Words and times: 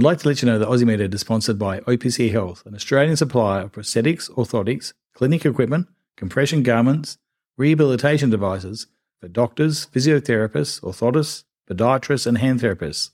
I'd 0.00 0.04
like 0.04 0.20
to 0.20 0.28
let 0.28 0.40
you 0.40 0.46
know 0.46 0.58
that 0.58 0.66
MedEd 0.66 1.12
is 1.12 1.20
sponsored 1.20 1.58
by 1.58 1.80
OPC 1.80 2.32
Health, 2.32 2.64
an 2.64 2.74
Australian 2.74 3.16
supplier 3.16 3.64
of 3.64 3.72
prosthetics, 3.72 4.30
orthotics, 4.30 4.94
clinic 5.12 5.44
equipment, 5.44 5.88
compression 6.16 6.62
garments, 6.62 7.18
rehabilitation 7.58 8.30
devices 8.30 8.86
for 9.20 9.28
doctors, 9.28 9.88
physiotherapists, 9.88 10.80
orthotists, 10.80 11.44
podiatrists, 11.68 12.26
and 12.26 12.38
hand 12.38 12.60
therapists. 12.60 13.10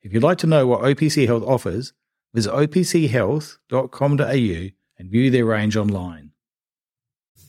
If 0.00 0.12
you'd 0.12 0.22
like 0.22 0.38
to 0.38 0.46
know 0.46 0.64
what 0.64 0.82
OPC 0.82 1.26
Health 1.26 1.42
offers, 1.42 1.92
visit 2.32 2.52
opchealth.com.au 2.52 4.70
and 4.98 5.10
view 5.10 5.28
their 5.28 5.44
range 5.44 5.76
online. 5.76 6.30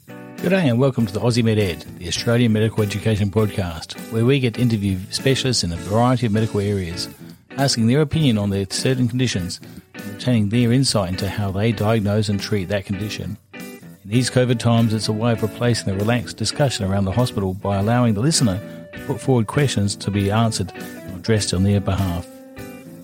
Good 0.07 0.49
day 0.49 0.67
and 0.67 0.79
welcome 0.79 1.05
to 1.05 1.13
the 1.13 1.19
Aussie 1.19 1.43
Med 1.43 1.59
Ed, 1.59 1.85
the 1.99 2.07
Australian 2.07 2.53
Medical 2.53 2.81
Education 2.81 3.29
Podcast, 3.29 3.93
where 4.11 4.25
we 4.25 4.39
get 4.39 4.55
to 4.55 4.61
interview 4.61 4.97
specialists 5.11 5.63
in 5.63 5.71
a 5.71 5.75
variety 5.75 6.25
of 6.25 6.31
medical 6.31 6.59
areas, 6.59 7.07
asking 7.57 7.87
their 7.87 8.01
opinion 8.01 8.37
on 8.37 8.49
their 8.49 8.65
certain 8.69 9.07
conditions 9.07 9.59
and 9.93 10.11
obtaining 10.11 10.49
their 10.49 10.71
insight 10.71 11.09
into 11.09 11.29
how 11.29 11.51
they 11.51 11.71
diagnose 11.71 12.29
and 12.29 12.39
treat 12.39 12.69
that 12.69 12.85
condition. 12.85 13.37
In 13.53 14.09
these 14.09 14.29
COVID 14.29 14.59
times, 14.59 14.93
it's 14.93 15.07
a 15.07 15.13
way 15.13 15.31
of 15.31 15.41
replacing 15.41 15.85
the 15.85 15.97
relaxed 15.97 16.37
discussion 16.37 16.85
around 16.85 17.05
the 17.05 17.11
hospital 17.11 17.53
by 17.53 17.77
allowing 17.77 18.13
the 18.13 18.21
listener 18.21 18.59
to 18.93 18.99
put 19.05 19.21
forward 19.21 19.47
questions 19.47 19.95
to 19.97 20.11
be 20.11 20.31
answered 20.31 20.71
and 20.73 21.15
addressed 21.15 21.53
on 21.53 21.63
their 21.63 21.79
behalf. 21.79 22.27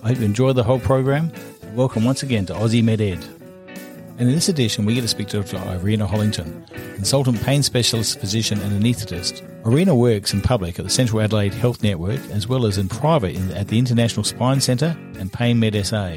I 0.02 0.08
hope 0.08 0.18
you 0.18 0.24
enjoy 0.24 0.52
the 0.52 0.64
whole 0.64 0.80
program 0.80 1.32
welcome 1.74 2.04
once 2.04 2.22
again 2.22 2.46
to 2.46 2.54
Aussie 2.54 2.82
Med 2.82 3.00
Ed. 3.00 3.39
And 4.20 4.28
in 4.28 4.34
this 4.34 4.50
edition, 4.50 4.84
we 4.84 4.92
get 4.92 5.00
to 5.00 5.08
speak 5.08 5.28
to 5.28 5.42
Dr. 5.42 5.56
Irina 5.72 6.06
Hollington, 6.06 6.66
consultant 6.94 7.42
pain 7.42 7.62
specialist, 7.62 8.20
physician, 8.20 8.60
and 8.60 8.70
anaesthetist. 8.70 9.42
Irina 9.64 9.94
works 9.94 10.34
in 10.34 10.42
public 10.42 10.78
at 10.78 10.84
the 10.84 10.90
Central 10.90 11.22
Adelaide 11.22 11.54
Health 11.54 11.82
Network 11.82 12.20
as 12.28 12.46
well 12.46 12.66
as 12.66 12.76
in 12.76 12.90
private 12.90 13.34
in, 13.34 13.50
at 13.52 13.68
the 13.68 13.78
International 13.78 14.22
Spine 14.22 14.60
Centre 14.60 14.94
and 15.18 15.32
Pain 15.32 15.58
Med 15.58 15.74
SA. 15.86 16.16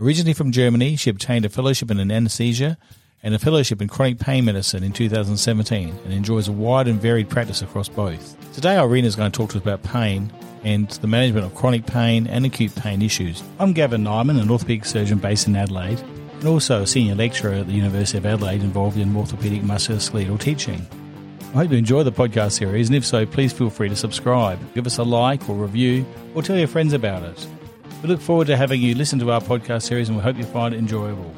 Originally 0.00 0.32
from 0.32 0.52
Germany, 0.52 0.94
she 0.94 1.10
obtained 1.10 1.44
a 1.44 1.48
fellowship 1.48 1.90
in 1.90 1.98
anaesthesia 1.98 2.78
and 3.24 3.34
a 3.34 3.40
fellowship 3.40 3.82
in 3.82 3.88
chronic 3.88 4.20
pain 4.20 4.44
medicine 4.44 4.84
in 4.84 4.92
2017 4.92 5.88
and 5.88 6.12
enjoys 6.12 6.46
a 6.46 6.52
wide 6.52 6.86
and 6.86 7.02
varied 7.02 7.28
practice 7.28 7.62
across 7.62 7.88
both. 7.88 8.36
Today, 8.52 8.78
Irina 8.78 9.08
is 9.08 9.16
going 9.16 9.32
to 9.32 9.36
talk 9.36 9.50
to 9.50 9.56
us 9.56 9.62
about 9.64 9.82
pain 9.82 10.32
and 10.62 10.88
the 10.88 11.08
management 11.08 11.46
of 11.46 11.54
chronic 11.56 11.84
pain 11.84 12.28
and 12.28 12.46
acute 12.46 12.76
pain 12.76 13.02
issues. 13.02 13.42
I'm 13.58 13.72
Gavin 13.72 14.04
Nimon, 14.04 14.40
an 14.40 14.46
orthopaedic 14.46 14.86
surgeon 14.86 15.18
based 15.18 15.48
in 15.48 15.56
Adelaide, 15.56 16.00
and 16.44 16.52
also 16.52 16.82
a 16.82 16.86
senior 16.86 17.14
lecturer 17.14 17.54
at 17.54 17.66
the 17.66 17.72
University 17.72 18.18
of 18.18 18.26
Adelaide 18.26 18.60
involved 18.60 18.98
in 18.98 19.14
orthopaedic 19.14 19.62
musculoskeletal 19.62 20.38
teaching. 20.38 20.86
I 21.40 21.58
hope 21.58 21.70
you 21.70 21.78
enjoy 21.78 22.02
the 22.02 22.12
podcast 22.12 22.52
series, 22.52 22.88
and 22.88 22.96
if 22.96 23.06
so, 23.06 23.24
please 23.24 23.50
feel 23.50 23.70
free 23.70 23.88
to 23.88 23.96
subscribe, 23.96 24.58
give 24.74 24.86
us 24.86 24.98
a 24.98 25.04
like 25.04 25.48
or 25.48 25.56
review, 25.56 26.04
or 26.34 26.42
tell 26.42 26.58
your 26.58 26.68
friends 26.68 26.92
about 26.92 27.22
it. 27.22 27.48
We 28.02 28.10
look 28.10 28.20
forward 28.20 28.48
to 28.48 28.58
having 28.58 28.82
you 28.82 28.94
listen 28.94 29.18
to 29.20 29.30
our 29.32 29.40
podcast 29.40 29.84
series, 29.84 30.10
and 30.10 30.18
we 30.18 30.22
hope 30.22 30.36
you 30.36 30.44
find 30.44 30.74
it 30.74 30.76
enjoyable. 30.76 31.34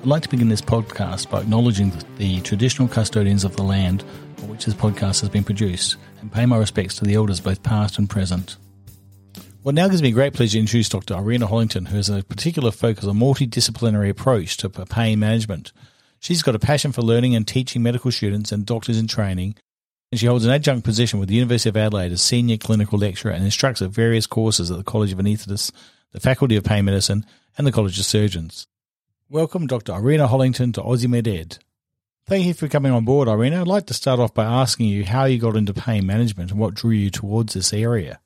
I'd 0.00 0.06
like 0.06 0.22
to 0.22 0.30
begin 0.30 0.48
this 0.48 0.62
podcast 0.62 1.28
by 1.28 1.42
acknowledging 1.42 1.92
the 2.16 2.40
traditional 2.40 2.88
custodians 2.88 3.44
of 3.44 3.56
the 3.56 3.62
land 3.62 4.04
on 4.42 4.48
which 4.48 4.64
this 4.64 4.74
podcast 4.74 5.20
has 5.20 5.28
been 5.28 5.44
produced, 5.44 5.96
and 6.22 6.32
pay 6.32 6.46
my 6.46 6.56
respects 6.56 6.94
to 6.94 7.04
the 7.04 7.12
elders 7.12 7.40
both 7.40 7.62
past 7.62 7.98
and 7.98 8.08
present. 8.08 8.56
Well, 9.62 9.74
now 9.74 9.88
gives 9.88 10.00
me 10.00 10.10
great 10.10 10.32
pleasure 10.32 10.52
to 10.52 10.60
introduce 10.60 10.88
Dr. 10.88 11.14
Irina 11.14 11.46
Hollington, 11.46 11.88
who 11.88 11.96
has 11.96 12.08
a 12.08 12.22
particular 12.22 12.70
focus 12.70 13.04
on 13.04 13.18
multidisciplinary 13.18 14.08
approach 14.08 14.56
to 14.58 14.70
pain 14.70 15.18
management. 15.18 15.72
She's 16.18 16.42
got 16.42 16.54
a 16.54 16.58
passion 16.58 16.92
for 16.92 17.02
learning 17.02 17.34
and 17.34 17.46
teaching 17.46 17.82
medical 17.82 18.10
students 18.10 18.52
and 18.52 18.64
doctors 18.64 18.98
in 18.98 19.06
training, 19.06 19.56
and 20.10 20.18
she 20.18 20.24
holds 20.24 20.46
an 20.46 20.50
adjunct 20.50 20.86
position 20.86 21.20
with 21.20 21.28
the 21.28 21.34
University 21.34 21.68
of 21.68 21.76
Adelaide 21.76 22.10
as 22.10 22.22
senior 22.22 22.56
clinical 22.56 22.98
lecturer 22.98 23.32
and 23.32 23.44
instructs 23.44 23.82
at 23.82 23.90
various 23.90 24.26
courses 24.26 24.70
at 24.70 24.78
the 24.78 24.82
College 24.82 25.12
of 25.12 25.18
Anaesthetists, 25.18 25.72
the 26.12 26.20
Faculty 26.20 26.56
of 26.56 26.64
Pain 26.64 26.86
Medicine, 26.86 27.26
and 27.58 27.66
the 27.66 27.72
College 27.72 27.98
of 27.98 28.06
Surgeons. 28.06 28.66
Welcome, 29.28 29.66
Dr. 29.66 29.92
Irina 29.92 30.26
Hollington, 30.26 30.72
to 30.72 30.80
Aussie 30.80 31.06
Med 31.06 31.28
Ed. 31.28 31.58
Thank 32.24 32.46
you 32.46 32.54
for 32.54 32.66
coming 32.66 32.92
on 32.92 33.04
board, 33.04 33.28
Irina. 33.28 33.60
I'd 33.60 33.66
like 33.66 33.84
to 33.88 33.94
start 33.94 34.20
off 34.20 34.32
by 34.32 34.46
asking 34.46 34.86
you 34.86 35.04
how 35.04 35.26
you 35.26 35.38
got 35.38 35.56
into 35.56 35.74
pain 35.74 36.06
management 36.06 36.50
and 36.50 36.58
what 36.58 36.72
drew 36.72 36.92
you 36.92 37.10
towards 37.10 37.52
this 37.52 37.74
area. 37.74 38.20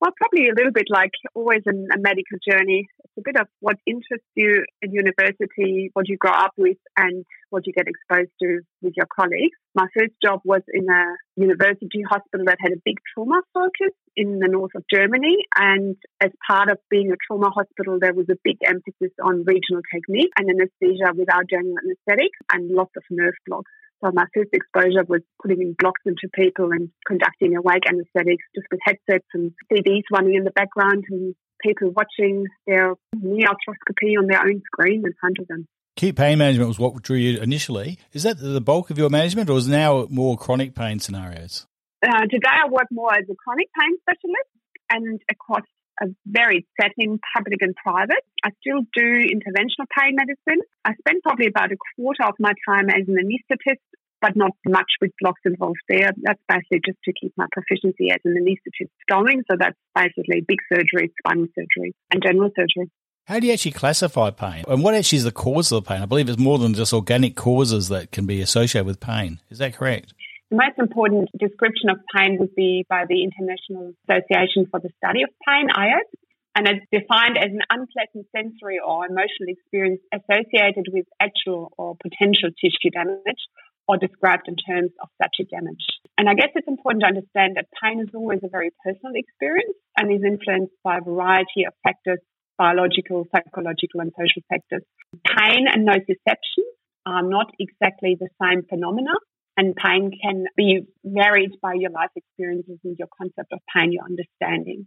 Well, 0.00 0.12
probably 0.16 0.48
a 0.48 0.54
little 0.54 0.72
bit 0.72 0.86
like 0.88 1.12
always 1.34 1.60
in 1.66 1.88
a 1.92 1.98
medical 1.98 2.38
journey. 2.40 2.88
It's 3.04 3.18
a 3.18 3.22
bit 3.22 3.36
of 3.38 3.48
what 3.60 3.76
interests 3.86 4.26
you 4.34 4.64
in 4.80 4.92
university, 4.92 5.90
what 5.92 6.08
you 6.08 6.16
grow 6.16 6.32
up 6.32 6.52
with, 6.56 6.78
and 6.96 7.26
what 7.50 7.66
you 7.66 7.74
get 7.74 7.84
exposed 7.86 8.30
to 8.42 8.60
with 8.80 8.94
your 8.96 9.06
colleagues. 9.14 9.58
My 9.74 9.86
first 9.94 10.14
job 10.24 10.40
was 10.42 10.62
in 10.72 10.88
a 10.88 11.04
university 11.36 12.00
hospital 12.08 12.46
that 12.46 12.56
had 12.60 12.72
a 12.72 12.80
big 12.82 12.96
trauma 13.12 13.42
focus 13.52 13.92
in 14.16 14.38
the 14.38 14.48
north 14.48 14.72
of 14.74 14.84
Germany. 14.90 15.36
And 15.54 15.96
as 16.22 16.30
part 16.48 16.70
of 16.70 16.78
being 16.88 17.12
a 17.12 17.20
trauma 17.26 17.50
hospital, 17.50 17.98
there 18.00 18.14
was 18.14 18.26
a 18.30 18.40
big 18.42 18.56
emphasis 18.64 19.12
on 19.22 19.44
regional 19.44 19.82
technique 19.92 20.32
and 20.38 20.48
anesthesia 20.48 21.12
without 21.14 21.44
general 21.50 21.74
anesthetic 21.76 22.32
and 22.50 22.70
lots 22.70 22.92
of 22.96 23.02
nerve 23.10 23.34
blocks. 23.46 23.70
So 24.02 24.10
my 24.12 24.24
first 24.34 24.50
exposure 24.52 25.04
was 25.06 25.20
putting 25.42 25.60
in 25.60 25.74
blocks 25.78 26.00
into 26.06 26.28
people 26.34 26.72
and 26.72 26.90
conducting 27.06 27.56
awake 27.56 27.82
anesthetics 27.86 28.44
just 28.54 28.66
with 28.70 28.80
headsets 28.82 29.26
and 29.34 29.52
CDs 29.70 30.02
running 30.10 30.36
in 30.36 30.44
the 30.44 30.50
background 30.52 31.04
and 31.10 31.34
people 31.62 31.90
watching 31.90 32.46
their 32.66 32.94
knee 33.14 33.44
arthroscopy 33.44 34.18
on 34.18 34.26
their 34.26 34.40
own 34.40 34.62
screen 34.64 35.02
in 35.04 35.12
front 35.20 35.36
of 35.38 35.48
them. 35.48 35.66
Acute 35.96 36.16
pain 36.16 36.38
management 36.38 36.68
was 36.68 36.78
what 36.78 37.02
drew 37.02 37.18
you 37.18 37.40
initially. 37.40 37.98
Is 38.14 38.22
that 38.22 38.38
the 38.38 38.60
bulk 38.60 38.88
of 38.88 38.96
your 38.96 39.10
management 39.10 39.50
or 39.50 39.58
is 39.58 39.68
now 39.68 40.06
more 40.08 40.38
chronic 40.38 40.74
pain 40.74 40.98
scenarios? 40.98 41.66
Uh, 42.02 42.22
today 42.22 42.48
I 42.48 42.70
work 42.70 42.86
more 42.90 43.12
as 43.12 43.24
a 43.30 43.34
chronic 43.34 43.68
pain 43.78 43.98
specialist 44.00 44.48
and 44.88 45.20
across 45.30 45.64
a 46.02 46.06
varied 46.26 46.64
setting, 46.80 47.18
public 47.36 47.58
and 47.60 47.74
private. 47.76 48.24
I 48.44 48.50
still 48.60 48.80
do 48.94 49.04
interventional 49.04 49.86
pain 49.96 50.16
medicine. 50.16 50.62
I 50.84 50.94
spend 50.94 51.22
probably 51.22 51.46
about 51.46 51.72
a 51.72 51.76
quarter 51.96 52.24
of 52.24 52.34
my 52.38 52.52
time 52.66 52.88
as 52.88 53.06
an 53.08 53.16
anaesthetist, 53.16 53.80
but 54.20 54.36
not 54.36 54.52
much 54.66 54.90
with 55.00 55.12
blocks 55.20 55.40
involved 55.44 55.80
there. 55.88 56.10
That's 56.22 56.40
basically 56.48 56.80
just 56.86 56.98
to 57.04 57.12
keep 57.12 57.32
my 57.36 57.46
proficiency 57.52 58.10
as 58.10 58.20
an 58.24 58.34
anaesthetist 58.34 58.90
going. 59.08 59.42
So 59.50 59.56
that's 59.58 59.76
basically 59.94 60.44
big 60.46 60.58
surgery, 60.72 61.12
spinal 61.18 61.46
surgery, 61.54 61.94
and 62.10 62.22
general 62.22 62.50
surgery. 62.56 62.90
How 63.26 63.38
do 63.38 63.46
you 63.46 63.52
actually 63.52 63.72
classify 63.72 64.30
pain? 64.30 64.64
And 64.66 64.82
what 64.82 64.94
actually 64.94 65.18
is 65.18 65.24
the 65.24 65.30
cause 65.30 65.70
of 65.70 65.84
the 65.84 65.88
pain? 65.88 66.02
I 66.02 66.06
believe 66.06 66.28
it's 66.28 66.38
more 66.38 66.58
than 66.58 66.74
just 66.74 66.92
organic 66.92 67.36
causes 67.36 67.88
that 67.88 68.10
can 68.10 68.26
be 68.26 68.40
associated 68.40 68.86
with 68.86 68.98
pain. 68.98 69.40
Is 69.50 69.58
that 69.58 69.74
correct? 69.74 70.14
The 70.50 70.58
most 70.58 70.82
important 70.82 71.30
description 71.38 71.94
of 71.94 72.02
pain 72.10 72.34
would 72.42 72.56
be 72.58 72.82
by 72.90 73.06
the 73.06 73.22
International 73.22 73.94
Association 74.02 74.66
for 74.66 74.82
the 74.82 74.90
Study 74.98 75.22
of 75.22 75.30
Pain, 75.46 75.70
IASP, 75.70 76.10
and 76.58 76.66
it's 76.66 76.82
defined 76.90 77.38
as 77.38 77.54
an 77.54 77.62
unpleasant 77.70 78.26
sensory 78.34 78.82
or 78.82 79.06
emotional 79.06 79.46
experience 79.46 80.02
associated 80.10 80.90
with 80.90 81.06
actual 81.22 81.70
or 81.78 81.94
potential 82.02 82.50
tissue 82.58 82.90
damage 82.90 83.38
or 83.86 83.94
described 84.02 84.50
in 84.50 84.58
terms 84.58 84.90
of 84.98 85.06
such 85.22 85.38
a 85.38 85.46
damage. 85.46 85.86
And 86.18 86.26
I 86.26 86.34
guess 86.34 86.50
it's 86.58 86.66
important 86.66 87.06
to 87.06 87.14
understand 87.14 87.54
that 87.54 87.70
pain 87.78 88.02
is 88.02 88.10
always 88.10 88.42
a 88.42 88.50
very 88.50 88.74
personal 88.82 89.14
experience 89.14 89.78
and 90.02 90.10
is 90.10 90.26
influenced 90.26 90.74
by 90.82 90.98
a 90.98 91.06
variety 91.06 91.62
of 91.62 91.78
factors, 91.86 92.18
biological, 92.58 93.22
psychological, 93.30 94.02
and 94.02 94.10
social 94.18 94.42
factors. 94.50 94.82
Pain 95.14 95.70
and 95.70 95.86
nociception 95.86 96.66
are 97.06 97.22
not 97.22 97.54
exactly 97.62 98.18
the 98.18 98.34
same 98.42 98.66
phenomena 98.66 99.14
and 99.56 99.74
pain 99.76 100.10
can 100.22 100.44
be 100.56 100.82
varied 101.04 101.52
by 101.60 101.74
your 101.74 101.90
life 101.90 102.10
experiences 102.16 102.78
and 102.84 102.96
your 102.98 103.08
concept 103.16 103.52
of 103.52 103.60
pain, 103.74 103.92
your 103.92 104.04
understanding. 104.04 104.86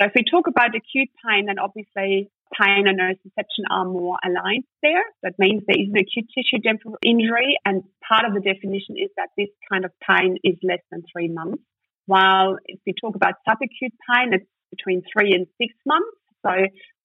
So 0.00 0.06
if 0.06 0.12
we 0.14 0.22
talk 0.22 0.46
about 0.46 0.76
acute 0.76 1.10
pain, 1.26 1.46
then 1.46 1.58
obviously 1.58 2.30
pain 2.54 2.86
and 2.86 2.98
nociception 2.98 3.66
are 3.70 3.84
more 3.84 4.16
aligned 4.24 4.64
there. 4.82 5.02
That 5.22 5.34
means 5.38 5.62
there 5.66 5.80
is 5.80 5.88
an 5.92 5.98
acute 5.98 6.26
tissue 6.34 6.62
injury, 7.04 7.58
and 7.64 7.82
part 8.06 8.24
of 8.24 8.34
the 8.34 8.40
definition 8.40 8.96
is 8.96 9.10
that 9.16 9.28
this 9.36 9.48
kind 9.70 9.84
of 9.84 9.90
pain 10.00 10.38
is 10.44 10.56
less 10.62 10.80
than 10.90 11.02
three 11.12 11.28
months. 11.28 11.62
While 12.06 12.56
if 12.64 12.80
we 12.86 12.94
talk 12.98 13.16
about 13.16 13.34
subacute 13.46 13.94
pain, 14.08 14.32
it's 14.32 14.46
between 14.70 15.02
three 15.12 15.32
and 15.32 15.46
six 15.60 15.74
months. 15.84 16.16
So 16.46 16.52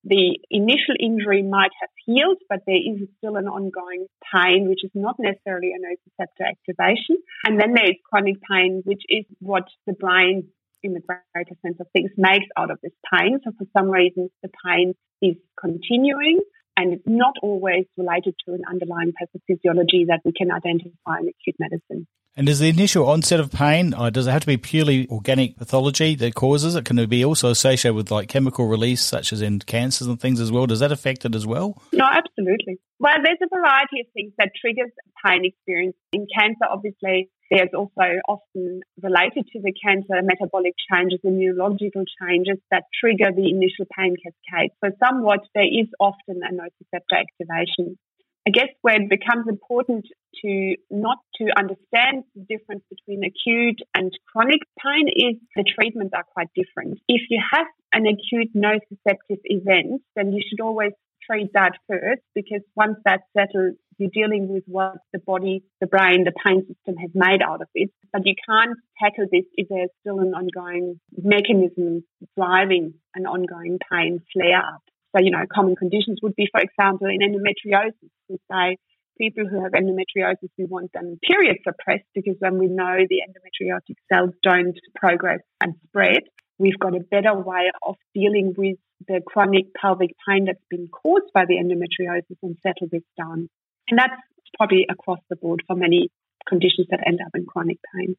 the 0.03 0.37
initial 0.51 0.95
injury 0.99 1.41
might 1.41 1.71
have 1.79 1.89
healed, 2.05 2.37
but 2.49 2.59
there 2.67 2.75
is 2.75 3.07
still 3.17 3.37
an 3.37 3.47
ongoing 3.47 4.07
pain, 4.33 4.67
which 4.67 4.83
is 4.83 4.91
not 4.93 5.15
necessarily 5.17 5.71
a 5.71 5.79
nociceptor 5.79 6.47
activation. 6.47 7.17
And 7.45 7.59
then 7.59 7.73
there 7.73 7.89
is 7.89 7.97
chronic 8.09 8.37
pain, 8.49 8.81
which 8.85 9.03
is 9.07 9.25
what 9.39 9.63
the 9.87 9.93
brain, 9.93 10.49
in 10.83 10.93
the 10.93 10.99
greater 10.99 11.55
sense 11.61 11.77
of 11.79 11.87
things, 11.93 12.11
makes 12.17 12.47
out 12.57 12.71
of 12.71 12.79
this 12.83 12.91
pain. 13.13 13.39
So 13.43 13.51
for 13.57 13.65
some 13.77 13.89
reason, 13.89 14.29
the 14.41 14.49
pain 14.65 14.93
is 15.21 15.35
continuing 15.59 16.39
and 16.75 16.93
it's 16.93 17.07
not 17.07 17.35
always 17.41 17.85
related 17.97 18.35
to 18.45 18.53
an 18.53 18.63
underlying 18.69 19.13
pathophysiology 19.13 20.07
that 20.07 20.21
we 20.25 20.33
can 20.33 20.51
identify 20.51 21.19
in 21.21 21.29
acute 21.29 21.55
medicine. 21.59 22.07
And 22.35 22.47
does 22.47 22.57
the 22.57 22.67
initial 22.67 23.07
onset 23.07 23.39
of 23.39 23.51
pain, 23.51 23.93
uh, 23.93 24.09
does 24.09 24.25
it 24.25 24.31
have 24.31 24.41
to 24.41 24.47
be 24.47 24.57
purely 24.57 25.07
organic 25.09 25.55
pathology 25.55 26.15
that 26.15 26.33
causes 26.33 26.75
it? 26.75 26.83
Can 26.83 26.97
it 26.97 27.07
be 27.07 27.23
also 27.23 27.51
associated 27.51 27.93
with 27.93 28.09
like 28.09 28.27
chemical 28.27 28.65
release, 28.67 29.03
such 29.03 29.31
as 29.31 29.43
in 29.43 29.59
cancers 29.59 30.07
and 30.07 30.19
things 30.19 30.39
as 30.39 30.51
well? 30.51 30.65
Does 30.65 30.79
that 30.79 30.91
affect 30.91 31.25
it 31.25 31.35
as 31.35 31.45
well? 31.45 31.79
No, 31.91 32.05
absolutely. 32.05 32.79
Well, 32.99 33.17
there's 33.23 33.37
a 33.43 33.55
variety 33.55 33.99
of 34.01 34.07
things 34.15 34.33
that 34.39 34.49
triggers 34.59 34.89
pain 35.23 35.45
experience. 35.45 35.95
In 36.11 36.25
cancer, 36.35 36.65
obviously, 36.67 37.29
there's 37.51 37.69
also 37.77 38.17
often 38.27 38.81
related 38.99 39.45
to 39.53 39.61
the 39.61 39.71
cancer 39.71 40.19
metabolic 40.23 40.73
changes 40.91 41.19
and 41.23 41.37
neurological 41.37 42.03
changes 42.19 42.57
that 42.71 42.85
trigger 42.99 43.31
the 43.31 43.47
initial 43.47 43.85
pain 43.95 44.15
cascade. 44.17 44.71
So 44.83 44.89
somewhat 45.05 45.41
there 45.53 45.69
is 45.69 45.85
often 45.99 46.41
a 46.41 46.51
nociceptor 46.51 47.13
activation. 47.13 47.99
I 48.45 48.51
guess 48.51 48.67
where 48.81 49.01
it 49.01 49.09
becomes 49.09 49.47
important 49.47 50.05
to 50.43 50.75
not 50.91 51.19
to 51.35 51.45
understand 51.57 52.25
the 52.35 52.43
difference 52.49 52.83
between 52.89 53.23
acute 53.23 53.79
and 53.95 54.11
chronic 54.31 54.59
pain 54.83 55.07
is 55.07 55.39
the 55.55 55.63
treatments 55.63 56.13
are 56.13 56.25
quite 56.33 56.49
different. 56.53 56.99
If 57.07 57.21
you 57.29 57.41
have 57.53 57.67
an 57.93 58.05
acute 58.05 58.51
nociceptive 58.53 59.39
event, 59.45 60.01
then 60.15 60.33
you 60.33 60.41
should 60.47 60.59
always 60.61 60.91
treat 61.25 61.51
that 61.53 61.73
first 61.87 62.21
because 62.35 62.61
once 62.75 62.97
that's 63.05 63.23
settled, 63.37 63.75
you're 63.97 64.09
dealing 64.13 64.49
with 64.49 64.63
what 64.65 64.97
the 65.13 65.19
body, 65.19 65.63
the 65.79 65.87
brain, 65.87 66.25
the 66.25 66.33
pain 66.45 66.61
system 66.61 66.95
has 66.97 67.11
made 67.13 67.41
out 67.41 67.61
of 67.61 67.67
it. 67.73 67.91
But 68.11 68.23
you 68.25 68.33
can't 68.47 68.77
tackle 69.01 69.27
this 69.31 69.45
if 69.53 69.67
there's 69.69 69.89
still 70.01 70.19
an 70.19 70.33
ongoing 70.33 70.99
mechanism 71.15 72.03
driving 72.37 72.95
an 73.15 73.25
ongoing 73.25 73.79
pain 73.89 74.19
flare 74.33 74.57
up. 74.57 74.81
So, 75.15 75.21
you 75.21 75.31
know, 75.31 75.43
common 75.53 75.75
conditions 75.75 76.19
would 76.23 76.35
be, 76.35 76.49
for 76.51 76.61
example, 76.61 77.07
in 77.07 77.19
endometriosis, 77.19 78.09
we 78.29 78.37
say 78.51 78.77
people 79.17 79.47
who 79.47 79.61
have 79.61 79.73
endometriosis, 79.73 80.49
we 80.57 80.65
want 80.65 80.91
them 80.93 81.19
period 81.21 81.57
suppressed 81.63 82.05
because 82.15 82.35
when 82.39 82.57
we 82.57 82.67
know 82.67 82.97
the 83.07 83.21
endometriotic 83.27 83.95
cells 84.11 84.33
don't 84.41 84.77
progress 84.95 85.41
and 85.61 85.75
spread, 85.87 86.23
we've 86.57 86.79
got 86.79 86.95
a 86.95 86.99
better 86.99 87.33
way 87.35 87.71
of 87.85 87.95
dealing 88.13 88.53
with 88.57 88.77
the 89.07 89.21
chronic 89.25 89.73
pelvic 89.79 90.11
pain 90.27 90.45
that's 90.45 90.63
been 90.69 90.87
caused 90.87 91.31
by 91.33 91.45
the 91.45 91.55
endometriosis 91.55 92.37
and 92.41 92.57
settle 92.63 92.87
this 92.91 93.03
down. 93.17 93.49
And 93.89 93.99
that's 93.99 94.19
probably 94.57 94.85
across 94.89 95.19
the 95.29 95.35
board 95.35 95.61
for 95.67 95.75
many 95.75 96.09
conditions 96.47 96.87
that 96.89 97.01
end 97.05 97.19
up 97.25 97.31
in 97.35 97.45
chronic 97.45 97.77
pain. 97.95 98.15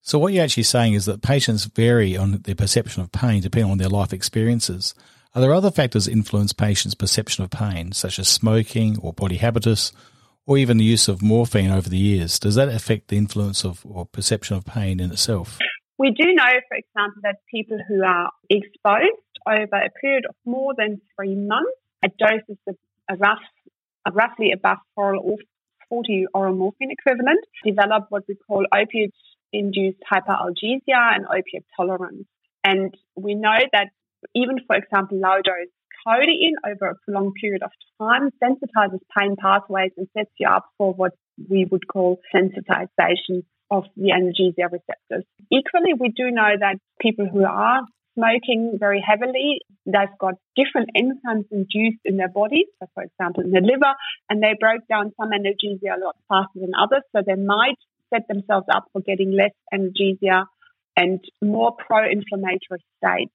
So, 0.00 0.18
what 0.18 0.32
you're 0.32 0.44
actually 0.44 0.62
saying 0.62 0.94
is 0.94 1.06
that 1.06 1.22
patients 1.22 1.64
vary 1.64 2.16
on 2.16 2.32
their 2.42 2.54
perception 2.54 3.02
of 3.02 3.12
pain 3.12 3.42
depending 3.42 3.70
on 3.70 3.78
their 3.78 3.88
life 3.88 4.12
experiences. 4.12 4.94
Are 5.38 5.40
there 5.40 5.54
other 5.54 5.70
factors 5.70 6.06
that 6.06 6.10
influence 6.10 6.52
patients' 6.52 6.96
perception 6.96 7.44
of 7.44 7.50
pain, 7.50 7.92
such 7.92 8.18
as 8.18 8.26
smoking 8.26 8.98
or 8.98 9.12
body 9.12 9.36
habitus, 9.36 9.92
or 10.46 10.58
even 10.58 10.78
the 10.78 10.84
use 10.84 11.06
of 11.06 11.22
morphine 11.22 11.70
over 11.70 11.88
the 11.88 11.96
years? 11.96 12.40
Does 12.40 12.56
that 12.56 12.68
affect 12.68 13.06
the 13.06 13.16
influence 13.16 13.64
of 13.64 13.86
or 13.86 14.04
perception 14.04 14.56
of 14.56 14.64
pain 14.64 14.98
in 14.98 15.12
itself? 15.12 15.60
We 15.96 16.10
do 16.10 16.34
know, 16.34 16.50
for 16.68 16.76
example, 16.76 17.22
that 17.22 17.36
people 17.48 17.78
who 17.88 18.02
are 18.02 18.32
exposed 18.50 19.38
over 19.46 19.76
a 19.76 19.90
period 20.00 20.26
of 20.28 20.34
more 20.44 20.74
than 20.76 21.00
three 21.14 21.36
months 21.36 21.70
at 22.02 22.16
doses 22.18 22.58
of 22.66 22.74
a 23.08 23.14
rough, 23.14 23.38
a 24.06 24.10
roughly 24.10 24.50
above 24.50 24.78
40 24.96 26.26
oral 26.34 26.56
morphine 26.56 26.90
equivalent 26.90 27.44
develop 27.64 28.06
what 28.08 28.24
we 28.26 28.34
call 28.34 28.66
opioid 28.74 29.12
induced 29.52 29.98
hyperalgesia 30.12 31.14
and 31.14 31.26
opiate 31.26 31.64
tolerance. 31.76 32.26
And 32.64 32.92
we 33.14 33.36
know 33.36 33.56
that 33.72 33.90
even, 34.34 34.56
for 34.66 34.76
example, 34.76 35.18
low 35.18 35.40
dose 35.44 35.72
codeine 36.06 36.54
over 36.66 36.90
a 36.90 36.94
prolonged 37.04 37.34
period 37.40 37.62
of 37.62 37.70
time 38.00 38.30
sensitizes 38.42 39.00
pain 39.16 39.36
pathways 39.40 39.90
and 39.96 40.06
sets 40.16 40.30
you 40.38 40.48
up 40.48 40.66
for 40.78 40.92
what 40.92 41.12
we 41.48 41.66
would 41.70 41.86
call 41.88 42.20
sensitization 42.34 43.42
of 43.70 43.84
the 43.96 44.10
analgesia 44.10 44.70
receptors. 44.70 45.24
Equally, 45.52 45.94
we 45.98 46.08
do 46.08 46.30
know 46.30 46.52
that 46.58 46.76
people 47.00 47.28
who 47.30 47.44
are 47.44 47.82
smoking 48.14 48.76
very 48.80 49.02
heavily, 49.06 49.60
they've 49.86 50.18
got 50.18 50.34
different 50.56 50.90
enzymes 50.96 51.44
induced 51.52 52.00
in 52.04 52.16
their 52.16 52.28
bodies, 52.28 52.66
so 52.80 52.88
for 52.94 53.04
example 53.04 53.44
in 53.44 53.50
the 53.50 53.60
liver, 53.60 53.94
and 54.28 54.42
they 54.42 54.54
break 54.58 54.80
down 54.88 55.12
some 55.20 55.30
analgesia 55.30 55.96
a 55.96 56.04
lot 56.04 56.16
faster 56.28 56.60
than 56.60 56.72
others, 56.74 57.02
so 57.14 57.22
they 57.24 57.40
might 57.40 57.78
set 58.12 58.26
themselves 58.28 58.66
up 58.72 58.86
for 58.92 59.02
getting 59.02 59.32
less 59.32 59.52
analgesia 59.72 60.46
and 60.96 61.20
more 61.42 61.76
pro-inflammatory 61.86 62.82
states. 62.96 63.32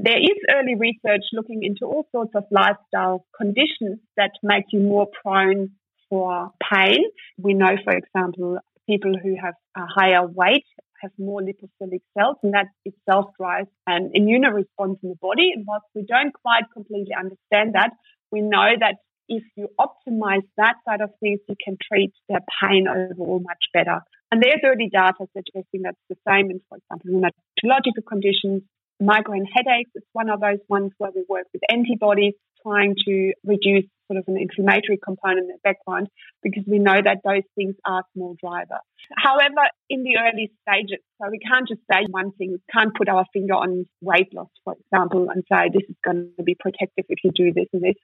There 0.00 0.16
is 0.16 0.38
early 0.54 0.76
research 0.76 1.24
looking 1.32 1.64
into 1.64 1.84
all 1.84 2.06
sorts 2.12 2.30
of 2.36 2.44
lifestyle 2.52 3.26
conditions 3.36 3.98
that 4.16 4.30
make 4.44 4.66
you 4.70 4.78
more 4.78 5.08
prone 5.22 5.70
for 6.08 6.52
pain. 6.72 7.02
We 7.36 7.54
know, 7.54 7.74
for 7.82 7.96
example, 7.96 8.58
people 8.88 9.14
who 9.20 9.34
have 9.42 9.54
a 9.76 9.86
higher 9.86 10.24
weight 10.24 10.64
have 11.02 11.10
more 11.18 11.40
lipophilic 11.40 12.02
cells, 12.16 12.36
and 12.44 12.54
that 12.54 12.66
itself 12.84 13.26
drives 13.40 13.68
an 13.88 14.10
immune 14.14 14.42
response 14.42 14.98
in 15.02 15.08
the 15.10 15.18
body. 15.20 15.50
And 15.52 15.64
whilst 15.66 15.86
we 15.96 16.04
don't 16.06 16.32
quite 16.32 16.70
completely 16.72 17.14
understand 17.18 17.74
that, 17.74 17.90
we 18.30 18.40
know 18.40 18.70
that 18.78 18.96
if 19.28 19.42
you 19.56 19.68
optimize 19.80 20.46
that 20.58 20.76
side 20.88 21.00
of 21.00 21.10
things, 21.18 21.40
you 21.48 21.56
can 21.62 21.76
treat 21.90 22.12
their 22.28 22.40
pain 22.62 22.86
overall 22.86 23.40
much 23.40 23.64
better. 23.72 24.00
And 24.30 24.40
there's 24.40 24.60
early 24.64 24.90
data 24.92 25.26
suggesting 25.34 25.82
that's 25.82 25.98
the 26.08 26.16
same 26.26 26.52
in, 26.52 26.60
for 26.68 26.78
example, 26.78 27.10
rheumatological 27.10 28.06
conditions. 28.08 28.62
Migraine 29.00 29.46
headaches 29.46 29.90
is 29.94 30.02
one 30.12 30.28
of 30.28 30.40
those 30.40 30.58
ones 30.68 30.92
where 30.98 31.10
we 31.14 31.24
work 31.28 31.46
with 31.52 31.62
antibodies 31.70 32.34
trying 32.62 32.96
to 33.06 33.32
reduce 33.44 33.84
sort 34.10 34.18
of 34.18 34.24
an 34.26 34.36
inflammatory 34.38 34.98
component 35.02 35.40
in 35.40 35.48
the 35.48 35.58
background 35.62 36.08
because 36.42 36.64
we 36.66 36.78
know 36.78 37.00
that 37.02 37.18
those 37.24 37.44
things 37.54 37.74
are 37.86 38.02
small 38.14 38.34
driver. 38.42 38.80
However, 39.16 39.68
in 39.88 40.02
the 40.02 40.16
early 40.18 40.50
stages, 40.62 40.98
so 41.20 41.28
we 41.30 41.38
can't 41.38 41.68
just 41.68 41.80
say 41.92 42.06
one 42.10 42.32
thing, 42.32 42.52
we 42.52 42.58
can't 42.72 42.94
put 42.94 43.08
our 43.08 43.24
finger 43.32 43.54
on 43.54 43.86
weight 44.00 44.32
loss, 44.34 44.50
for 44.64 44.74
example, 44.74 45.28
and 45.30 45.44
say 45.50 45.68
this 45.72 45.88
is 45.88 45.96
going 46.04 46.32
to 46.36 46.42
be 46.42 46.56
protective 46.58 47.04
if 47.08 47.18
you 47.22 47.30
do 47.34 47.52
this 47.52 47.68
and 47.72 47.82
this. 47.82 47.96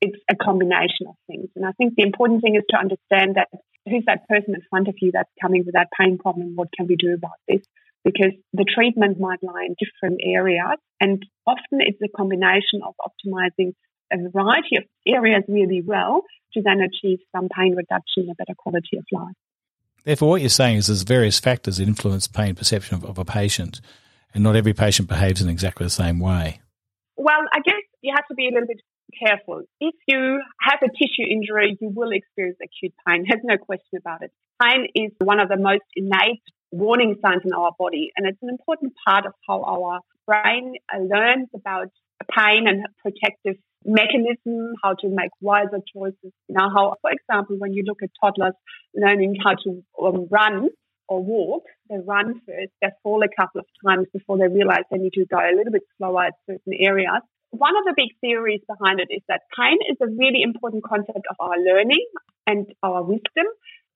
It's 0.00 0.18
a 0.30 0.36
combination 0.36 1.08
of 1.08 1.16
things. 1.26 1.48
And 1.56 1.66
I 1.66 1.72
think 1.72 1.94
the 1.96 2.04
important 2.04 2.40
thing 2.40 2.54
is 2.54 2.62
to 2.70 2.78
understand 2.78 3.34
that 3.34 3.48
who's 3.84 4.04
that 4.06 4.28
person 4.28 4.54
in 4.54 4.62
front 4.70 4.88
of 4.88 4.94
you 5.00 5.10
that's 5.12 5.30
coming 5.42 5.64
with 5.66 5.74
that 5.74 5.88
pain 5.98 6.18
problem? 6.18 6.54
What 6.54 6.68
can 6.76 6.86
we 6.86 6.96
do 6.96 7.14
about 7.14 7.38
this? 7.48 7.62
Because 8.08 8.32
the 8.54 8.64
treatment 8.64 9.20
might 9.20 9.42
lie 9.42 9.66
in 9.66 9.76
different 9.78 10.20
areas. 10.24 10.78
And 10.98 11.22
often 11.46 11.80
it's 11.80 12.00
a 12.02 12.08
combination 12.16 12.80
of 12.82 12.94
optimizing 13.04 13.74
a 14.10 14.16
variety 14.30 14.76
of 14.78 14.84
areas 15.06 15.44
really 15.46 15.82
well 15.84 16.22
to 16.54 16.62
then 16.62 16.80
achieve 16.80 17.18
some 17.36 17.48
pain 17.54 17.74
reduction 17.76 18.24
and 18.24 18.30
a 18.30 18.34
better 18.34 18.54
quality 18.56 18.96
of 18.96 19.04
life. 19.12 19.36
Therefore, 20.04 20.30
what 20.30 20.40
you're 20.40 20.48
saying 20.48 20.78
is 20.78 20.86
there's 20.86 21.02
various 21.02 21.38
factors 21.38 21.76
that 21.76 21.86
influence 21.86 22.26
pain 22.26 22.54
perception 22.54 22.96
of, 22.96 23.04
of 23.04 23.18
a 23.18 23.26
patient, 23.26 23.82
and 24.32 24.42
not 24.42 24.56
every 24.56 24.72
patient 24.72 25.06
behaves 25.06 25.42
in 25.42 25.50
exactly 25.50 25.84
the 25.84 25.90
same 25.90 26.18
way. 26.18 26.62
Well, 27.16 27.42
I 27.52 27.60
guess 27.60 27.82
you 28.00 28.14
have 28.16 28.26
to 28.28 28.34
be 28.34 28.48
a 28.48 28.52
little 28.52 28.68
bit 28.68 28.80
careful. 29.22 29.64
If 29.80 29.94
you 30.06 30.40
have 30.62 30.78
a 30.82 30.88
tissue 30.88 31.28
injury, 31.30 31.76
you 31.78 31.90
will 31.94 32.12
experience 32.12 32.56
acute 32.62 32.94
pain. 33.06 33.26
There's 33.28 33.42
no 33.44 33.58
question 33.58 33.98
about 33.98 34.22
it. 34.22 34.32
Pain 34.62 34.86
is 34.94 35.12
one 35.18 35.40
of 35.40 35.48
the 35.48 35.58
most 35.58 35.84
innate 35.94 36.42
warning 36.70 37.16
signs 37.24 37.42
in 37.44 37.52
our 37.52 37.72
body, 37.78 38.10
and 38.16 38.26
it's 38.26 38.42
an 38.42 38.48
important 38.48 38.92
part 39.06 39.26
of 39.26 39.32
how 39.46 39.62
our 39.62 40.00
brain 40.26 40.74
learns 40.98 41.48
about 41.54 41.88
pain 42.36 42.66
and 42.66 42.86
protective 43.02 43.56
mechanism, 43.84 44.74
how 44.82 44.94
to 44.94 45.08
make 45.08 45.30
wiser 45.40 45.80
choices. 45.94 46.32
Now, 46.48 46.68
how, 46.74 46.96
for 47.00 47.10
example, 47.10 47.56
when 47.58 47.72
you 47.72 47.84
look 47.86 48.02
at 48.02 48.10
toddlers 48.20 48.54
learning 48.94 49.36
how 49.42 49.54
to 49.64 49.82
um, 50.02 50.26
run 50.30 50.68
or 51.08 51.22
walk, 51.22 51.64
they 51.88 51.96
run 52.04 52.40
first, 52.46 52.72
they 52.82 52.88
fall 53.02 53.22
a 53.22 53.28
couple 53.40 53.60
of 53.60 53.66
times 53.86 54.06
before 54.12 54.36
they 54.36 54.48
realize 54.48 54.82
they 54.90 54.98
need 54.98 55.14
to 55.14 55.24
go 55.26 55.38
a 55.38 55.56
little 55.56 55.72
bit 55.72 55.82
slower 55.96 56.24
at 56.24 56.34
certain 56.46 56.74
areas. 56.78 57.22
One 57.50 57.76
of 57.78 57.84
the 57.84 57.94
big 57.96 58.10
theories 58.20 58.60
behind 58.68 59.00
it 59.00 59.08
is 59.10 59.22
that 59.28 59.42
pain 59.58 59.78
is 59.88 59.96
a 60.02 60.06
really 60.06 60.42
important 60.42 60.84
concept 60.84 61.24
of 61.30 61.36
our 61.40 61.56
learning 61.58 62.04
and 62.46 62.66
our 62.82 63.02
wisdom 63.02 63.46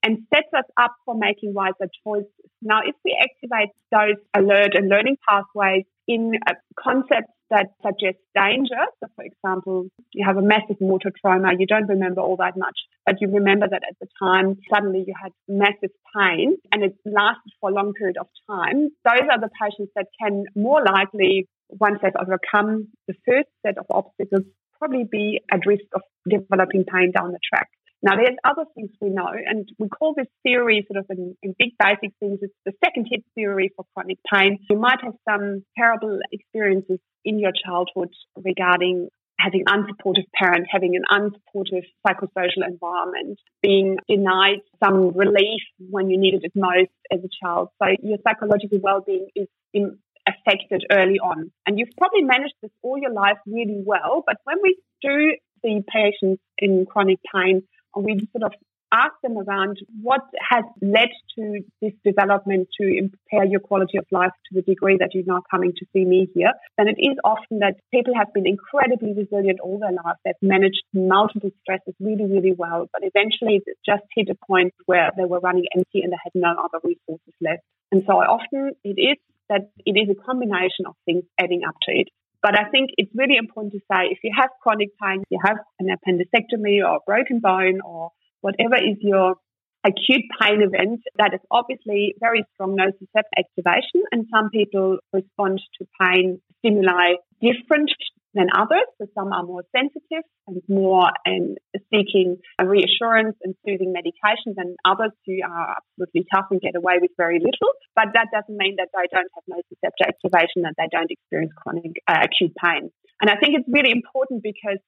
and 0.02 0.18
sets 0.34 0.48
us 0.56 0.64
up 0.76 0.94
for 1.04 1.14
making 1.14 1.54
wiser 1.54 1.88
choices. 2.04 2.28
Now, 2.60 2.80
if 2.84 2.94
we 3.04 3.16
activate 3.20 3.70
those 3.90 4.16
alert 4.34 4.74
and 4.74 4.88
learning 4.88 5.16
pathways 5.28 5.84
in 6.08 6.32
concepts 6.78 7.32
that 7.50 7.66
suggest 7.84 8.18
danger, 8.34 8.80
so 9.00 9.08
for 9.14 9.24
example, 9.24 9.86
you 10.12 10.24
have 10.26 10.36
a 10.36 10.42
massive 10.42 10.80
motor 10.80 11.12
trauma, 11.20 11.50
you 11.58 11.66
don't 11.66 11.86
remember 11.86 12.20
all 12.20 12.36
that 12.36 12.56
much, 12.56 12.78
but 13.04 13.16
you 13.20 13.28
remember 13.30 13.66
that 13.68 13.82
at 13.88 13.96
the 14.00 14.08
time 14.18 14.58
suddenly 14.72 15.04
you 15.06 15.14
had 15.20 15.32
massive 15.48 15.90
pain 16.16 16.56
and 16.72 16.82
it 16.82 16.96
lasted 17.04 17.52
for 17.60 17.70
a 17.70 17.72
long 17.72 17.92
period 17.92 18.16
of 18.16 18.26
time, 18.48 18.88
those 19.04 19.28
are 19.30 19.40
the 19.40 19.50
patients 19.60 19.92
that 19.94 20.06
can 20.20 20.44
more 20.56 20.82
likely, 20.84 21.46
once 21.68 21.98
they've 22.02 22.12
overcome 22.18 22.88
the 23.06 23.14
first 23.26 23.48
set 23.64 23.76
of 23.78 23.86
obstacles, 23.90 24.44
probably 24.78 25.04
be 25.04 25.40
at 25.52 25.66
risk 25.66 25.84
of 25.94 26.02
developing 26.28 26.84
pain 26.84 27.12
down 27.14 27.32
the 27.32 27.38
track. 27.52 27.68
Now, 28.02 28.16
there's 28.16 28.36
other 28.44 28.64
things 28.74 28.90
we 29.00 29.10
know, 29.10 29.28
and 29.28 29.68
we 29.78 29.88
call 29.88 30.14
this 30.16 30.26
theory 30.42 30.84
sort 30.90 31.04
of 31.04 31.06
in, 31.16 31.36
in, 31.42 31.54
big 31.56 31.70
basic 31.78 32.12
things, 32.18 32.40
it's 32.42 32.52
the 32.66 32.72
second 32.84 33.06
hit 33.08 33.24
theory 33.36 33.70
for 33.76 33.84
chronic 33.94 34.18
pain. 34.32 34.58
You 34.68 34.76
might 34.76 34.98
have 35.02 35.14
some 35.28 35.64
terrible 35.78 36.18
experiences 36.32 36.98
in 37.24 37.38
your 37.38 37.52
childhood 37.64 38.08
regarding 38.36 39.08
having 39.38 39.64
unsupportive 39.66 40.26
parents, 40.34 40.68
having 40.70 40.96
an 40.96 41.02
unsupportive 41.10 41.84
psychosocial 42.06 42.66
environment, 42.66 43.38
being 43.62 43.98
denied 44.08 44.60
some 44.82 45.16
relief 45.16 45.62
when 45.90 46.10
you 46.10 46.18
needed 46.18 46.44
it 46.44 46.52
most 46.54 46.90
as 47.12 47.20
a 47.20 47.28
child. 47.42 47.68
So 47.82 47.88
your 48.02 48.18
psychological 48.26 48.78
well-being 48.80 49.28
is 49.34 49.48
in, 49.72 49.98
affected 50.26 50.84
early 50.92 51.18
on. 51.18 51.50
And 51.66 51.78
you've 51.78 51.96
probably 51.98 52.22
managed 52.22 52.54
this 52.62 52.70
all 52.82 52.98
your 52.98 53.12
life 53.12 53.38
really 53.46 53.82
well, 53.84 54.22
but 54.26 54.36
when 54.44 54.56
we 54.62 54.76
do 55.02 55.36
see 55.64 55.80
patients 55.92 56.42
in 56.58 56.86
chronic 56.86 57.18
pain, 57.34 57.62
we 57.96 58.28
sort 58.32 58.44
of 58.44 58.52
ask 58.92 59.14
them 59.22 59.38
around 59.38 59.78
what 60.02 60.20
has 60.50 60.64
led 60.82 61.08
to 61.34 61.60
this 61.80 61.92
development 62.04 62.68
to 62.78 62.86
impair 62.86 63.44
your 63.44 63.60
quality 63.60 63.96
of 63.98 64.04
life 64.10 64.30
to 64.46 64.54
the 64.54 64.62
degree 64.62 64.96
that 64.98 65.10
you're 65.14 65.24
now 65.26 65.42
coming 65.50 65.72
to 65.74 65.86
see 65.92 66.04
me 66.04 66.28
here, 66.34 66.52
And 66.76 66.88
it 66.88 66.96
is 66.98 67.16
often 67.24 67.60
that 67.60 67.76
people 67.90 68.14
have 68.14 68.32
been 68.34 68.46
incredibly 68.46 69.14
resilient 69.14 69.60
all 69.60 69.78
their 69.78 69.92
life. 69.92 70.16
They've 70.24 70.34
managed 70.42 70.82
multiple 70.92 71.50
stresses 71.62 71.94
really, 71.98 72.26
really 72.26 72.52
well, 72.52 72.88
but 72.92 73.02
eventually 73.02 73.62
it 73.64 73.78
just 73.84 74.04
hit 74.14 74.28
a 74.28 74.46
point 74.46 74.74
where 74.84 75.10
they 75.16 75.24
were 75.24 75.40
running 75.40 75.64
empty 75.74 76.02
and 76.02 76.12
they 76.12 76.20
had 76.22 76.32
no 76.34 76.50
other 76.50 76.78
resources 76.84 77.34
left. 77.40 77.62
And 77.90 78.02
so 78.06 78.14
often 78.14 78.72
it 78.84 79.00
is 79.00 79.16
that 79.48 79.70
it 79.84 79.92
is 79.92 80.08
a 80.10 80.22
combination 80.22 80.86
of 80.86 80.94
things 81.04 81.24
adding 81.38 81.62
up 81.66 81.76
to 81.82 81.92
it. 81.92 82.08
But 82.42 82.58
I 82.58 82.68
think 82.70 82.90
it's 82.98 83.12
really 83.14 83.36
important 83.36 83.72
to 83.72 83.78
say 83.90 84.10
if 84.10 84.18
you 84.24 84.32
have 84.36 84.50
chronic 84.62 84.90
pain, 85.00 85.22
you 85.30 85.38
have 85.44 85.58
an 85.78 85.88
appendectomy 85.94 86.82
or 86.82 86.96
a 86.96 87.04
broken 87.06 87.38
bone 87.38 87.80
or 87.84 88.10
whatever 88.40 88.76
is 88.76 88.98
your 89.00 89.36
acute 89.84 90.24
pain 90.40 90.62
event, 90.62 91.00
that 91.18 91.34
is 91.34 91.40
obviously 91.50 92.14
very 92.20 92.44
strong 92.54 92.76
nociceptor 92.76 93.30
activation. 93.38 94.02
And 94.10 94.26
some 94.32 94.50
people 94.50 94.98
respond 95.12 95.60
to 95.78 95.86
pain 96.00 96.40
stimuli 96.58 97.14
different 97.40 97.90
than 98.34 98.48
others. 98.54 98.88
So 98.98 99.06
some 99.14 99.32
are 99.32 99.44
more 99.44 99.64
sensitive 99.76 100.24
and 100.46 100.62
more 100.68 101.10
and 101.24 101.58
seeking 101.92 102.38
reassurance 102.60 103.36
and 103.42 103.54
soothing 103.66 103.92
medication 103.92 104.54
than 104.56 104.76
others 104.84 105.12
who 105.26 105.38
are 105.44 105.76
absolutely 105.76 106.26
tough 106.32 106.46
and 106.50 106.60
get 106.60 106.76
away 106.76 106.96
with 107.00 107.10
very 107.16 107.38
little. 107.38 107.72
But 107.94 108.14
that 108.14 108.28
doesn't 108.32 108.56
mean 108.56 108.76
that 108.76 108.88
they 108.92 109.06
don't 109.12 109.28
have 109.36 109.44
nociceptor 109.48 110.08
activation, 110.08 110.62
that 110.62 110.74
they 110.78 110.88
don't 110.90 111.10
experience 111.10 111.52
chronic 111.56 112.00
uh, 112.08 112.24
acute 112.24 112.56
pain. 112.56 112.90
And 113.20 113.30
I 113.30 113.36
think 113.36 113.54
it's 113.54 113.68
really 113.70 113.92
important 113.92 114.42
because 114.42 114.82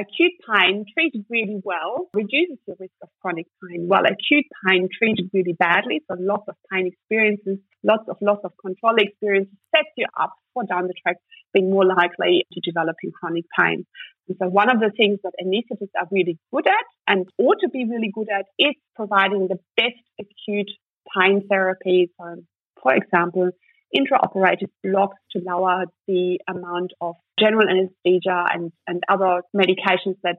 acute 0.00 0.32
pain 0.48 0.84
treated 0.94 1.24
really 1.28 1.60
well 1.62 2.08
reduces 2.14 2.58
the 2.66 2.74
risk 2.80 2.94
of 3.02 3.08
chronic 3.20 3.46
pain, 3.62 3.86
while 3.86 4.04
acute 4.04 4.46
pain 4.66 4.88
treated 4.96 5.30
really 5.32 5.52
badly, 5.52 6.00
so 6.08 6.16
lots 6.18 6.48
of 6.48 6.56
pain 6.72 6.86
experiences, 6.86 7.58
lots 7.84 8.08
of 8.08 8.16
loss 8.20 8.38
of 8.44 8.52
control 8.60 8.96
experiences, 8.96 9.54
sets 9.74 9.92
you 9.96 10.06
up 10.18 10.32
for 10.54 10.64
down 10.64 10.86
the 10.86 10.94
track 11.02 11.16
being 11.52 11.70
more 11.70 11.84
likely 11.84 12.46
to 12.52 12.60
developing 12.64 13.12
chronic 13.12 13.44
pain. 13.58 13.86
And 14.28 14.36
so 14.40 14.48
one 14.48 14.70
of 14.70 14.80
the 14.80 14.90
things 14.96 15.18
that 15.24 15.32
anaesthetists 15.42 16.00
are 16.00 16.08
really 16.10 16.38
good 16.52 16.66
at 16.66 16.86
and 17.06 17.26
ought 17.38 17.60
to 17.60 17.68
be 17.68 17.84
really 17.84 18.10
good 18.14 18.28
at 18.32 18.46
is 18.58 18.74
providing 18.94 19.48
the 19.48 19.58
best 19.76 20.00
acute 20.18 20.70
pain 21.14 21.42
therapies. 21.50 22.08
So 22.18 22.42
for 22.82 22.94
example, 22.94 23.50
intraoperative 23.94 24.70
blocks 24.84 25.18
to 25.32 25.42
lower 25.44 25.84
the 26.06 26.38
amount 26.48 26.92
of 27.00 27.16
general 27.40 27.68
anesthesia 27.68 28.44
and, 28.52 28.72
and 28.86 29.02
other 29.08 29.42
medications 29.56 30.16
that 30.22 30.38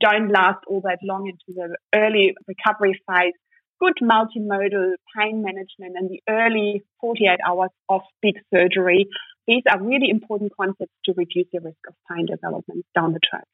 don't 0.00 0.28
last 0.30 0.58
all 0.66 0.80
that 0.82 0.98
long 1.02 1.26
into 1.28 1.58
the 1.58 1.76
early 1.94 2.34
recovery 2.46 3.00
phase. 3.08 3.34
Good 3.80 3.94
multimodal 4.02 4.94
pain 5.16 5.42
management 5.42 5.96
and 5.96 6.10
the 6.10 6.22
early 6.28 6.82
48 7.00 7.38
hours 7.46 7.70
of 7.88 8.00
big 8.22 8.36
surgery. 8.52 9.06
These 9.46 9.62
are 9.70 9.80
really 9.80 10.08
important 10.08 10.52
concepts 10.58 10.92
to 11.04 11.12
reduce 11.16 11.46
the 11.52 11.60
risk 11.60 11.78
of 11.86 11.94
pain 12.10 12.26
development 12.26 12.84
down 12.94 13.12
the 13.12 13.20
track. 13.28 13.44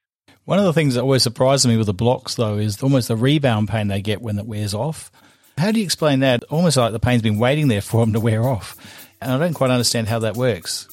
One 0.44 0.58
of 0.58 0.64
the 0.64 0.72
things 0.72 0.94
that 0.94 1.02
always 1.02 1.22
surprises 1.22 1.66
me 1.66 1.76
with 1.76 1.86
the 1.86 1.94
blocks, 1.94 2.36
though, 2.36 2.56
is 2.56 2.82
almost 2.82 3.08
the 3.08 3.16
rebound 3.16 3.68
pain 3.68 3.88
they 3.88 4.00
get 4.00 4.22
when 4.22 4.38
it 4.38 4.46
wears 4.46 4.74
off. 4.74 5.10
How 5.58 5.70
do 5.70 5.78
you 5.78 5.84
explain 5.84 6.20
that? 6.20 6.44
Almost 6.44 6.76
like 6.76 6.92
the 6.92 7.00
pain's 7.00 7.22
been 7.22 7.38
waiting 7.38 7.68
there 7.68 7.82
for 7.82 8.00
them 8.00 8.14
to 8.14 8.20
wear 8.20 8.42
off. 8.42 8.76
And 9.20 9.30
I 9.30 9.38
don't 9.38 9.54
quite 9.54 9.70
understand 9.70 10.08
how 10.08 10.20
that 10.20 10.36
works. 10.36 10.88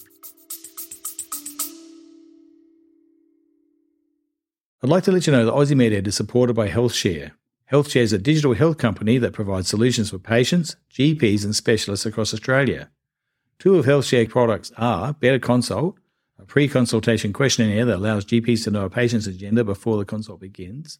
I'd 4.81 4.89
like 4.89 5.03
to 5.03 5.11
let 5.11 5.27
you 5.27 5.33
know 5.33 5.43
that 5.43 5.53
Aussie 5.53 5.75
MedEd 5.75 6.07
is 6.07 6.15
supported 6.15 6.53
by 6.53 6.69
HealthShare. 6.69 7.31
HealthShare 7.69 8.01
is 8.01 8.13
a 8.13 8.17
digital 8.17 8.53
health 8.53 8.77
company 8.77 9.17
that 9.17 9.33
provides 9.33 9.67
solutions 9.67 10.09
for 10.09 10.19
patients, 10.19 10.77
GPs, 10.93 11.43
and 11.43 11.53
specialists 11.53 12.05
across 12.05 12.33
Australia. 12.33 12.89
Two 13.59 13.75
of 13.75 13.85
HealthShare 13.85 14.29
products 14.29 14.71
are 14.77 15.11
Better 15.11 15.37
Consult, 15.37 15.97
a 16.39 16.45
pre 16.45 16.69
consultation 16.69 17.33
questionnaire 17.33 17.83
that 17.83 17.97
allows 17.97 18.23
GPs 18.23 18.63
to 18.63 18.71
know 18.71 18.85
a 18.85 18.89
patient's 18.89 19.27
agenda 19.27 19.65
before 19.65 19.97
the 19.97 20.05
consult 20.05 20.39
begins, 20.39 20.99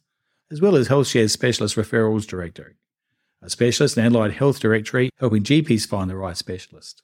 as 0.50 0.60
well 0.60 0.76
as 0.76 0.88
HealthShare's 0.88 1.32
Specialist 1.32 1.76
Referrals 1.76 2.26
Directory, 2.26 2.74
a 3.40 3.48
specialist 3.48 3.96
and 3.96 4.14
allied 4.14 4.32
health 4.32 4.60
directory 4.60 5.08
helping 5.18 5.42
GPs 5.42 5.88
find 5.88 6.10
the 6.10 6.16
right 6.16 6.36
specialist. 6.36 7.02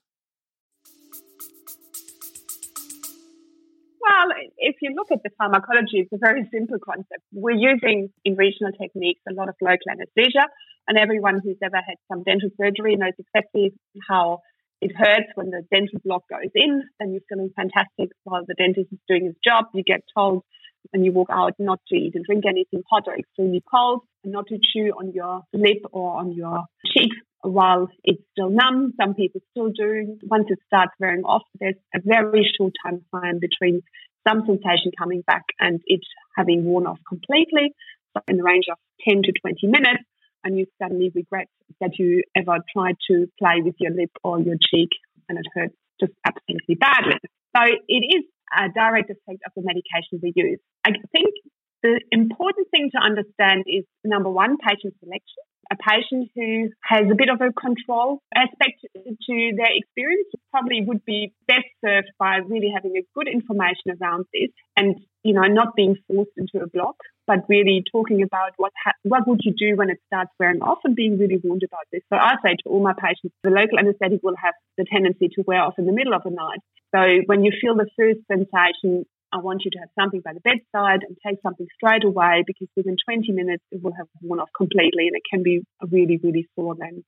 If 4.66 4.76
you 4.82 4.90
look 4.96 5.12
at 5.12 5.22
the 5.22 5.30
pharmacology, 5.38 6.02
it's 6.02 6.12
a 6.12 6.18
very 6.18 6.42
simple 6.52 6.78
concept. 6.82 7.22
We're 7.32 7.54
using 7.54 8.10
in 8.24 8.34
regional 8.34 8.72
techniques 8.72 9.20
a 9.30 9.32
lot 9.32 9.48
of 9.48 9.54
local 9.62 9.88
anesthesia, 9.90 10.50
and 10.88 10.98
everyone 10.98 11.40
who's 11.42 11.58
ever 11.62 11.76
had 11.76 11.96
some 12.10 12.24
dental 12.24 12.50
surgery 12.60 12.96
knows 12.96 13.14
exactly 13.16 13.72
how 14.08 14.40
it 14.80 14.90
hurts 14.94 15.30
when 15.36 15.50
the 15.50 15.62
dental 15.70 16.00
block 16.04 16.24
goes 16.28 16.50
in. 16.54 16.82
and 16.98 17.12
you're 17.12 17.22
feeling 17.28 17.50
fantastic 17.54 18.10
while 18.24 18.44
the 18.46 18.54
dentist 18.54 18.92
is 18.92 18.98
doing 19.08 19.26
his 19.26 19.36
job. 19.42 19.66
You 19.72 19.84
get 19.84 20.02
told 20.16 20.42
when 20.90 21.04
you 21.04 21.12
walk 21.12 21.28
out 21.30 21.54
not 21.58 21.80
to 21.88 21.96
eat 21.96 22.14
and 22.16 22.24
drink 22.24 22.44
anything 22.46 22.82
hot 22.90 23.04
or 23.06 23.16
extremely 23.16 23.62
cold, 23.72 24.00
and 24.24 24.32
not 24.32 24.48
to 24.48 24.58
chew 24.60 24.90
on 24.98 25.12
your 25.12 25.42
lip 25.52 25.82
or 25.92 26.18
on 26.18 26.32
your 26.32 26.64
cheeks 26.92 27.16
while 27.42 27.88
it's 28.02 28.22
still 28.32 28.50
numb. 28.50 28.94
Some 29.00 29.14
people 29.14 29.40
still 29.52 29.70
do. 29.70 30.18
Once 30.24 30.46
it 30.48 30.58
starts 30.66 30.92
wearing 30.98 31.22
off, 31.22 31.42
there's 31.60 31.76
a 31.94 32.00
very 32.04 32.50
short 32.58 32.72
time 32.84 33.04
frame 33.10 33.38
between 33.40 33.82
some 34.26 34.42
sensation 34.46 34.92
coming 34.98 35.22
back 35.26 35.44
and 35.60 35.80
it 35.86 36.00
having 36.36 36.64
worn 36.64 36.86
off 36.86 36.98
completely. 37.08 37.74
So 38.16 38.22
in 38.28 38.36
the 38.36 38.42
range 38.42 38.66
of 38.70 38.78
10 39.06 39.22
to 39.22 39.32
20 39.40 39.66
minutes, 39.66 40.04
and 40.44 40.56
you 40.56 40.66
suddenly 40.80 41.10
regret 41.14 41.48
that 41.80 41.98
you 41.98 42.22
ever 42.36 42.58
tried 42.72 42.94
to 43.10 43.26
play 43.38 43.60
with 43.62 43.74
your 43.80 43.90
lip 43.90 44.10
or 44.22 44.40
your 44.40 44.54
cheek 44.54 44.90
and 45.28 45.38
it 45.38 45.46
hurts 45.54 45.74
just 45.98 46.12
absolutely 46.24 46.76
badly. 46.76 47.18
So 47.56 47.62
it 47.66 48.04
is 48.06 48.24
a 48.54 48.68
direct 48.72 49.10
effect 49.10 49.42
of 49.44 49.52
the 49.56 49.62
medication 49.62 50.20
we 50.22 50.32
use. 50.36 50.60
I 50.84 50.92
think 51.10 51.34
the 51.82 52.00
important 52.12 52.68
thing 52.70 52.90
to 52.94 53.00
understand 53.02 53.64
is 53.66 53.84
number 54.04 54.30
one, 54.30 54.56
patient 54.58 54.94
selection 55.02 55.42
a 55.70 55.76
patient 55.76 56.30
who 56.34 56.70
has 56.82 57.10
a 57.10 57.14
bit 57.14 57.28
of 57.28 57.40
a 57.40 57.52
control 57.52 58.20
aspect 58.34 58.84
to 58.94 59.52
their 59.56 59.74
experience 59.74 60.28
probably 60.50 60.82
would 60.84 61.04
be 61.04 61.32
best 61.46 61.66
served 61.84 62.10
by 62.18 62.36
really 62.36 62.70
having 62.74 62.96
a 62.96 63.06
good 63.14 63.28
information 63.28 63.96
around 64.00 64.24
this 64.32 64.50
and 64.76 64.96
you 65.22 65.34
know 65.34 65.42
not 65.42 65.74
being 65.74 65.96
forced 66.06 66.30
into 66.36 66.62
a 66.62 66.68
block 66.68 66.96
but 67.26 67.38
really 67.48 67.82
talking 67.90 68.22
about 68.22 68.52
what 68.56 68.72
ha- 68.84 68.98
what 69.02 69.26
would 69.26 69.40
you 69.42 69.52
do 69.58 69.76
when 69.76 69.90
it 69.90 69.98
starts 70.06 70.30
wearing 70.38 70.62
off 70.62 70.78
and 70.84 70.94
being 70.94 71.18
really 71.18 71.40
warned 71.42 71.64
about 71.64 71.86
this. 71.92 72.02
So 72.12 72.16
i 72.16 72.34
say 72.44 72.54
to 72.62 72.68
all 72.70 72.82
my 72.82 72.94
patients 72.94 73.34
the 73.42 73.50
local 73.50 73.78
anesthetic 73.78 74.20
will 74.22 74.36
have 74.42 74.54
the 74.78 74.84
tendency 74.84 75.28
to 75.34 75.42
wear 75.46 75.62
off 75.62 75.74
in 75.78 75.86
the 75.86 75.92
middle 75.92 76.14
of 76.14 76.22
the 76.22 76.30
night. 76.30 76.60
So 76.94 77.00
when 77.26 77.44
you 77.44 77.52
feel 77.60 77.74
the 77.74 77.90
first 77.98 78.20
sensation 78.30 79.04
I 79.32 79.38
want 79.38 79.62
you 79.64 79.70
to 79.72 79.78
have 79.78 79.88
something 79.98 80.20
by 80.24 80.32
the 80.32 80.40
bedside 80.40 81.00
and 81.06 81.16
take 81.26 81.38
something 81.42 81.66
straight 81.74 82.04
away 82.04 82.44
because 82.46 82.68
within 82.76 82.96
20 83.08 83.32
minutes 83.32 83.64
it 83.70 83.82
will 83.82 83.92
have 83.96 84.06
worn 84.22 84.40
off 84.40 84.50
completely 84.56 85.08
and 85.08 85.16
it 85.16 85.22
can 85.30 85.42
be 85.42 85.62
really, 85.90 86.18
really 86.22 86.48
sore 86.54 86.74
then. 86.78 87.04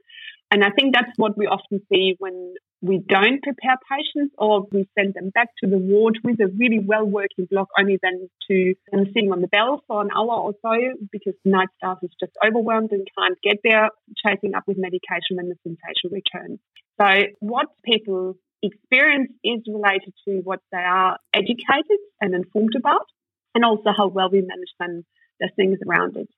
And 0.50 0.64
I 0.64 0.70
think 0.70 0.94
that's 0.94 1.12
what 1.16 1.36
we 1.36 1.46
often 1.46 1.80
see 1.92 2.16
when 2.18 2.54
we 2.80 2.98
don't 3.06 3.42
prepare 3.42 3.76
patients 3.90 4.34
or 4.38 4.66
we 4.72 4.88
send 4.98 5.14
them 5.14 5.30
back 5.34 5.48
to 5.62 5.68
the 5.68 5.76
ward 5.76 6.18
with 6.24 6.40
a 6.40 6.46
really 6.56 6.78
well 6.78 7.04
working 7.04 7.46
block, 7.50 7.68
only 7.78 7.98
then 8.02 8.28
to 8.48 8.74
them 8.90 9.04
sitting 9.12 9.30
on 9.30 9.42
the 9.42 9.48
bell 9.48 9.82
for 9.86 10.00
an 10.00 10.08
hour 10.16 10.32
or 10.32 10.54
so 10.62 10.72
because 11.12 11.34
the 11.44 11.50
night 11.50 11.68
staff 11.76 11.98
is 12.02 12.10
just 12.18 12.32
overwhelmed 12.44 12.92
and 12.92 13.06
can't 13.18 13.38
get 13.42 13.58
there, 13.62 13.90
chasing 14.24 14.54
up 14.54 14.62
with 14.66 14.78
medication 14.78 15.36
when 15.36 15.48
the 15.48 15.56
sensation 15.62 16.10
returns. 16.12 16.60
So 17.00 17.28
what 17.40 17.66
people 17.84 18.36
experience 18.62 19.32
is 19.44 19.60
related 19.66 20.12
to 20.26 20.40
what 20.44 20.60
they 20.72 20.78
are 20.78 21.18
educated 21.34 22.00
and 22.20 22.34
informed 22.34 22.74
about, 22.76 23.06
and 23.54 23.64
also 23.64 23.90
how 23.96 24.08
well 24.08 24.30
we 24.30 24.40
manage 24.40 24.74
them, 24.78 25.04
the 25.40 25.50
things 25.56 25.78
around 25.86 26.16
it. 26.16 26.28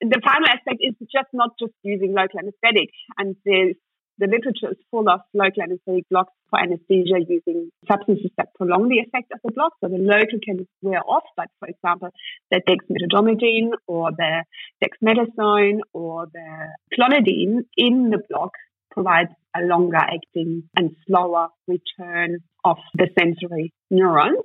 The 0.00 0.20
final 0.24 0.48
aspect 0.48 0.80
is 0.80 0.94
just 1.12 1.28
not 1.32 1.50
just 1.58 1.72
using 1.82 2.14
local 2.14 2.38
anesthetic, 2.38 2.90
and 3.18 3.36
the 3.44 3.74
literature 4.18 4.72
is 4.72 4.76
full 4.90 5.08
of 5.08 5.20
local 5.32 5.62
anesthetic 5.62 6.04
blocks 6.10 6.32
for 6.50 6.58
anesthesia 6.58 7.18
using 7.26 7.70
substances 7.90 8.30
that 8.36 8.54
prolong 8.54 8.88
the 8.88 8.98
effect 8.98 9.32
of 9.32 9.40
the 9.44 9.52
block. 9.52 9.72
So 9.82 9.88
the 9.88 9.96
local 9.96 10.38
can 10.44 10.66
wear 10.82 11.00
off, 11.06 11.24
but 11.36 11.48
for 11.58 11.68
example, 11.68 12.10
the 12.50 12.60
dexmedetomidine 12.60 13.72
or 13.86 14.10
the 14.10 14.44
dexamethasone 14.82 15.80
or 15.94 16.26
the 16.32 16.68
clonidine 16.98 17.64
in 17.76 18.10
the 18.10 18.20
block 18.28 18.52
provides 18.90 19.30
a 19.56 19.62
longer 19.62 19.96
acting 19.96 20.64
and 20.76 20.96
slower 21.06 21.48
return 21.66 22.38
of 22.64 22.76
the 22.94 23.08
sensory 23.18 23.72
neurons. 23.90 24.42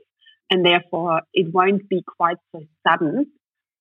And 0.49 0.65
therefore, 0.65 1.21
it 1.33 1.53
won't 1.53 1.89
be 1.89 2.03
quite 2.05 2.37
so 2.51 2.61
sudden 2.87 3.31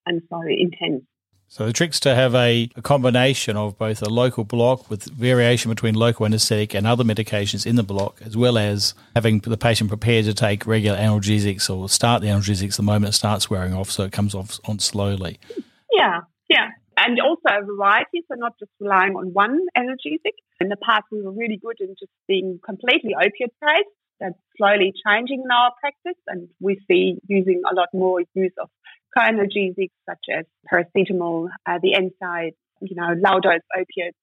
and 0.07 0.23
so 0.31 0.43
intense. 0.43 1.05
So 1.49 1.67
the 1.67 1.73
trick's 1.73 2.01
to 2.01 2.15
have 2.15 2.35
a, 2.35 2.69
a, 2.75 2.83
combination 2.83 3.57
of 3.57 3.79
both 3.79 4.03
a 4.03 4.09
local 4.09 4.45
block 4.45 4.91
with 4.91 5.05
variation 5.05 5.71
between 5.71 5.95
local 5.95 6.27
anaesthetic 6.27 6.75
and 6.75 6.87
other 6.87 7.05
medications 7.05 7.67
in 7.67 7.77
the 7.77 7.83
block, 7.83 8.21
as 8.25 8.37
well 8.37 8.59
as 8.59 8.95
having 9.15 9.39
the 9.41 9.57
patient 9.57 9.89
prepared 9.89 10.25
to 10.25 10.35
take 10.35 10.67
regular 10.67 10.99
analgesics 10.99 11.71
or 11.71 11.89
start 11.89 12.23
the 12.23 12.29
analgesics 12.29 12.77
the 12.77 12.83
moment 12.83 13.11
it 13.11 13.17
starts 13.17 13.51
wearing 13.51 13.75
off, 13.75 13.91
so 13.91 14.05
it 14.05 14.11
comes 14.11 14.35
off 14.35 14.59
on 14.65 14.79
slowly. 14.81 15.39
Yeah, 15.93 16.23
yeah. 16.49 16.71
And 16.97 17.21
also 17.21 17.49
a 17.49 17.65
variety, 17.65 18.23
so 18.29 18.35
not 18.37 18.53
just 18.59 18.71
relying 18.81 19.17
on 19.17 19.33
one 19.33 19.61
analgesic. 19.77 20.37
In 20.61 20.69
the 20.69 20.77
past, 20.77 21.05
we 21.11 21.23
were 21.23 21.33
really 21.33 21.59
good 21.63 21.77
in 21.81 21.95
just 21.99 22.13
being 22.29 22.61
completely 22.65 23.15
opiate 23.15 23.55
based. 23.61 23.95
That's 24.21 24.39
slowly 24.57 24.93
changing 25.07 25.43
in 25.45 25.51
our 25.51 25.73
practice, 25.81 26.21
and 26.29 26.49
we 26.61 26.81
see 26.89 27.19
using 27.27 27.63
a 27.71 27.75
lot 27.75 27.89
more 27.93 28.21
use 28.35 28.53
of 28.61 28.71
co-analgesics 29.17 29.91
such 30.09 30.25
as 30.33 30.45
paracetamol, 30.71 31.49
uh, 31.67 31.79
the 31.83 31.95
NSAID, 31.95 32.53
you 32.81 32.97
know, 32.97 33.15
low 33.17 33.41
dose 33.41 33.61
opiates, 33.77 34.19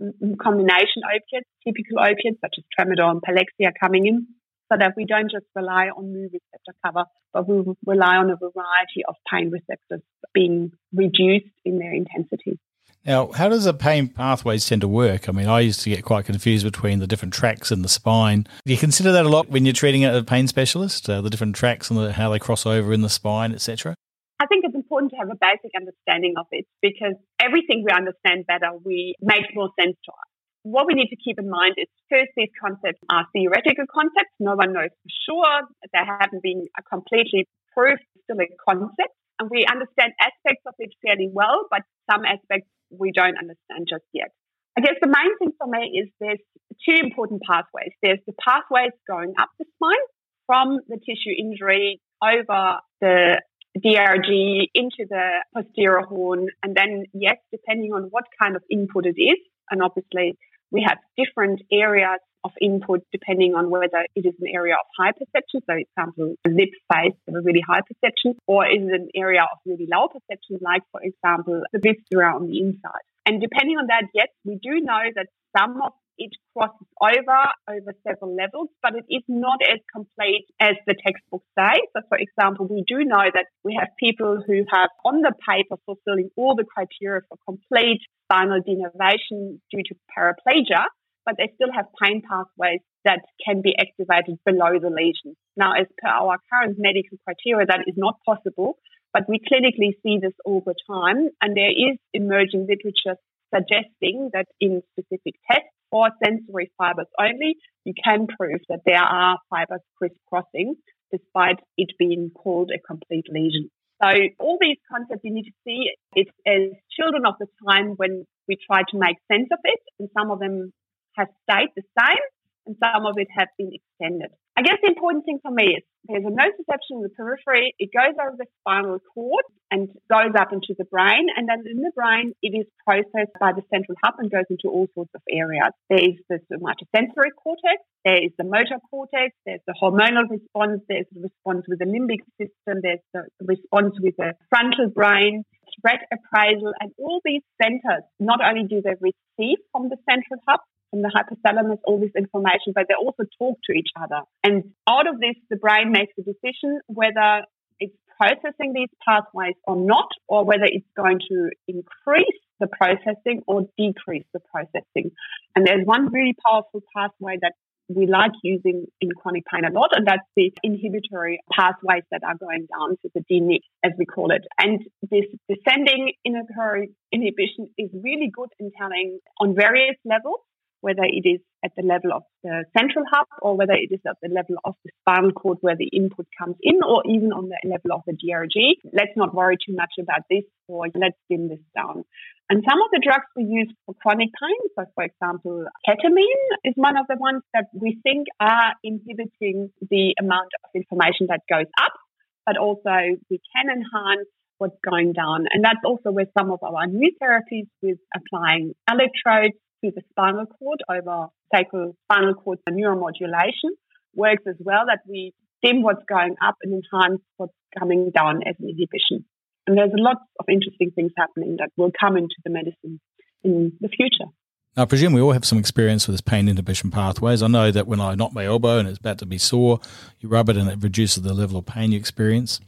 um, 0.00 0.36
combination 0.36 1.02
opiates, 1.04 1.48
typical 1.64 1.98
opiates 2.00 2.40
such 2.40 2.56
as 2.58 2.64
tramadol 2.78 3.10
and 3.10 3.22
Palexia 3.22 3.72
coming 3.78 4.06
in, 4.06 4.26
so 4.70 4.78
that 4.78 4.94
we 4.96 5.04
don't 5.04 5.30
just 5.30 5.46
rely 5.54 5.88
on 5.88 6.12
mu 6.12 6.22
receptor 6.22 6.74
cover, 6.84 7.04
but 7.32 7.48
we 7.48 7.74
rely 7.86 8.16
on 8.16 8.30
a 8.30 8.36
variety 8.36 9.04
of 9.08 9.14
pain 9.30 9.50
receptors 9.50 10.02
being 10.32 10.72
reduced 10.92 11.52
in 11.64 11.78
their 11.78 11.92
intensity. 11.92 12.58
Now, 13.06 13.32
how 13.32 13.50
does 13.50 13.64
the 13.64 13.74
pain 13.74 14.08
pathways 14.08 14.66
tend 14.66 14.80
to 14.80 14.88
work? 14.88 15.28
I 15.28 15.32
mean, 15.32 15.46
I 15.46 15.60
used 15.60 15.80
to 15.82 15.90
get 15.90 16.04
quite 16.04 16.24
confused 16.24 16.64
between 16.64 17.00
the 17.00 17.06
different 17.06 17.34
tracks 17.34 17.70
in 17.70 17.82
the 17.82 17.88
spine. 17.88 18.46
Do 18.64 18.72
you 18.72 18.78
consider 18.78 19.12
that 19.12 19.26
a 19.26 19.28
lot 19.28 19.50
when 19.50 19.66
you're 19.66 19.74
treating 19.74 20.06
a 20.06 20.22
pain 20.22 20.48
specialist, 20.48 21.10
uh, 21.10 21.20
the 21.20 21.28
different 21.28 21.54
tracks 21.54 21.90
and 21.90 21.98
the, 22.00 22.12
how 22.14 22.30
they 22.30 22.38
cross 22.38 22.64
over 22.64 22.94
in 22.94 23.02
the 23.02 23.10
spine, 23.10 23.52
etc.? 23.52 23.94
I 24.40 24.46
think 24.46 24.64
it's 24.64 24.74
important 24.74 25.12
to 25.12 25.18
have 25.18 25.28
a 25.28 25.36
basic 25.38 25.70
understanding 25.76 26.34
of 26.38 26.46
it 26.50 26.66
because 26.80 27.14
everything 27.38 27.84
we 27.84 27.92
understand 27.94 28.46
better, 28.46 28.70
we 28.84 29.14
make 29.20 29.54
more 29.54 29.70
sense 29.78 29.96
to 30.06 30.12
us. 30.12 30.33
What 30.64 30.88
we 30.88 30.96
need 30.96 31.12
to 31.12 31.20
keep 31.20 31.38
in 31.38 31.48
mind 31.48 31.76
is 31.76 31.92
first, 32.08 32.32
these 32.36 32.48
concepts 32.56 33.04
are 33.12 33.28
theoretical 33.36 33.84
concepts. 33.84 34.32
No 34.40 34.56
one 34.56 34.72
knows 34.72 34.88
for 34.88 35.12
sure. 35.28 35.68
They 35.92 36.00
haven't 36.00 36.42
been 36.42 36.64
completely 36.88 37.46
proved, 37.76 38.00
still 38.24 38.40
a 38.40 38.48
concept. 38.64 39.12
And 39.38 39.50
we 39.52 39.66
understand 39.68 40.16
aspects 40.16 40.64
of 40.64 40.72
it 40.78 40.88
fairly 41.04 41.28
well, 41.28 41.68
but 41.70 41.82
some 42.10 42.24
aspects 42.24 42.68
we 42.88 43.12
don't 43.12 43.36
understand 43.36 43.84
just 43.88 44.08
yet. 44.14 44.32
I 44.76 44.80
guess 44.80 44.96
the 45.02 45.12
main 45.12 45.36
thing 45.38 45.52
for 45.58 45.68
me 45.68 46.00
is 46.00 46.08
there's 46.18 46.40
two 46.88 46.96
important 46.96 47.42
pathways. 47.46 47.92
There's 48.02 48.24
the 48.26 48.32
pathways 48.40 48.96
going 49.06 49.34
up 49.38 49.50
the 49.58 49.66
spine 49.76 50.04
from 50.46 50.80
the 50.88 50.96
tissue 50.96 51.36
injury 51.36 52.00
over 52.22 52.80
the 53.00 53.42
DRG 53.78 54.70
into 54.74 55.04
the 55.08 55.44
posterior 55.54 56.06
horn. 56.06 56.48
And 56.62 56.74
then, 56.74 57.04
yes, 57.12 57.36
depending 57.52 57.92
on 57.92 58.04
what 58.10 58.24
kind 58.40 58.56
of 58.56 58.62
input 58.70 59.04
it 59.04 59.20
is, 59.20 59.38
and 59.70 59.82
obviously 59.82 60.36
we 60.70 60.84
have 60.86 60.98
different 61.16 61.62
areas 61.72 62.20
of 62.44 62.52
input 62.60 63.00
depending 63.10 63.54
on 63.54 63.70
whether 63.70 64.04
it 64.14 64.26
is 64.26 64.34
an 64.40 64.48
area 64.52 64.74
of 64.74 64.86
high 64.98 65.12
perception, 65.12 65.60
so 65.68 65.74
example, 65.74 66.34
lip 66.46 66.70
face 66.92 67.16
of 67.26 67.34
a 67.34 67.40
really 67.40 67.62
high 67.66 67.80
perception, 67.80 68.34
or 68.46 68.66
is 68.66 68.82
it 68.82 68.92
an 68.92 69.08
area 69.14 69.42
of 69.42 69.58
really 69.64 69.88
low 69.90 70.08
perception, 70.08 70.58
like 70.60 70.82
for 70.92 71.00
example, 71.02 71.62
the 71.72 71.80
viscera 71.80 72.34
on 72.34 72.48
the 72.48 72.60
inside. 72.60 73.04
And 73.26 73.40
depending 73.40 73.78
on 73.78 73.86
that, 73.88 74.04
yes, 74.12 74.28
we 74.44 74.58
do 74.62 74.80
know 74.80 75.00
that 75.16 75.26
some 75.56 75.80
of 75.80 75.92
it 76.18 76.32
crosses 76.52 76.86
over 77.00 77.40
over 77.68 77.92
several 78.06 78.34
levels, 78.34 78.68
but 78.82 78.94
it 78.94 79.04
is 79.08 79.22
not 79.28 79.60
as 79.62 79.80
complete 79.92 80.46
as 80.60 80.76
the 80.86 80.94
textbooks 80.94 81.46
say. 81.58 81.80
So, 81.94 82.02
for 82.08 82.18
example, 82.18 82.66
we 82.66 82.84
do 82.86 83.04
know 83.04 83.26
that 83.32 83.46
we 83.62 83.76
have 83.78 83.88
people 83.98 84.42
who 84.46 84.64
have 84.72 84.90
on 85.04 85.20
the 85.20 85.32
paper 85.48 85.76
fulfilling 85.86 86.30
all 86.36 86.54
the 86.54 86.64
criteria 86.64 87.22
for 87.28 87.38
complete 87.44 88.00
spinal 88.24 88.60
denervation 88.60 89.60
due 89.70 89.82
to 89.84 89.94
paraplegia, 90.16 90.84
but 91.26 91.36
they 91.38 91.50
still 91.54 91.72
have 91.72 91.86
pain 92.02 92.22
pathways 92.22 92.80
that 93.04 93.20
can 93.44 93.60
be 93.62 93.74
activated 93.78 94.38
below 94.44 94.78
the 94.80 94.90
lesion. 94.90 95.36
Now, 95.56 95.72
as 95.72 95.86
per 95.98 96.08
our 96.08 96.38
current 96.52 96.76
medical 96.78 97.18
criteria, 97.24 97.66
that 97.66 97.84
is 97.86 97.94
not 97.96 98.16
possible, 98.24 98.78
but 99.12 99.28
we 99.28 99.38
clinically 99.38 99.92
see 100.02 100.18
this 100.20 100.34
all 100.44 100.62
the 100.64 100.74
time, 100.90 101.28
and 101.40 101.56
there 101.56 101.70
is 101.70 101.98
emerging 102.12 102.66
literature 102.68 103.16
suggesting 103.54 104.30
that 104.32 104.46
in 104.60 104.82
specific 104.92 105.34
tests 105.50 105.73
for 105.94 106.10
sensory 106.24 106.72
fibers 106.76 107.06
only, 107.20 107.54
you 107.84 107.94
can 108.02 108.26
prove 108.26 108.60
that 108.68 108.80
there 108.84 108.98
are 108.98 109.38
fibers 109.48 109.80
crisscrossing 109.96 110.74
despite 111.12 111.60
it 111.76 111.90
being 112.00 112.32
called 112.34 112.72
a 112.74 112.80
complete 112.80 113.26
lesion. 113.30 113.70
So 114.02 114.10
all 114.40 114.58
these 114.60 114.78
concepts 114.90 115.20
you 115.22 115.32
need 115.32 115.44
to 115.44 115.52
see 115.64 115.90
it 116.16 116.26
as 116.44 116.72
children 116.98 117.24
of 117.24 117.34
the 117.38 117.46
time 117.68 117.94
when 117.96 118.24
we 118.48 118.56
try 118.66 118.80
to 118.90 118.98
make 118.98 119.18
sense 119.30 119.46
of 119.52 119.60
it, 119.62 119.78
and 120.00 120.08
some 120.18 120.32
of 120.32 120.40
them 120.40 120.72
have 121.16 121.28
stayed 121.48 121.68
the 121.76 121.82
same, 121.96 122.24
and 122.66 122.74
some 122.82 123.06
of 123.06 123.14
it 123.16 123.28
have 123.30 123.48
been 123.56 123.70
extended. 123.72 124.30
I 124.56 124.62
guess 124.62 124.78
the 124.82 124.88
important 124.88 125.24
thing 125.24 125.40
for 125.42 125.50
me 125.50 125.74
is 125.74 125.82
there's 126.06 126.22
a 126.22 126.30
nociception 126.30 127.00
in 127.00 127.02
the 127.02 127.08
periphery. 127.08 127.74
It 127.78 127.90
goes 127.90 128.14
over 128.14 128.36
the 128.38 128.46
spinal 128.60 129.00
cord 129.12 129.42
and 129.70 129.88
goes 130.06 130.30
up 130.38 130.52
into 130.52 130.78
the 130.78 130.84
brain. 130.84 131.26
And 131.34 131.48
then 131.48 131.64
in 131.66 131.82
the 131.82 131.90
brain, 131.96 132.34
it 132.40 132.54
is 132.54 132.66
processed 132.86 133.34
by 133.40 133.50
the 133.50 133.66
central 133.72 133.98
hub 134.04 134.14
and 134.18 134.30
goes 134.30 134.46
into 134.48 134.68
all 134.70 134.86
sorts 134.94 135.10
of 135.14 135.22
areas. 135.26 135.74
There 135.90 135.98
is 135.98 136.22
the 136.30 136.38
somatosensory 136.46 137.34
cortex. 137.34 137.82
There 138.04 138.22
is 138.22 138.30
the 138.38 138.44
motor 138.44 138.78
cortex. 138.90 139.34
There's 139.44 139.64
the 139.66 139.74
hormonal 139.74 140.30
response. 140.30 140.82
There's 140.88 141.10
the 141.10 141.26
response 141.26 141.66
with 141.66 141.80
the 141.80 141.90
limbic 141.90 142.22
system. 142.38 142.78
There's 142.78 143.02
the 143.10 143.26
response 143.42 143.98
with 143.98 144.14
the 144.18 144.34
frontal 144.50 144.86
brain, 144.94 145.42
threat 145.80 146.06
appraisal. 146.14 146.74
And 146.78 146.92
all 146.98 147.18
these 147.24 147.42
centers, 147.60 148.06
not 148.20 148.38
only 148.38 148.68
do 148.68 148.82
they 148.84 148.94
receive 149.00 149.58
from 149.72 149.88
the 149.88 149.96
central 150.06 150.38
hub, 150.46 150.60
from 150.94 151.02
the 151.02 151.10
hypothalamus 151.10 151.78
all 151.84 151.98
this 151.98 152.14
information, 152.16 152.72
but 152.72 152.84
they 152.88 152.94
also 152.94 153.24
talk 153.38 153.58
to 153.64 153.72
each 153.72 153.90
other. 154.00 154.20
And 154.44 154.70
out 154.88 155.08
of 155.08 155.18
this, 155.18 155.34
the 155.50 155.56
brain 155.56 155.90
makes 155.90 156.12
a 156.18 156.22
decision 156.22 156.80
whether 156.86 157.42
it's 157.80 157.96
processing 158.16 158.72
these 158.74 158.88
pathways 159.06 159.56
or 159.66 159.74
not, 159.74 160.08
or 160.28 160.44
whether 160.44 160.66
it's 160.66 160.86
going 160.96 161.18
to 161.28 161.50
increase 161.66 162.38
the 162.60 162.68
processing 162.68 163.42
or 163.48 163.62
decrease 163.76 164.24
the 164.32 164.40
processing. 164.52 165.10
And 165.56 165.66
there's 165.66 165.84
one 165.84 166.12
really 166.12 166.36
powerful 166.46 166.82
pathway 166.96 167.38
that 167.42 167.54
we 167.88 168.06
like 168.06 168.32
using 168.42 168.86
in 169.00 169.10
chronic 169.10 169.42
pain 169.52 169.64
a 169.64 169.72
lot, 169.72 169.90
and 169.94 170.06
that's 170.06 170.22
the 170.36 170.52
inhibitory 170.62 171.40
pathways 171.52 172.04
that 172.12 172.22
are 172.24 172.36
going 172.38 172.66
down 172.72 172.96
to 173.02 173.10
the 173.14 173.20
DNIC, 173.30 173.60
as 173.84 173.92
we 173.98 174.06
call 174.06 174.30
it. 174.30 174.46
And 174.58 174.80
this 175.02 175.24
descending 175.50 176.12
inhibitory 176.24 176.90
inhibition 177.12 177.68
is 177.76 177.90
really 177.92 178.30
good 178.32 178.48
in 178.58 178.70
telling 178.78 179.18
on 179.40 179.54
various 179.54 179.96
levels 180.04 180.40
whether 180.84 181.08
it 181.08 181.24
is 181.24 181.40
at 181.64 181.72
the 181.76 181.82
level 181.82 182.12
of 182.12 182.22
the 182.44 182.64
central 182.76 183.04
hub 183.10 183.26
or 183.40 183.56
whether 183.56 183.72
it 183.72 183.88
is 183.88 184.04
at 184.06 184.20
the 184.20 184.28
level 184.28 184.56
of 184.68 184.74
the 184.84 184.90
spinal 185.00 185.32
cord 185.32 185.56
where 185.62 185.76
the 185.76 185.88
input 185.96 186.26
comes 186.38 186.56
in 186.60 186.76
or 186.84 187.00
even 187.08 187.32
on 187.32 187.48
the 187.48 187.56
level 187.64 187.96
of 187.96 188.02
the 188.06 188.12
DRG. 188.12 188.84
Let's 188.92 189.16
not 189.16 189.34
worry 189.34 189.56
too 189.56 189.74
much 189.74 189.96
about 189.98 190.28
this 190.28 190.44
or 190.68 190.84
let's 190.94 191.16
dim 191.30 191.48
this 191.48 191.64
down. 191.74 192.04
And 192.50 192.62
some 192.68 192.76
of 192.84 192.92
the 192.92 193.00
drugs 193.00 193.24
we 193.34 193.44
use 193.44 193.72
for 193.86 193.94
chronic 193.96 194.28
pain, 194.36 194.60
so 194.76 194.84
for 194.94 195.04
example, 195.08 195.64
ketamine 195.88 196.44
is 196.68 196.74
one 196.76 196.98
of 196.98 197.06
the 197.08 197.16
ones 197.16 197.40
that 197.54 197.72
we 197.72 197.98
think 198.02 198.28
are 198.38 198.76
inhibiting 198.84 199.72
the 199.80 200.12
amount 200.20 200.52
of 200.60 200.68
information 200.76 201.32
that 201.32 201.40
goes 201.48 201.70
up, 201.80 201.96
but 202.44 202.58
also 202.58 203.16
we 203.32 203.40
can 203.56 203.72
enhance 203.72 204.28
what's 204.58 204.76
going 204.84 205.14
down. 205.14 205.46
And 205.50 205.64
that's 205.64 205.80
also 205.84 206.12
where 206.12 206.28
some 206.36 206.52
of 206.52 206.62
our 206.62 206.86
new 206.86 207.10
therapies 207.16 207.72
with 207.80 207.98
applying 208.14 208.74
electrodes 208.84 209.56
the 209.90 210.02
spinal 210.10 210.46
cord 210.46 210.80
over 210.88 211.28
sacral 211.54 211.96
spinal 212.04 212.34
cord 212.34 212.58
neuromodulation 212.68 213.72
works 214.14 214.42
as 214.46 214.56
well 214.60 214.84
that 214.86 215.00
we 215.08 215.32
dim 215.62 215.82
what's 215.82 216.04
going 216.08 216.36
up 216.42 216.56
and 216.62 216.72
enhance 216.72 217.20
what's 217.36 217.52
coming 217.78 218.10
down 218.14 218.42
as 218.46 218.54
an 218.60 218.68
inhibition. 218.68 219.24
And 219.66 219.78
there's 219.78 219.92
a 219.96 220.02
lot 220.02 220.18
of 220.38 220.46
interesting 220.48 220.90
things 220.94 221.12
happening 221.16 221.56
that 221.58 221.70
will 221.76 221.90
come 221.98 222.16
into 222.16 222.36
the 222.44 222.50
medicine 222.50 223.00
in 223.42 223.72
the 223.80 223.88
future. 223.88 224.30
I 224.76 224.84
presume 224.86 225.12
we 225.12 225.20
all 225.20 225.32
have 225.32 225.44
some 225.44 225.58
experience 225.58 226.06
with 226.06 226.14
this 226.14 226.20
pain 226.20 226.48
inhibition 226.48 226.90
pathways. 226.90 227.42
I 227.42 227.46
know 227.46 227.70
that 227.70 227.86
when 227.86 228.00
I 228.00 228.16
knock 228.16 228.32
my 228.32 228.44
elbow 228.44 228.78
and 228.78 228.88
it's 228.88 228.98
about 228.98 229.18
to 229.18 229.26
be 229.26 229.38
sore, 229.38 229.78
you 230.18 230.28
rub 230.28 230.48
it 230.48 230.56
and 230.56 230.68
it 230.68 230.82
reduces 230.82 231.22
the 231.22 231.32
level 231.32 231.58
of 231.58 231.66
pain 231.66 231.92
you 231.92 231.98
experience. 231.98 232.60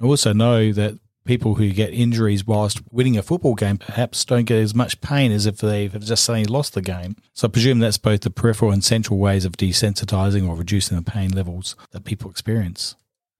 I 0.00 0.06
also 0.06 0.32
know 0.32 0.72
that 0.72 0.98
people 1.24 1.54
who 1.54 1.70
get 1.70 1.92
injuries 1.92 2.46
whilst 2.46 2.80
winning 2.90 3.16
a 3.16 3.22
football 3.22 3.54
game 3.54 3.78
perhaps 3.78 4.24
don't 4.24 4.44
get 4.44 4.58
as 4.58 4.74
much 4.74 5.00
pain 5.00 5.32
as 5.32 5.46
if 5.46 5.58
they've 5.58 5.98
just 6.00 6.24
suddenly 6.24 6.46
lost 6.46 6.74
the 6.74 6.82
game. 6.82 7.16
So 7.32 7.48
I 7.48 7.50
presume 7.50 7.78
that's 7.78 7.98
both 7.98 8.22
the 8.22 8.30
peripheral 8.30 8.72
and 8.72 8.82
central 8.82 9.18
ways 9.18 9.44
of 9.44 9.52
desensitizing 9.52 10.48
or 10.48 10.56
reducing 10.56 10.96
the 10.96 11.08
pain 11.08 11.30
levels 11.30 11.76
that 11.92 12.04
people 12.04 12.30
experience. 12.30 12.96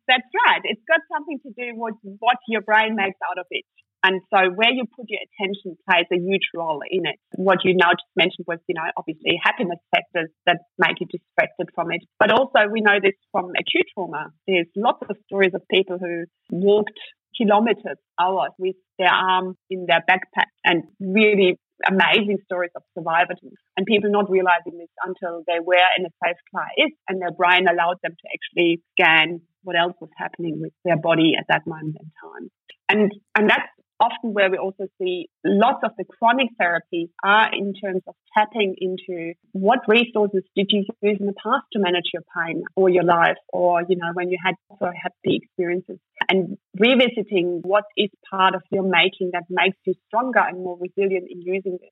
That's 0.07 0.27
right. 0.47 0.61
It's 0.65 0.83
got 0.89 1.01
something 1.13 1.39
to 1.45 1.51
do 1.57 1.73
with 1.77 1.95
what 2.03 2.37
your 2.49 2.63
brain 2.63 2.97
makes 2.97 3.19
out 3.31 3.39
of 3.39 3.47
it. 3.51 3.65
And 4.03 4.21
so 4.33 4.51
where 4.55 4.71
you 4.71 4.85
put 4.97 5.07
your 5.09 5.21
attention 5.21 5.77
plays 5.89 6.07
a 6.11 6.17
huge 6.17 6.49
role 6.55 6.81
in 6.91 7.05
it. 7.05 7.17
What 7.37 7.59
you 7.65 7.75
now 7.77 7.93
just 7.93 8.09
mentioned 8.17 8.47
was, 8.49 8.59
you 8.67 8.75
know, 8.75 8.89
obviously 8.97 9.39
happiness 9.43 9.79
factors 9.95 10.31
that 10.47 10.59
make 10.79 11.01
you 11.01 11.07
distracted 11.07 11.69
from 11.75 11.93
it. 11.93 12.01
But 12.19 12.31
also 12.33 12.67
we 12.73 12.81
know 12.81 12.99
this 13.03 13.13
from 13.31 13.51
acute 13.59 13.87
trauma. 13.95 14.33
There's 14.47 14.67
lots 14.75 15.05
of 15.09 15.17
stories 15.27 15.53
of 15.55 15.63
people 15.71 15.99
who 15.99 16.25
walked 16.51 16.99
kilometers, 17.37 17.99
hours 18.21 18.53
with 18.59 18.77
their 18.99 19.13
arm 19.13 19.57
in 19.71 19.87
their 19.87 20.03
backpack 20.09 20.51
and 20.65 20.85
really 21.01 21.59
amazing 21.89 22.39
stories 22.45 22.71
of 22.77 22.83
survival 22.97 23.37
and 23.77 23.87
people 23.87 24.11
not 24.11 24.31
realizing 24.31 24.77
this 24.79 24.91
until 25.05 25.43
they 25.47 25.59
were 25.65 25.89
in 25.97 26.05
a 26.05 26.11
safe 26.25 26.37
place 26.53 26.93
and 27.09 27.21
their 27.23 27.33
brain 27.33 27.67
allowed 27.67 27.97
them 28.03 28.13
to 28.13 28.29
actually 28.29 28.83
scan 28.93 29.41
what 29.63 29.79
else 29.79 29.95
was 30.01 30.11
happening 30.19 30.61
with 30.61 30.73
their 30.85 30.99
body 30.99 31.33
at 31.39 31.47
that 31.49 31.63
moment 31.67 31.97
in 32.01 32.11
time. 32.21 32.51
And 32.89 33.13
and 33.37 33.49
that's 33.49 33.69
often 34.01 34.33
where 34.33 34.51
we 34.51 34.57
also 34.57 34.87
see 34.99 35.29
lots 35.45 35.81
of 35.85 35.93
the 35.99 36.05
chronic 36.05 36.49
therapies 36.61 37.11
are 37.23 37.53
in 37.53 37.75
terms 37.75 38.03
of 38.09 38.15
tapping 38.37 38.75
into 38.79 39.35
what 39.53 39.81
resources 39.87 40.43
did 40.57 40.69
you 40.71 40.85
use 41.03 41.19
in 41.21 41.27
the 41.27 41.35
past 41.35 41.67
to 41.73 41.79
manage 41.79 42.11
your 42.13 42.23
pain 42.37 42.63
or 42.75 42.89
your 42.89 43.05
life 43.05 43.37
or, 43.53 43.83
you 43.89 43.97
know, 43.97 44.11
when 44.15 44.31
you 44.31 44.39
had 44.43 44.55
also 44.71 44.91
happy 45.01 45.41
experiences 45.43 45.99
and 46.29 46.57
revisiting 46.79 47.61
what 47.63 47.85
is 47.97 48.09
part 48.31 48.55
of 48.55 48.63
your 48.71 48.83
making 48.83 49.31
that 49.33 49.45
makes 49.51 49.77
you 49.85 49.95
stronger 50.09 50.41
and 50.41 50.59
more 50.59 50.79
resilient 50.81 51.29
in 51.31 51.43
using 51.43 51.79
this. 51.81 51.91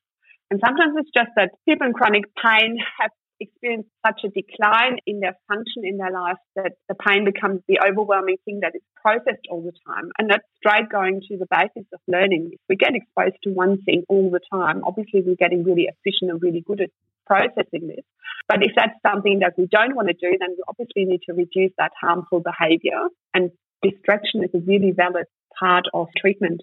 And 0.51 0.61
sometimes 0.64 0.94
it's 0.97 1.11
just 1.14 1.31
that 1.37 1.51
people 1.68 1.87
in 1.87 1.92
chronic 1.92 2.25
pain 2.42 2.79
have 3.01 3.11
experience 3.40 3.87
such 4.07 4.20
a 4.24 4.29
decline 4.29 4.98
in 5.07 5.20
their 5.20 5.37
function 5.48 5.85
in 5.85 5.96
their 5.96 6.11
life 6.11 6.37
that 6.57 6.72
the 6.88 6.94
pain 6.94 7.24
becomes 7.24 7.61
the 7.68 7.79
overwhelming 7.87 8.37
thing 8.44 8.61
that 8.61 8.74
is 8.74 8.83
processed 9.01 9.46
all 9.51 9.62
the 9.62 9.72
time. 9.87 10.11
And 10.18 10.31
that's 10.31 10.44
straight 10.57 10.88
going 10.90 11.22
to 11.29 11.37
the 11.37 11.46
basis 11.51 11.87
of 11.92 12.01
learning. 12.07 12.51
If 12.53 12.61
we 12.68 12.77
get 12.77 12.94
exposed 12.94 13.37
to 13.44 13.51
one 13.51 13.83
thing 13.83 14.05
all 14.09 14.31
the 14.31 14.40
time, 14.53 14.83
obviously 14.85 15.22
we're 15.24 15.37
getting 15.37 15.64
really 15.64 15.88
efficient 15.88 16.31
and 16.31 16.42
really 16.42 16.62
good 16.66 16.81
at 16.81 16.90
processing 17.27 17.88
this. 17.88 18.05
But 18.48 18.62
if 18.62 18.72
that's 18.74 18.96
something 19.07 19.40
that 19.40 19.55
we 19.59 19.66
don't 19.66 19.94
want 19.94 20.09
to 20.09 20.14
do, 20.14 20.37
then 20.38 20.51
we 20.51 20.62
obviously 20.66 21.05
need 21.05 21.20
to 21.29 21.35
reduce 21.35 21.72
that 21.79 21.92
harmful 22.01 22.40
behavior. 22.40 23.09
And 23.35 23.51
distraction 23.83 24.42
is 24.42 24.51
a 24.55 24.59
really 24.59 24.90
valid 24.90 25.27
part 25.59 25.85
of 25.92 26.09
treatment. 26.16 26.62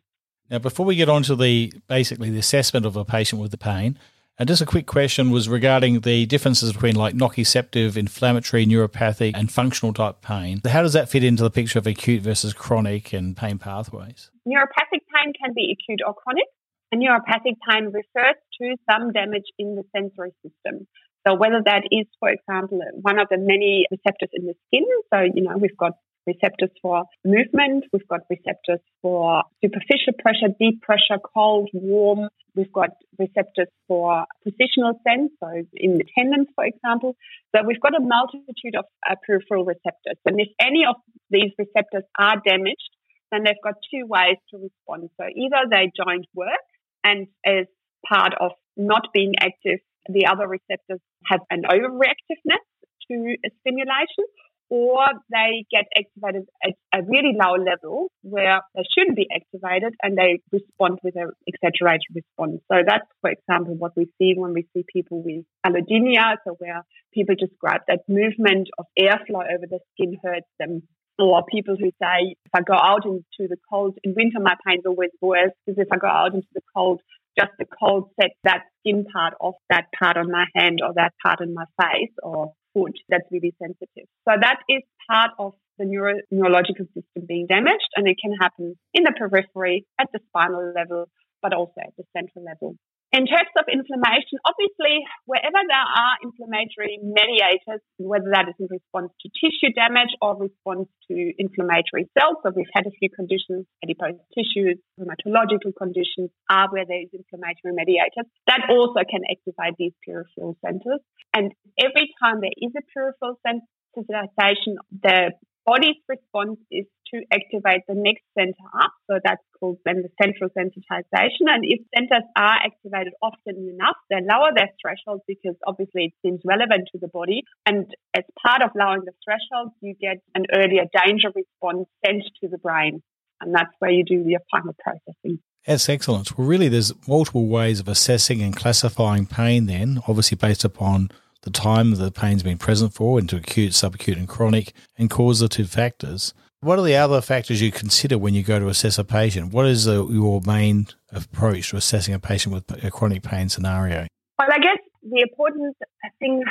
Now, 0.49 0.59
before 0.59 0.85
we 0.85 0.95
get 0.95 1.09
on 1.09 1.23
to 1.23 1.35
the 1.35 1.73
basically 1.87 2.29
the 2.29 2.39
assessment 2.39 2.85
of 2.85 2.95
a 2.95 3.05
patient 3.05 3.41
with 3.41 3.51
the 3.51 3.57
pain, 3.57 3.97
and 4.37 4.47
just 4.47 4.61
a 4.61 4.65
quick 4.65 4.85
question 4.85 5.31
was 5.31 5.47
regarding 5.47 6.01
the 6.01 6.25
differences 6.25 6.73
between 6.73 6.95
like 6.95 7.15
nociceptive, 7.15 7.95
inflammatory, 7.95 8.65
neuropathic, 8.65 9.31
and 9.35 9.51
functional 9.51 9.93
type 9.93 10.21
pain. 10.21 10.61
How 10.65 10.81
does 10.81 10.93
that 10.93 11.09
fit 11.09 11.23
into 11.23 11.43
the 11.43 11.49
picture 11.49 11.79
of 11.79 11.87
acute 11.87 12.21
versus 12.21 12.53
chronic 12.53 13.13
and 13.13 13.35
pain 13.35 13.57
pathways? 13.57 14.31
Neuropathic 14.47 15.01
pain 15.13 15.33
can 15.41 15.53
be 15.55 15.75
acute 15.77 16.01
or 16.05 16.13
chronic. 16.13 16.45
And 16.91 17.01
neuropathic 17.01 17.55
pain 17.67 17.85
refers 17.85 18.35
to 18.61 18.75
some 18.89 19.11
damage 19.11 19.45
in 19.57 19.75
the 19.75 19.83
sensory 19.95 20.31
system. 20.43 20.87
So 21.27 21.33
whether 21.33 21.61
that 21.65 21.83
is, 21.91 22.05
for 22.19 22.29
example, 22.29 22.79
one 23.01 23.19
of 23.19 23.27
the 23.29 23.37
many 23.37 23.85
receptors 23.89 24.29
in 24.33 24.45
the 24.45 24.53
skin. 24.67 24.85
So, 25.11 25.21
you 25.21 25.43
know, 25.43 25.57
we've 25.57 25.75
got 25.77 25.93
receptors 26.25 26.71
for 26.81 27.03
movement. 27.23 27.85
We've 27.93 28.07
got 28.07 28.21
receptors 28.29 28.79
for 29.01 29.43
superficial 29.63 30.13
pressure, 30.19 30.53
deep 30.59 30.81
pressure, 30.81 31.19
cold, 31.33 31.69
warm. 31.73 32.29
We've 32.55 32.71
got 32.71 32.91
receptors 33.19 33.67
for 33.87 34.25
positional 34.47 34.93
sense, 35.07 35.31
so 35.39 35.49
in 35.73 35.97
the 35.97 36.05
tendons, 36.17 36.47
for 36.55 36.65
example. 36.65 37.15
So 37.53 37.61
we've 37.67 37.81
got 37.81 37.95
a 37.95 38.01
multitude 38.01 38.75
of 38.77 38.85
uh, 39.09 39.15
peripheral 39.25 39.65
receptors. 39.65 40.17
And 40.25 40.39
if 40.39 40.49
any 40.59 40.85
of 40.87 40.95
these 41.29 41.51
receptors 41.57 42.03
are 42.17 42.41
damaged, 42.45 42.89
then 43.31 43.43
they've 43.43 43.63
got 43.63 43.75
two 43.91 44.05
ways 44.07 44.37
to 44.51 44.57
respond. 44.57 45.09
So 45.19 45.25
either 45.27 45.67
they 45.69 45.91
don't 45.95 46.25
work, 46.33 46.63
and 47.03 47.27
as 47.45 47.65
part 48.07 48.33
of 48.39 48.51
not 48.77 49.09
being 49.13 49.33
active, 49.39 49.79
the 50.07 50.27
other 50.27 50.47
receptors 50.47 50.99
have 51.25 51.41
an 51.49 51.63
overreactiveness 51.63 52.63
to 53.09 53.35
stimulation, 53.61 54.25
or 54.69 55.05
they 55.31 55.65
get 55.69 55.85
activated 55.95 56.47
at 56.63 56.73
a 56.93 57.03
really 57.03 57.35
low 57.39 57.53
level 57.53 58.07
where 58.21 58.61
they 58.73 58.83
shouldn't 58.97 59.15
be 59.15 59.27
activated 59.33 59.93
and 60.01 60.17
they 60.17 60.39
respond 60.51 60.99
with 61.03 61.15
an 61.15 61.31
exaggerated 61.45 62.07
response. 62.13 62.61
So 62.71 62.79
that's, 62.85 63.05
for 63.21 63.29
example, 63.29 63.75
what 63.75 63.91
we 63.95 64.07
see 64.17 64.33
when 64.35 64.53
we 64.53 64.67
see 64.73 64.83
people 64.91 65.23
with 65.23 65.45
allodynia, 65.65 66.37
so 66.45 66.55
where 66.57 66.83
people 67.13 67.35
describe 67.37 67.81
that 67.87 68.01
movement 68.07 68.69
of 68.79 68.85
airflow 68.99 69.43
over 69.53 69.65
the 69.69 69.79
skin 69.93 70.17
hurts 70.23 70.47
them. 70.59 70.83
Or 71.17 71.43
people 71.49 71.77
who 71.79 71.91
say, 72.01 72.35
if 72.45 72.51
I 72.53 72.59
go 72.59 72.73
out 72.73 73.05
into 73.05 73.47
the 73.47 73.55
cold, 73.69 73.97
in 74.03 74.15
winter 74.17 74.39
my 74.41 74.55
pain's 74.67 74.85
always 74.85 75.11
worse 75.21 75.51
because 75.65 75.79
if 75.81 75.87
I 75.89 75.95
go 75.95 76.07
out 76.07 76.33
into 76.33 76.47
the 76.53 76.59
cold, 76.75 77.01
just 77.39 77.51
the 77.57 77.65
cold 77.79 78.09
sets 78.19 78.33
that 78.43 78.63
skin 78.79 79.05
part 79.05 79.33
off 79.39 79.55
that 79.69 79.85
part 79.97 80.17
on 80.17 80.29
my 80.29 80.45
hand 80.55 80.79
or 80.83 80.93
that 80.95 81.13
part 81.23 81.39
in 81.39 81.53
my 81.53 81.65
face 81.81 82.11
or 82.21 82.53
foot 82.75 82.93
that's 83.09 83.25
really 83.31 83.53
sensitive. 83.57 84.07
So 84.27 84.35
that 84.39 84.59
is 84.69 84.83
part 85.09 85.31
of 85.39 85.53
the 85.79 85.85
neuro- 85.85 86.21
neurological 86.31 86.85
system 86.93 87.25
being 87.27 87.47
damaged, 87.47 87.89
and 87.95 88.07
it 88.07 88.17
can 88.21 88.33
happen 88.39 88.75
in 88.93 89.03
the 89.03 89.13
periphery, 89.17 89.85
at 89.99 90.07
the 90.13 90.19
spinal 90.27 90.73
level, 90.75 91.09
but 91.41 91.53
also 91.53 91.79
at 91.79 91.93
the 91.97 92.03
central 92.15 92.45
level. 92.45 92.75
In 93.15 93.23
terms 93.31 93.47
of 93.55 93.63
inflammation, 93.71 94.43
obviously, 94.43 95.07
wherever 95.23 95.55
there 95.55 95.87
are 95.87 96.15
inflammatory 96.19 96.99
mediators, 96.99 97.79
whether 97.95 98.27
that 98.35 98.51
is 98.51 98.59
in 98.59 98.67
response 98.67 99.15
to 99.23 99.31
tissue 99.39 99.71
damage 99.71 100.11
or 100.19 100.35
response 100.35 100.91
to 101.07 101.15
inflammatory 101.39 102.11
cells, 102.11 102.43
so 102.43 102.51
we've 102.51 102.67
had 102.75 102.83
a 102.83 102.91
few 102.99 103.07
conditions, 103.07 103.71
adipose 103.79 104.19
tissues, 104.35 104.83
rheumatological 104.99 105.71
conditions 105.79 106.27
are 106.51 106.67
where 106.75 106.83
there 106.83 107.07
is 107.07 107.15
inflammatory 107.15 107.71
mediators, 107.71 108.27
that 108.51 108.67
also 108.67 108.99
can 109.07 109.23
activate 109.31 109.79
these 109.79 109.95
peripheral 110.03 110.59
centers. 110.59 110.99
And 111.31 111.55
every 111.79 112.11
time 112.19 112.43
there 112.43 112.51
is 112.59 112.75
a 112.75 112.83
peripheral 112.91 113.39
sensitization, 113.47 114.75
the 114.91 115.31
body's 115.65 116.03
response 116.11 116.59
is 116.67 116.83
to 117.15 117.25
activate 117.31 117.81
the 117.87 117.95
next 117.95 118.23
center 118.37 118.67
up. 118.79 118.91
So 119.09 119.19
that's 119.23 119.41
called 119.59 119.77
then 119.85 120.03
the 120.03 120.09
central 120.21 120.49
sensitization. 120.49 121.47
And 121.47 121.63
if 121.63 121.79
centers 121.95 122.27
are 122.35 122.57
activated 122.63 123.13
often 123.21 123.69
enough, 123.69 123.95
they 124.09 124.17
lower 124.17 124.51
their 124.55 124.69
threshold 124.81 125.21
because 125.27 125.55
obviously 125.65 126.05
it 126.05 126.13
seems 126.21 126.41
relevant 126.43 126.89
to 126.91 126.99
the 126.99 127.07
body. 127.07 127.43
And 127.65 127.87
as 128.15 128.23
part 128.45 128.61
of 128.61 128.71
lowering 128.75 129.05
the 129.05 129.13
threshold, 129.23 129.71
you 129.81 129.95
get 129.99 130.17
an 130.33 130.45
earlier 130.53 130.83
danger 131.05 131.29
response 131.33 131.87
sent 132.05 132.23
to 132.41 132.49
the 132.49 132.57
brain. 132.57 133.01
And 133.41 133.53
that's 133.53 133.73
where 133.79 133.91
you 133.91 134.03
do 134.03 134.23
your 134.25 134.39
final 134.51 134.75
processing. 134.79 135.39
That's 135.65 135.89
excellent. 135.89 136.37
Well, 136.37 136.47
really, 136.47 136.69
there's 136.69 136.93
multiple 137.07 137.47
ways 137.47 137.79
of 137.79 137.87
assessing 137.87 138.41
and 138.41 138.55
classifying 138.55 139.25
pain, 139.25 139.65
then, 139.65 139.99
obviously 140.07 140.37
based 140.37 140.63
upon 140.63 141.09
the 141.45 141.51
time 141.51 141.91
the 141.91 142.11
pain's 142.11 142.43
been 142.43 142.57
present 142.57 142.93
for 142.93 143.19
into 143.19 143.37
acute, 143.37 143.71
subacute, 143.71 144.17
and 144.17 144.27
chronic, 144.27 144.73
and 144.97 145.09
causative 145.09 145.69
factors. 145.69 146.33
What 146.65 146.79
are 146.79 146.81
the 146.81 146.95
other 146.95 147.21
factors 147.21 147.61
you 147.61 147.71
consider 147.71 148.17
when 148.17 148.33
you 148.33 148.41
go 148.41 148.57
to 148.57 148.69
assess 148.69 148.97
a 148.97 149.03
patient? 149.03 149.53
What 149.53 149.67
is 149.67 149.87
uh, 149.87 150.03
your 150.07 150.41
main 150.47 150.87
approach 151.11 151.69
to 151.69 151.77
assessing 151.77 152.15
a 152.15 152.19
patient 152.19 152.55
with 152.55 152.83
a 152.83 152.89
chronic 152.89 153.21
pain 153.21 153.49
scenario? 153.49 154.07
Well, 154.39 154.47
I 154.51 154.57
guess 154.57 154.79
the 155.03 155.21
important 155.21 155.77
thing 156.17 156.41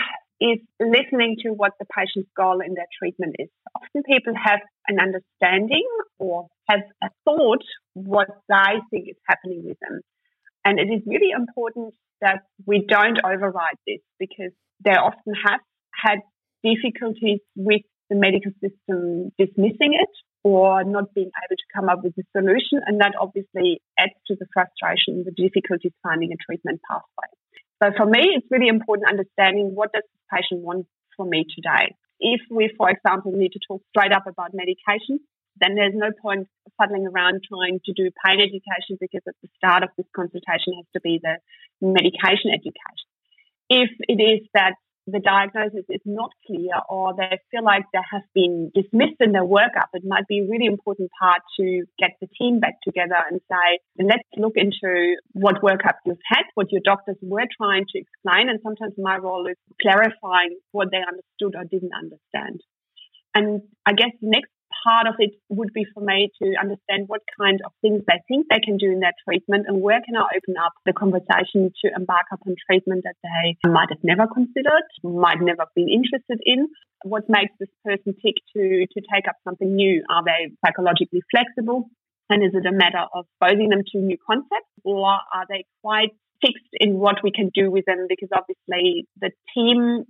is 0.40 0.60
listening 0.78 1.38
to 1.42 1.48
what 1.48 1.72
the 1.80 1.86
patient's 1.86 2.30
goal 2.36 2.60
in 2.60 2.74
their 2.74 2.86
treatment 2.96 3.34
is. 3.40 3.48
Often 3.74 4.04
people 4.04 4.34
have 4.40 4.60
an 4.86 5.00
understanding 5.00 5.88
or 6.20 6.46
have 6.68 6.82
a 7.02 7.08
thought 7.24 7.64
what 7.94 8.28
they 8.48 8.78
think 8.92 9.08
is 9.08 9.16
happening 9.28 9.64
with 9.64 9.78
them. 9.80 10.00
And 10.64 10.78
it 10.78 10.94
is 10.94 11.02
really 11.06 11.32
important 11.36 11.92
that 12.20 12.42
we 12.64 12.86
don't 12.88 13.18
override 13.26 13.78
this 13.84 13.98
because 14.20 14.52
they 14.84 14.92
often 14.92 15.34
have 15.44 15.58
had 15.90 16.20
difficulties 16.62 17.40
with 17.56 17.82
the 18.14 18.20
medical 18.22 18.54
system 18.62 19.34
dismissing 19.38 19.98
it 19.98 20.14
or 20.46 20.84
not 20.84 21.12
being 21.14 21.30
able 21.34 21.58
to 21.58 21.68
come 21.74 21.88
up 21.90 22.04
with 22.06 22.14
a 22.14 22.24
solution. 22.30 22.78
And 22.86 23.00
that 23.00 23.18
obviously 23.18 23.82
adds 23.98 24.14
to 24.28 24.36
the 24.38 24.46
frustration, 24.54 25.26
the 25.26 25.34
difficulties 25.34 25.92
finding 26.02 26.30
a 26.30 26.38
treatment 26.38 26.80
pathway. 26.86 27.30
So 27.82 27.90
for 27.98 28.06
me, 28.06 28.38
it's 28.38 28.46
really 28.50 28.70
important 28.70 29.10
understanding 29.10 29.74
what 29.74 29.90
does 29.92 30.06
this 30.06 30.24
patient 30.30 30.62
want 30.62 30.86
from 31.16 31.30
me 31.30 31.44
today. 31.50 31.94
If 32.20 32.40
we, 32.50 32.70
for 32.78 32.88
example, 32.88 33.32
need 33.34 33.52
to 33.58 33.62
talk 33.66 33.82
straight 33.90 34.14
up 34.14 34.30
about 34.30 34.54
medication, 34.54 35.18
then 35.58 35.74
there's 35.74 35.94
no 35.94 36.10
point 36.22 36.46
fuddling 36.78 37.06
around 37.06 37.42
trying 37.46 37.80
to 37.84 37.92
do 37.92 38.10
pain 38.24 38.38
education 38.38 38.98
because 38.98 39.22
at 39.26 39.34
the 39.42 39.50
start 39.58 39.82
of 39.82 39.90
this 39.98 40.06
consultation 40.14 40.74
has 40.78 40.86
to 40.94 41.00
be 41.02 41.20
the 41.22 41.38
medication 41.82 42.50
education 42.54 43.06
if 43.70 43.90
it 44.08 44.20
is 44.20 44.46
that 44.52 44.74
the 45.06 45.20
diagnosis 45.20 45.84
is 45.88 46.00
not 46.04 46.30
clear 46.46 46.72
or 46.88 47.14
they 47.16 47.38
feel 47.50 47.64
like 47.64 47.84
they 47.92 48.00
have 48.10 48.22
been 48.34 48.70
dismissed 48.74 49.20
in 49.20 49.32
their 49.32 49.44
workup, 49.44 49.92
it 49.92 50.02
might 50.04 50.26
be 50.26 50.40
a 50.40 50.50
really 50.50 50.66
important 50.66 51.10
part 51.20 51.42
to 51.60 51.84
get 51.98 52.12
the 52.20 52.28
team 52.38 52.60
back 52.60 52.80
together 52.82 53.16
and 53.30 53.40
say, 53.50 53.78
let's 53.98 54.22
look 54.36 54.54
into 54.56 55.16
what 55.32 55.62
workup 55.62 56.00
you've 56.06 56.24
had, 56.26 56.44
what 56.54 56.72
your 56.72 56.80
doctors 56.84 57.16
were 57.20 57.46
trying 57.56 57.84
to 57.92 57.98
explain. 57.98 58.48
And 58.48 58.60
sometimes 58.62 58.94
my 58.96 59.18
role 59.18 59.46
is 59.46 59.56
clarifying 59.80 60.56
what 60.72 60.88
they 60.90 60.98
understood 60.98 61.54
or 61.58 61.64
didn't 61.64 61.92
understand. 61.94 62.60
And 63.34 63.62
I 63.84 63.92
guess 63.92 64.10
the 64.22 64.28
next 64.28 64.53
part 64.84 65.08
of 65.08 65.14
it 65.18 65.32
would 65.48 65.72
be 65.72 65.86
for 65.92 66.04
me 66.04 66.30
to 66.42 66.54
understand 66.60 67.08
what 67.08 67.22
kind 67.40 67.60
of 67.64 67.72
things 67.80 68.02
they 68.06 68.20
think 68.28 68.46
they 68.50 68.60
can 68.60 68.76
do 68.76 68.92
in 68.92 69.00
their 69.00 69.16
treatment 69.24 69.64
and 69.66 69.80
where 69.80 70.00
can 70.04 70.16
I 70.16 70.28
open 70.36 70.60
up 70.60 70.72
the 70.84 70.92
conversation 70.92 71.72
to 71.82 71.90
embark 71.96 72.28
upon 72.30 72.54
treatment 72.68 73.04
that 73.04 73.16
they 73.24 73.56
might 73.68 73.88
have 73.88 74.04
never 74.04 74.28
considered, 74.28 74.84
might 75.02 75.40
never 75.40 75.64
been 75.74 75.88
interested 75.88 76.38
in. 76.44 76.68
What 77.02 77.24
makes 77.28 77.52
this 77.58 77.72
person 77.84 78.14
tick 78.20 78.36
to, 78.54 78.86
to 78.86 79.00
take 79.12 79.26
up 79.28 79.36
something 79.44 79.74
new? 79.74 80.04
Are 80.10 80.22
they 80.24 80.52
psychologically 80.64 81.22
flexible? 81.32 81.88
And 82.28 82.44
is 82.44 82.52
it 82.54 82.66
a 82.66 82.72
matter 82.72 83.04
of 83.12 83.26
exposing 83.40 83.68
them 83.68 83.82
to 83.92 83.98
new 83.98 84.16
concepts 84.24 84.72
or 84.84 85.08
are 85.08 85.46
they 85.48 85.64
quite 85.82 86.12
fixed 86.40 86.72
in 86.72 86.94
what 86.94 87.16
we 87.22 87.30
can 87.30 87.50
do 87.54 87.70
with 87.70 87.84
them? 87.86 88.06
Because 88.08 88.30
obviously 88.32 89.06
the 89.20 89.30
team 89.54 90.04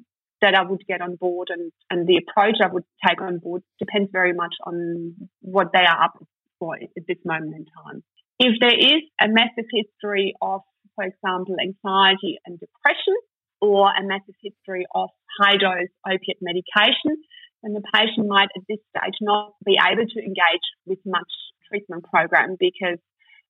that 0.44 0.54
I 0.54 0.62
would 0.62 0.86
get 0.86 1.00
on 1.00 1.16
board 1.16 1.48
and, 1.50 1.72
and 1.88 2.06
the 2.06 2.20
approach 2.20 2.56
I 2.62 2.68
would 2.70 2.84
take 3.06 3.22
on 3.22 3.38
board 3.38 3.62
depends 3.78 4.10
very 4.12 4.34
much 4.34 4.54
on 4.66 5.14
what 5.40 5.68
they 5.72 5.80
are 5.80 6.04
up 6.04 6.22
for 6.58 6.76
at 6.76 7.04
this 7.08 7.16
moment 7.24 7.56
in 7.56 7.64
time. 7.64 8.04
If 8.38 8.60
there 8.60 8.76
is 8.76 9.00
a 9.18 9.28
massive 9.28 9.64
history 9.72 10.34
of, 10.42 10.60
for 10.96 11.04
example, 11.04 11.56
anxiety 11.58 12.36
and 12.44 12.60
depression, 12.60 13.16
or 13.60 13.88
a 13.88 14.02
massive 14.04 14.34
history 14.42 14.84
of 14.94 15.08
high 15.40 15.56
dose 15.56 15.88
opiate 16.06 16.42
medication, 16.42 17.16
then 17.62 17.72
the 17.72 17.82
patient 17.94 18.28
might 18.28 18.52
at 18.54 18.62
this 18.68 18.78
stage 18.92 19.16
not 19.22 19.54
be 19.64 19.78
able 19.80 20.04
to 20.04 20.20
engage 20.20 20.66
with 20.84 20.98
much 21.06 21.32
treatment 21.70 22.04
program 22.04 22.56
because 22.60 22.98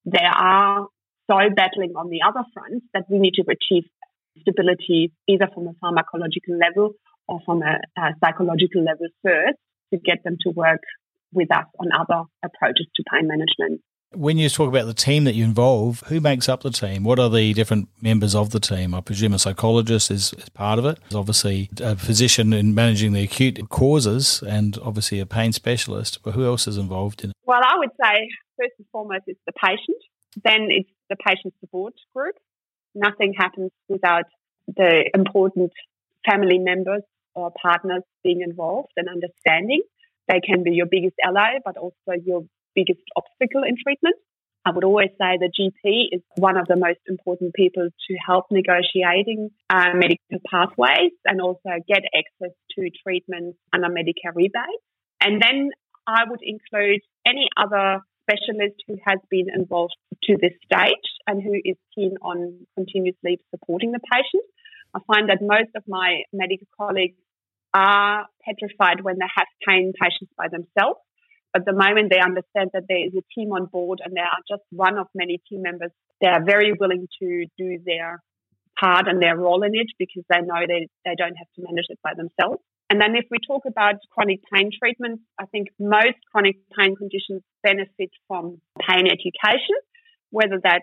they 0.04 0.22
are 0.22 0.86
so 1.28 1.38
battling 1.56 1.94
on 1.96 2.10
the 2.10 2.20
other 2.22 2.44
fronts 2.52 2.86
that 2.94 3.04
we 3.08 3.18
need 3.18 3.34
to 3.34 3.42
achieve 3.42 3.88
stability 4.40 5.12
either 5.28 5.48
from 5.54 5.68
a 5.68 5.74
pharmacological 5.82 6.58
level 6.60 6.92
or 7.28 7.40
from 7.44 7.62
a, 7.62 7.78
a 7.98 8.10
psychological 8.22 8.82
level 8.82 9.06
first 9.22 9.58
to 9.92 9.98
get 9.98 10.22
them 10.24 10.36
to 10.42 10.50
work 10.50 10.80
with 11.32 11.50
us 11.50 11.64
on 11.80 11.88
other 11.92 12.22
approaches 12.44 12.86
to 12.96 13.04
pain 13.12 13.26
management. 13.26 13.80
When 14.12 14.38
you 14.38 14.48
talk 14.48 14.68
about 14.68 14.86
the 14.86 14.94
team 14.94 15.24
that 15.24 15.34
you 15.34 15.44
involve, 15.44 16.04
who 16.06 16.20
makes 16.20 16.48
up 16.48 16.62
the 16.62 16.70
team? 16.70 17.02
What 17.02 17.18
are 17.18 17.28
the 17.28 17.52
different 17.52 17.88
members 18.00 18.36
of 18.36 18.50
the 18.50 18.60
team? 18.60 18.94
I 18.94 19.00
presume 19.00 19.34
a 19.34 19.40
psychologist 19.40 20.08
is, 20.08 20.32
is 20.34 20.48
part 20.50 20.78
of 20.78 20.84
it. 20.84 21.00
There's 21.00 21.16
obviously 21.16 21.68
a 21.80 21.96
physician 21.96 22.52
in 22.52 22.76
managing 22.76 23.12
the 23.12 23.24
acute 23.24 23.68
causes 23.70 24.40
and 24.46 24.78
obviously 24.82 25.18
a 25.18 25.26
pain 25.26 25.52
specialist. 25.52 26.20
But 26.22 26.34
who 26.34 26.44
else 26.44 26.68
is 26.68 26.78
involved 26.78 27.24
in 27.24 27.30
it? 27.30 27.36
Well, 27.44 27.60
I 27.64 27.76
would 27.76 27.90
say 28.00 28.28
first 28.56 28.74
and 28.78 28.86
foremost 28.92 29.24
it's 29.26 29.40
the 29.46 29.52
patient. 29.52 29.98
Then 30.44 30.68
it's 30.70 30.90
the 31.10 31.16
patient 31.16 31.54
support 31.58 31.94
group. 32.14 32.36
Nothing 32.94 33.34
happens 33.36 33.70
without 33.88 34.24
the 34.66 35.10
important 35.14 35.72
family 36.28 36.58
members 36.58 37.02
or 37.34 37.52
partners 37.60 38.02
being 38.22 38.40
involved 38.40 38.92
and 38.96 39.08
understanding. 39.08 39.82
They 40.28 40.40
can 40.40 40.62
be 40.62 40.72
your 40.72 40.86
biggest 40.86 41.16
ally, 41.24 41.58
but 41.64 41.76
also 41.76 42.12
your 42.24 42.42
biggest 42.74 43.00
obstacle 43.16 43.62
in 43.62 43.76
treatment. 43.82 44.16
I 44.66 44.70
would 44.70 44.84
always 44.84 45.10
say 45.20 45.36
the 45.38 45.52
GP 45.52 46.06
is 46.10 46.22
one 46.36 46.56
of 46.56 46.66
the 46.66 46.76
most 46.76 47.00
important 47.06 47.52
people 47.52 47.86
to 47.86 48.14
help 48.26 48.46
negotiating 48.50 49.50
uh, 49.68 49.90
medical 49.92 50.40
pathways 50.50 51.12
and 51.26 51.40
also 51.42 51.68
get 51.86 52.02
access 52.16 52.56
to 52.78 52.90
treatment 53.06 53.56
under 53.74 53.88
Medicare 53.88 54.34
rebate. 54.34 54.80
And 55.20 55.42
then 55.42 55.70
I 56.06 56.22
would 56.28 56.40
include 56.42 57.00
any 57.26 57.48
other 57.58 58.00
specialist 58.24 58.80
who 58.88 58.96
has 59.04 59.18
been 59.30 59.46
involved 59.54 59.94
to 60.24 60.36
this 60.40 60.52
stage 60.64 61.08
and 61.26 61.42
who 61.42 61.54
is 61.54 61.76
keen 61.94 62.14
on 62.22 62.66
continuously 62.74 63.40
supporting 63.50 63.92
the 63.92 64.00
patient. 64.00 64.44
I 64.94 65.00
find 65.06 65.28
that 65.28 65.38
most 65.40 65.70
of 65.76 65.82
my 65.86 66.22
medical 66.32 66.66
colleagues 66.76 67.18
are 67.74 68.26
petrified 68.44 69.02
when 69.02 69.18
they 69.18 69.30
have 69.36 69.46
pain 69.66 69.92
patients 70.00 70.32
by 70.38 70.48
themselves. 70.48 71.00
But 71.52 71.64
the 71.66 71.72
moment 71.72 72.10
they 72.10 72.20
understand 72.20 72.70
that 72.72 72.84
there 72.88 73.04
is 73.06 73.14
a 73.14 73.22
team 73.34 73.52
on 73.52 73.66
board 73.66 74.00
and 74.04 74.14
they 74.14 74.20
are 74.20 74.42
just 74.48 74.62
one 74.70 74.98
of 74.98 75.06
many 75.14 75.40
team 75.48 75.62
members, 75.62 75.90
they 76.20 76.28
are 76.28 76.42
very 76.44 76.72
willing 76.72 77.06
to 77.20 77.46
do 77.58 77.78
their 77.84 78.22
part 78.78 79.06
and 79.06 79.22
their 79.22 79.36
role 79.36 79.62
in 79.62 79.74
it 79.74 79.86
because 79.98 80.24
they 80.28 80.40
know 80.40 80.66
they, 80.66 80.88
they 81.04 81.14
don't 81.16 81.36
have 81.36 81.50
to 81.54 81.62
manage 81.62 81.86
it 81.88 81.98
by 82.02 82.12
themselves. 82.16 82.62
And 82.94 83.02
then 83.02 83.16
if 83.16 83.24
we 83.28 83.38
talk 83.44 83.62
about 83.66 83.96
chronic 84.12 84.38
pain 84.54 84.70
treatments, 84.70 85.20
I 85.36 85.46
think 85.46 85.66
most 85.80 86.14
chronic 86.30 86.58
pain 86.78 86.94
conditions 86.94 87.42
benefit 87.60 88.10
from 88.28 88.60
pain 88.78 89.08
education, 89.10 89.74
whether 90.30 90.60
that 90.62 90.82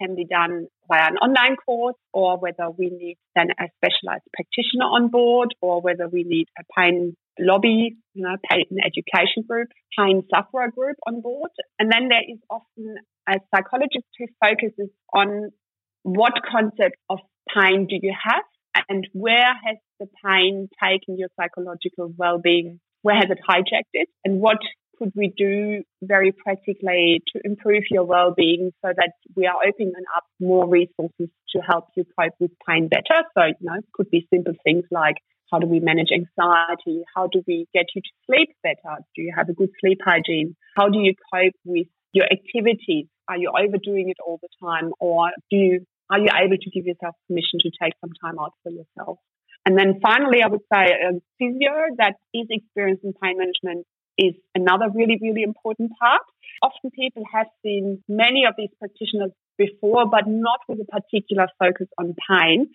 can 0.00 0.16
be 0.16 0.24
done 0.24 0.68
via 0.88 1.08
an 1.08 1.18
online 1.18 1.56
course 1.56 1.96
or 2.14 2.38
whether 2.38 2.70
we 2.70 2.88
need 2.88 3.18
then 3.36 3.48
a 3.60 3.68
specialized 3.76 4.24
practitioner 4.32 4.86
on 4.86 5.08
board 5.08 5.54
or 5.60 5.82
whether 5.82 6.08
we 6.08 6.24
need 6.24 6.46
a 6.58 6.62
pain 6.74 7.14
lobby, 7.38 7.94
you 8.14 8.22
know, 8.22 8.36
pain 8.50 8.64
education 8.82 9.44
group, 9.46 9.68
pain 9.98 10.22
sufferer 10.34 10.70
group 10.70 10.96
on 11.06 11.20
board. 11.20 11.50
And 11.78 11.92
then 11.92 12.08
there 12.08 12.24
is 12.26 12.38
often 12.48 12.96
a 13.28 13.34
psychologist 13.54 14.08
who 14.18 14.24
focuses 14.42 14.88
on 15.12 15.50
what 16.04 16.32
concept 16.50 16.96
of 17.10 17.18
pain 17.54 17.86
do 17.86 17.98
you 18.00 18.14
have 18.24 18.44
and 18.88 19.08
where 19.12 19.54
has 19.64 19.76
the 19.98 20.06
pain 20.24 20.68
taken 20.82 21.18
your 21.18 21.28
psychological 21.38 22.12
well-being? 22.16 22.80
Where 23.02 23.16
has 23.16 23.30
it 23.30 23.38
hijacked 23.48 23.92
it? 23.92 24.08
And 24.24 24.40
what 24.40 24.58
could 24.98 25.12
we 25.16 25.32
do 25.36 25.82
very 26.02 26.32
practically 26.32 27.22
to 27.32 27.40
improve 27.44 27.84
your 27.90 28.04
well-being 28.04 28.70
so 28.84 28.92
that 28.94 29.12
we 29.34 29.46
are 29.46 29.56
opening 29.66 29.92
up 30.16 30.24
more 30.38 30.68
resources 30.68 31.28
to 31.50 31.60
help 31.66 31.86
you 31.96 32.04
cope 32.18 32.34
with 32.38 32.50
pain 32.68 32.88
better? 32.88 33.24
So, 33.34 33.44
you 33.46 33.54
know, 33.62 33.76
it 33.78 33.86
could 33.94 34.10
be 34.10 34.28
simple 34.32 34.54
things 34.64 34.84
like 34.90 35.16
how 35.50 35.58
do 35.58 35.66
we 35.66 35.80
manage 35.80 36.10
anxiety? 36.12 37.02
How 37.14 37.26
do 37.26 37.42
we 37.46 37.66
get 37.74 37.86
you 37.94 38.02
to 38.02 38.10
sleep 38.26 38.50
better? 38.62 38.98
Do 39.16 39.22
you 39.22 39.32
have 39.36 39.48
a 39.48 39.52
good 39.52 39.70
sleep 39.80 39.98
hygiene? 40.04 40.54
How 40.76 40.88
do 40.88 41.00
you 41.00 41.14
cope 41.32 41.54
with 41.64 41.88
your 42.12 42.26
activities? 42.26 43.06
Are 43.28 43.36
you 43.36 43.50
overdoing 43.50 44.10
it 44.10 44.16
all 44.24 44.38
the 44.40 44.48
time 44.62 44.92
or 45.00 45.30
do 45.50 45.56
you 45.56 45.86
are 46.10 46.18
you 46.18 46.28
able 46.34 46.56
to 46.56 46.70
give 46.70 46.86
yourself 46.86 47.14
permission 47.28 47.58
to 47.62 47.70
take 47.82 47.94
some 48.00 48.10
time 48.22 48.38
out 48.38 48.52
for 48.62 48.70
yourself? 48.70 49.18
And 49.64 49.78
then 49.78 50.00
finally, 50.02 50.42
I 50.42 50.48
would 50.48 50.64
say 50.72 50.90
a 50.90 51.20
physio 51.38 51.94
that 51.98 52.14
is 52.34 52.46
experienced 52.50 53.04
in 53.04 53.12
pain 53.22 53.38
management 53.38 53.86
is 54.18 54.34
another 54.54 54.86
really, 54.92 55.18
really 55.20 55.42
important 55.42 55.92
part. 56.00 56.22
Often 56.62 56.90
people 56.90 57.22
have 57.32 57.46
seen 57.62 58.02
many 58.08 58.44
of 58.48 58.54
these 58.58 58.70
practitioners 58.78 59.32
before, 59.56 60.06
but 60.10 60.24
not 60.26 60.60
with 60.68 60.78
a 60.80 60.84
particular 60.84 61.46
focus 61.58 61.88
on 61.98 62.14
pain. 62.28 62.68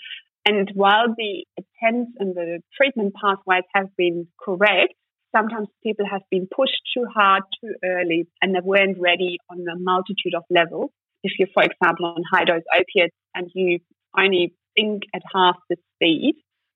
And 0.45 0.69
while 0.73 1.07
the 1.17 1.45
attempts 1.57 2.13
and 2.19 2.35
the 2.35 2.61
treatment 2.77 3.13
pathways 3.19 3.65
have 3.73 3.89
been 3.97 4.27
correct, 4.39 4.93
sometimes 5.35 5.67
people 5.83 6.05
have 6.09 6.21
been 6.31 6.47
pushed 6.47 6.81
too 6.95 7.05
hard 7.13 7.43
too 7.61 7.73
early 7.83 8.27
and 8.41 8.55
they 8.55 8.59
weren't 8.63 8.97
ready 8.99 9.37
on 9.49 9.65
a 9.67 9.77
multitude 9.77 10.35
of 10.35 10.43
levels. 10.49 10.91
If 11.25 11.33
you're, 11.39 11.49
for 11.53 11.63
example, 11.63 12.05
on 12.05 12.21
high 12.31 12.45
dose 12.45 12.61
opiates 12.71 13.15
and 13.33 13.49
you 13.55 13.79
only 14.15 14.53
think 14.75 15.03
at 15.13 15.23
half 15.33 15.55
the 15.69 15.77
speed, 15.95 16.35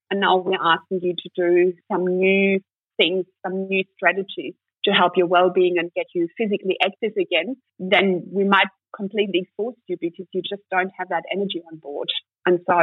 and 0.10 0.20
now 0.20 0.38
we're 0.38 0.58
asking 0.60 1.02
you 1.04 1.14
to 1.14 1.30
do 1.36 1.74
some 1.92 2.06
new 2.18 2.60
things, 2.98 3.26
some 3.46 3.68
new 3.68 3.84
strategies 3.96 4.56
to 4.86 4.92
help 4.92 5.14
your 5.18 5.28
well-being 5.28 5.76
and 5.78 5.92
get 5.94 6.08
you 6.16 6.28
physically 6.36 6.78
active 6.84 7.12
again, 7.16 7.58
then 7.78 8.24
we 8.32 8.44
might 8.44 8.68
completely 8.96 9.46
exhaust 9.46 9.78
you 9.88 9.98
because 10.02 10.26
you 10.32 10.42
just 10.42 10.64
don't 10.72 10.92
have 10.98 11.10
that 11.10 11.24
energy 11.32 11.62
on 11.72 11.78
board. 11.78 12.10
And 12.46 12.60
so 12.66 12.80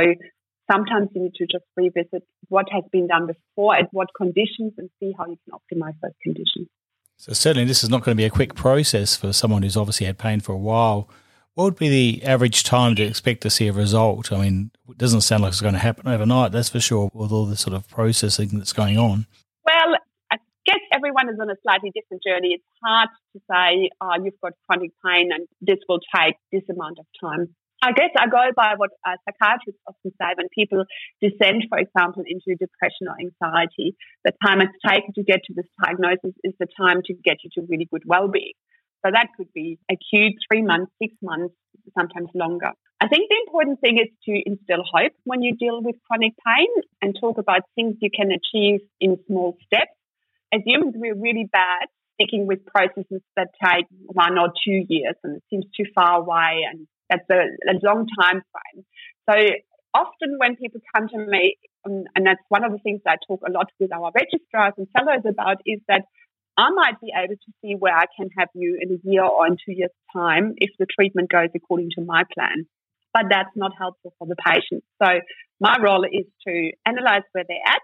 sometimes 0.70 1.08
you 1.14 1.22
need 1.22 1.34
to 1.34 1.46
just 1.46 1.64
revisit 1.76 2.22
what 2.48 2.66
has 2.70 2.84
been 2.92 3.08
done 3.08 3.26
before, 3.26 3.74
at 3.74 3.88
what 3.90 4.08
conditions, 4.16 4.74
and 4.78 4.88
see 5.00 5.12
how 5.18 5.26
you 5.26 5.36
can 5.44 5.58
optimize 5.58 5.94
those 6.00 6.12
conditions. 6.22 6.68
So 7.16 7.32
certainly 7.32 7.66
this 7.66 7.82
is 7.82 7.90
not 7.90 8.04
going 8.04 8.14
to 8.14 8.20
be 8.20 8.26
a 8.26 8.30
quick 8.30 8.54
process 8.54 9.16
for 9.16 9.32
someone 9.32 9.62
who's 9.62 9.76
obviously 9.76 10.06
had 10.06 10.18
pain 10.18 10.40
for 10.40 10.52
a 10.52 10.58
while. 10.58 11.08
What 11.56 11.64
would 11.64 11.76
be 11.76 11.88
the 11.88 12.22
average 12.22 12.64
time 12.64 12.94
to 12.96 13.02
expect 13.02 13.40
to 13.40 13.48
see 13.48 13.66
a 13.66 13.72
result? 13.72 14.30
I 14.30 14.42
mean, 14.42 14.72
it 14.90 14.98
doesn't 14.98 15.22
sound 15.22 15.42
like 15.42 15.52
it's 15.52 15.62
going 15.62 15.72
to 15.72 15.80
happen 15.80 16.06
overnight, 16.06 16.52
that's 16.52 16.68
for 16.68 16.80
sure, 16.80 17.10
with 17.14 17.32
all 17.32 17.46
the 17.46 17.56
sort 17.56 17.74
of 17.74 17.88
processing 17.88 18.50
that's 18.52 18.74
going 18.74 18.98
on. 18.98 19.24
Well, 19.64 19.96
I 20.30 20.36
guess 20.66 20.80
everyone 20.92 21.30
is 21.30 21.40
on 21.40 21.48
a 21.48 21.54
slightly 21.62 21.92
different 21.94 22.22
journey. 22.22 22.60
It's 22.60 22.64
hard 22.84 23.08
to 23.32 23.40
say, 23.50 23.88
oh, 24.02 24.22
you've 24.22 24.38
got 24.42 24.52
chronic 24.68 24.90
pain 25.02 25.30
and 25.32 25.48
this 25.62 25.78
will 25.88 26.00
take 26.14 26.36
this 26.52 26.64
amount 26.68 26.98
of 26.98 27.06
time. 27.18 27.56
I 27.82 27.92
guess 27.92 28.10
I 28.18 28.26
go 28.26 28.52
by 28.54 28.74
what 28.76 28.90
uh, 29.08 29.16
psychiatrists 29.24 29.80
often 29.88 30.12
say 30.20 30.36
when 30.36 30.48
people 30.52 30.84
descend, 31.22 31.64
for 31.70 31.78
example, 31.78 32.22
into 32.26 32.52
depression 32.52 33.08
or 33.08 33.16
anxiety. 33.16 33.96
The 34.26 34.32
time 34.44 34.60
it's 34.60 34.76
taken 34.86 35.14
to 35.14 35.22
get 35.22 35.40
to 35.44 35.54
this 35.54 35.66
diagnosis 35.82 36.36
is 36.44 36.52
the 36.60 36.66
time 36.76 37.00
to 37.06 37.14
get 37.14 37.38
you 37.44 37.50
to 37.54 37.66
really 37.66 37.88
good 37.90 38.02
well-being. 38.04 38.52
So 39.06 39.12
that 39.12 39.28
could 39.36 39.52
be 39.54 39.78
acute, 39.88 40.34
three 40.50 40.62
months, 40.62 40.90
six 41.00 41.14
months, 41.22 41.54
sometimes 41.96 42.28
longer. 42.34 42.72
I 43.00 43.06
think 43.06 43.28
the 43.30 43.36
important 43.46 43.80
thing 43.80 43.98
is 43.98 44.10
to 44.24 44.42
instill 44.44 44.82
hope 44.82 45.12
when 45.22 45.42
you 45.42 45.54
deal 45.54 45.80
with 45.80 45.94
chronic 46.08 46.32
pain 46.44 46.66
and 47.00 47.16
talk 47.20 47.38
about 47.38 47.60
things 47.76 47.94
you 48.00 48.10
can 48.10 48.30
achieve 48.32 48.80
in 49.00 49.18
small 49.28 49.56
steps. 49.64 49.94
As 50.52 50.62
humans, 50.66 50.94
we're 50.96 51.14
really 51.14 51.48
bad 51.52 51.86
sticking 52.14 52.48
with 52.48 52.66
processes 52.66 53.22
that 53.36 53.48
take 53.62 53.86
one 54.06 54.38
or 54.38 54.48
two 54.66 54.84
years 54.88 55.14
and 55.22 55.36
it 55.36 55.42
seems 55.50 55.66
too 55.76 55.84
far 55.94 56.18
away 56.20 56.66
and 56.68 56.88
that's 57.08 57.28
a, 57.30 57.42
a 57.70 57.74
long 57.84 58.06
time 58.20 58.42
frame. 58.50 58.84
So 59.30 59.36
often 59.94 60.36
when 60.38 60.56
people 60.56 60.80
come 60.96 61.08
to 61.08 61.18
me, 61.18 61.56
um, 61.84 62.04
and 62.16 62.26
that's 62.26 62.42
one 62.48 62.64
of 62.64 62.72
the 62.72 62.78
things 62.78 63.02
I 63.06 63.16
talk 63.28 63.42
a 63.46 63.52
lot 63.52 63.70
with 63.78 63.92
our 63.92 64.10
registrars 64.14 64.72
and 64.78 64.88
fellows 64.90 65.22
about, 65.28 65.58
is 65.64 65.78
that 65.86 66.06
I 66.56 66.70
might 66.70 67.00
be 67.00 67.12
able 67.14 67.34
to 67.34 67.52
see 67.60 67.74
where 67.78 67.94
I 67.94 68.06
can 68.16 68.28
have 68.38 68.48
you 68.54 68.78
in 68.80 68.92
a 68.92 69.10
year 69.10 69.24
or 69.24 69.46
in 69.46 69.56
two 69.56 69.72
years' 69.72 69.90
time 70.12 70.54
if 70.56 70.70
the 70.78 70.86
treatment 70.86 71.30
goes 71.30 71.50
according 71.54 71.90
to 71.98 72.04
my 72.04 72.22
plan. 72.32 72.66
But 73.12 73.26
that's 73.30 73.50
not 73.54 73.72
helpful 73.78 74.14
for 74.18 74.26
the 74.26 74.36
patient. 74.36 74.84
So 75.02 75.08
my 75.60 75.76
role 75.82 76.04
is 76.04 76.26
to 76.46 76.70
analyze 76.84 77.22
where 77.32 77.44
they're 77.48 77.66
at, 77.66 77.80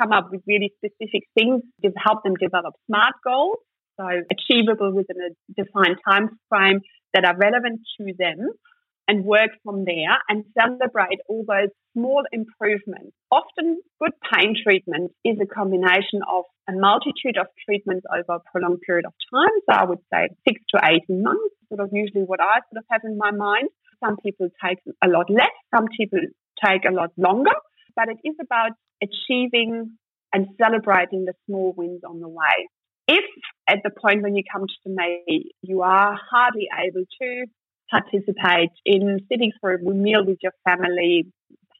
come 0.00 0.12
up 0.12 0.28
with 0.30 0.42
really 0.46 0.72
specific 0.76 1.24
things 1.34 1.62
to 1.82 1.90
help 1.96 2.22
them 2.24 2.34
develop 2.40 2.74
smart 2.86 3.14
goals, 3.24 3.56
so 3.98 4.06
achievable 4.30 4.92
within 4.92 5.16
a 5.20 5.62
defined 5.62 5.96
time 6.06 6.38
frame 6.48 6.80
that 7.14 7.24
are 7.24 7.36
relevant 7.36 7.80
to 7.98 8.12
them. 8.18 8.50
And 9.08 9.24
work 9.24 9.50
from 9.62 9.84
there 9.84 10.18
and 10.28 10.44
celebrate 10.58 11.20
all 11.28 11.44
those 11.46 11.70
small 11.92 12.22
improvements. 12.32 13.12
Often, 13.30 13.80
good 14.00 14.12
pain 14.32 14.54
treatment 14.62 15.12
is 15.24 15.36
a 15.40 15.46
combination 15.46 16.20
of 16.30 16.44
a 16.68 16.72
multitude 16.72 17.38
of 17.40 17.46
treatments 17.64 18.04
over 18.12 18.40
a 18.40 18.50
prolonged 18.50 18.80
period 18.86 19.06
of 19.06 19.12
time. 19.32 19.54
So, 19.70 19.76
I 19.76 19.84
would 19.84 20.00
say 20.12 20.28
six 20.46 20.60
to 20.74 20.80
18 20.84 21.22
months, 21.22 21.54
sort 21.68 21.80
of 21.80 21.90
usually 21.92 22.24
what 22.24 22.40
I 22.40 22.60
sort 22.70 22.78
of 22.78 22.84
have 22.90 23.02
in 23.04 23.16
my 23.16 23.30
mind. 23.30 23.68
Some 24.04 24.16
people 24.18 24.48
take 24.64 24.78
a 25.02 25.08
lot 25.08 25.30
less, 25.30 25.54
some 25.74 25.86
people 25.96 26.20
take 26.64 26.84
a 26.88 26.92
lot 26.92 27.10
longer, 27.16 27.54
but 27.94 28.08
it 28.08 28.18
is 28.24 28.34
about 28.40 28.72
achieving 29.02 29.96
and 30.32 30.48
celebrating 30.60 31.24
the 31.24 31.32
small 31.46 31.72
wins 31.76 32.02
on 32.06 32.20
the 32.20 32.28
way. 32.28 32.68
If 33.08 33.24
at 33.68 33.78
the 33.84 33.90
point 33.90 34.22
when 34.22 34.34
you 34.34 34.42
come 34.52 34.66
to 34.66 34.90
me, 34.90 35.52
you 35.62 35.82
are 35.82 36.18
hardly 36.30 36.68
able 36.76 37.04
to 37.20 37.46
participate 37.90 38.70
in 38.84 39.20
sitting 39.30 39.52
for 39.60 39.74
a 39.74 39.78
meal 39.78 40.24
with 40.24 40.38
your 40.42 40.52
family, 40.64 41.26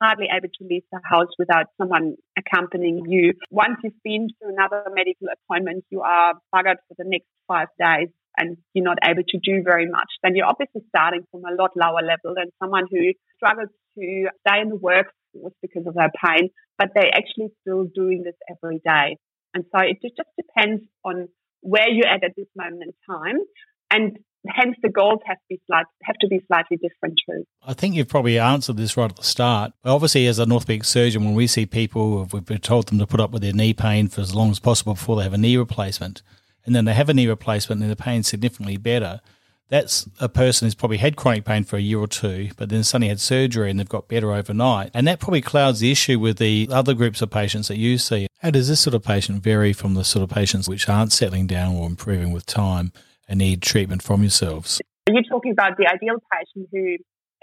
hardly 0.01 0.27
able 0.31 0.49
to 0.49 0.65
leave 0.69 0.83
the 0.93 1.01
house 1.05 1.31
without 1.39 1.67
someone 1.79 2.17
accompanying 2.39 3.03
you. 3.07 3.33
Once 3.51 3.77
you've 3.83 4.03
been 4.05 4.29
to 4.41 4.49
another 4.49 4.85
medical 4.95 5.29
appointment, 5.33 5.85
you 5.91 6.03
are 6.03 6.35
buggered 6.55 6.77
for 6.89 6.95
the 6.99 7.05
next 7.07 7.27
five 7.49 7.69
days 7.79 8.09
and 8.37 8.57
you're 8.75 8.85
not 8.85 8.99
able 9.03 9.23
to 9.27 9.39
do 9.43 9.63
very 9.63 9.87
much, 9.87 10.09
then 10.23 10.37
you're 10.37 10.47
obviously 10.47 10.83
starting 10.89 11.23
from 11.31 11.43
a 11.45 11.55
lot 11.55 11.71
lower 11.75 12.03
level 12.03 12.35
than 12.37 12.51
someone 12.63 12.85
who 12.91 13.13
struggles 13.37 13.71
to 13.99 14.29
stay 14.47 14.61
in 14.61 14.69
the 14.69 14.77
workforce 14.77 15.55
because 15.63 15.87
of 15.87 15.95
their 15.95 16.11
pain, 16.23 16.51
but 16.79 16.89
they're 16.95 17.15
actually 17.15 17.49
still 17.63 17.85
doing 17.95 18.23
this 18.25 18.35
every 18.51 18.81
day. 18.85 19.17
And 19.55 19.65
so 19.75 19.81
it 19.81 19.97
just 20.03 20.29
depends 20.37 20.83
on 21.05 21.29
where 21.61 21.89
you're 21.89 22.07
at 22.07 22.25
at 22.25 22.33
this 22.37 22.49
moment 22.55 22.83
in 22.83 22.93
time. 23.11 23.39
And 23.91 24.19
hence 24.55 24.77
the 24.83 24.89
goals 24.89 25.21
have 25.27 25.37
to 25.37 25.45
be 25.49 25.61
slight, 25.67 25.87
have 26.03 26.17
to 26.21 26.29
be 26.29 26.41
slightly 26.47 26.77
different 26.77 27.19
too. 27.29 27.45
I 27.63 27.75
think 27.75 27.95
you've 27.95 28.09
probably 28.09 28.39
answered 28.39 28.77
this 28.77 28.97
right 28.97 29.11
at 29.11 29.17
the 29.17 29.23
start. 29.23 29.73
Obviously, 29.85 30.27
as 30.27 30.39
an 30.39 30.53
orthopedic 30.53 30.85
surgeon, 30.85 31.25
when 31.25 31.35
we 31.35 31.47
see 31.47 31.67
people, 31.67 32.29
we've 32.33 32.45
been 32.45 32.59
told 32.59 32.89
them 32.89 32.99
to 32.99 33.07
put 33.07 33.21
up 33.21 33.31
with 33.31 33.43
their 33.43 33.53
knee 33.53 33.75
pain 33.75 34.09
for 34.09 34.21
as 34.21 34.35
long 34.35 34.51
as 34.51 34.59
possible 34.59 34.95
before 34.95 35.17
they 35.17 35.25
have 35.25 35.33
a 35.33 35.39
knee 35.39 35.57
replacement, 35.57 36.23
and 36.65 36.75
then 36.75 36.85
they 36.85 36.95
have 36.95 37.09
a 37.09 37.15
knee 37.15 37.27
replacement 37.27 37.83
and 37.83 37.91
the 37.91 37.97
pain's 37.97 38.29
significantly 38.29 38.77
better. 38.77 39.21
That's 39.69 40.09
a 40.21 40.29
person 40.29 40.67
who's 40.67 40.77
probably 40.77 40.99
had 40.99 41.17
chronic 41.17 41.45
pain 41.45 41.65
for 41.65 41.77
a 41.77 41.81
year 41.81 41.99
or 41.99 42.07
two, 42.07 42.51
but 42.57 42.69
then 42.69 42.85
suddenly 42.85 43.09
had 43.09 43.19
surgery 43.19 43.69
and 43.69 43.81
they've 43.81 43.89
got 43.89 44.07
better 44.07 44.33
overnight. 44.33 44.93
And 44.95 45.09
that 45.09 45.19
probably 45.19 45.41
clouds 45.41 45.81
the 45.81 45.91
issue 45.91 46.21
with 46.21 46.39
the 46.39 46.69
other 46.71 46.95
groups 46.95 47.21
of 47.21 47.31
patients 47.31 47.67
that 47.67 47.77
you 47.77 47.99
see. 47.99 48.29
How 48.43 48.51
does 48.51 48.69
this 48.69 48.79
sort 48.79 48.95
of 48.95 49.03
patient 49.03 49.43
vary 49.43 49.73
from 49.73 49.95
the 49.95 50.05
sort 50.05 50.23
of 50.23 50.31
patients 50.31 50.69
which 50.69 50.89
aren't 50.89 51.13
settling 51.13 51.49
down 51.49 51.75
or 51.75 51.89
improving 51.89 52.31
with 52.31 52.47
time? 52.47 52.93
And 53.29 53.39
need 53.39 53.63
treatment 53.63 54.03
from 54.03 54.23
yourselves? 54.23 54.81
You're 55.07 55.19
you 55.19 55.23
talking 55.29 55.53
about 55.53 55.77
the 55.77 55.87
ideal 55.87 56.17
patient 56.33 56.69
who 56.73 56.97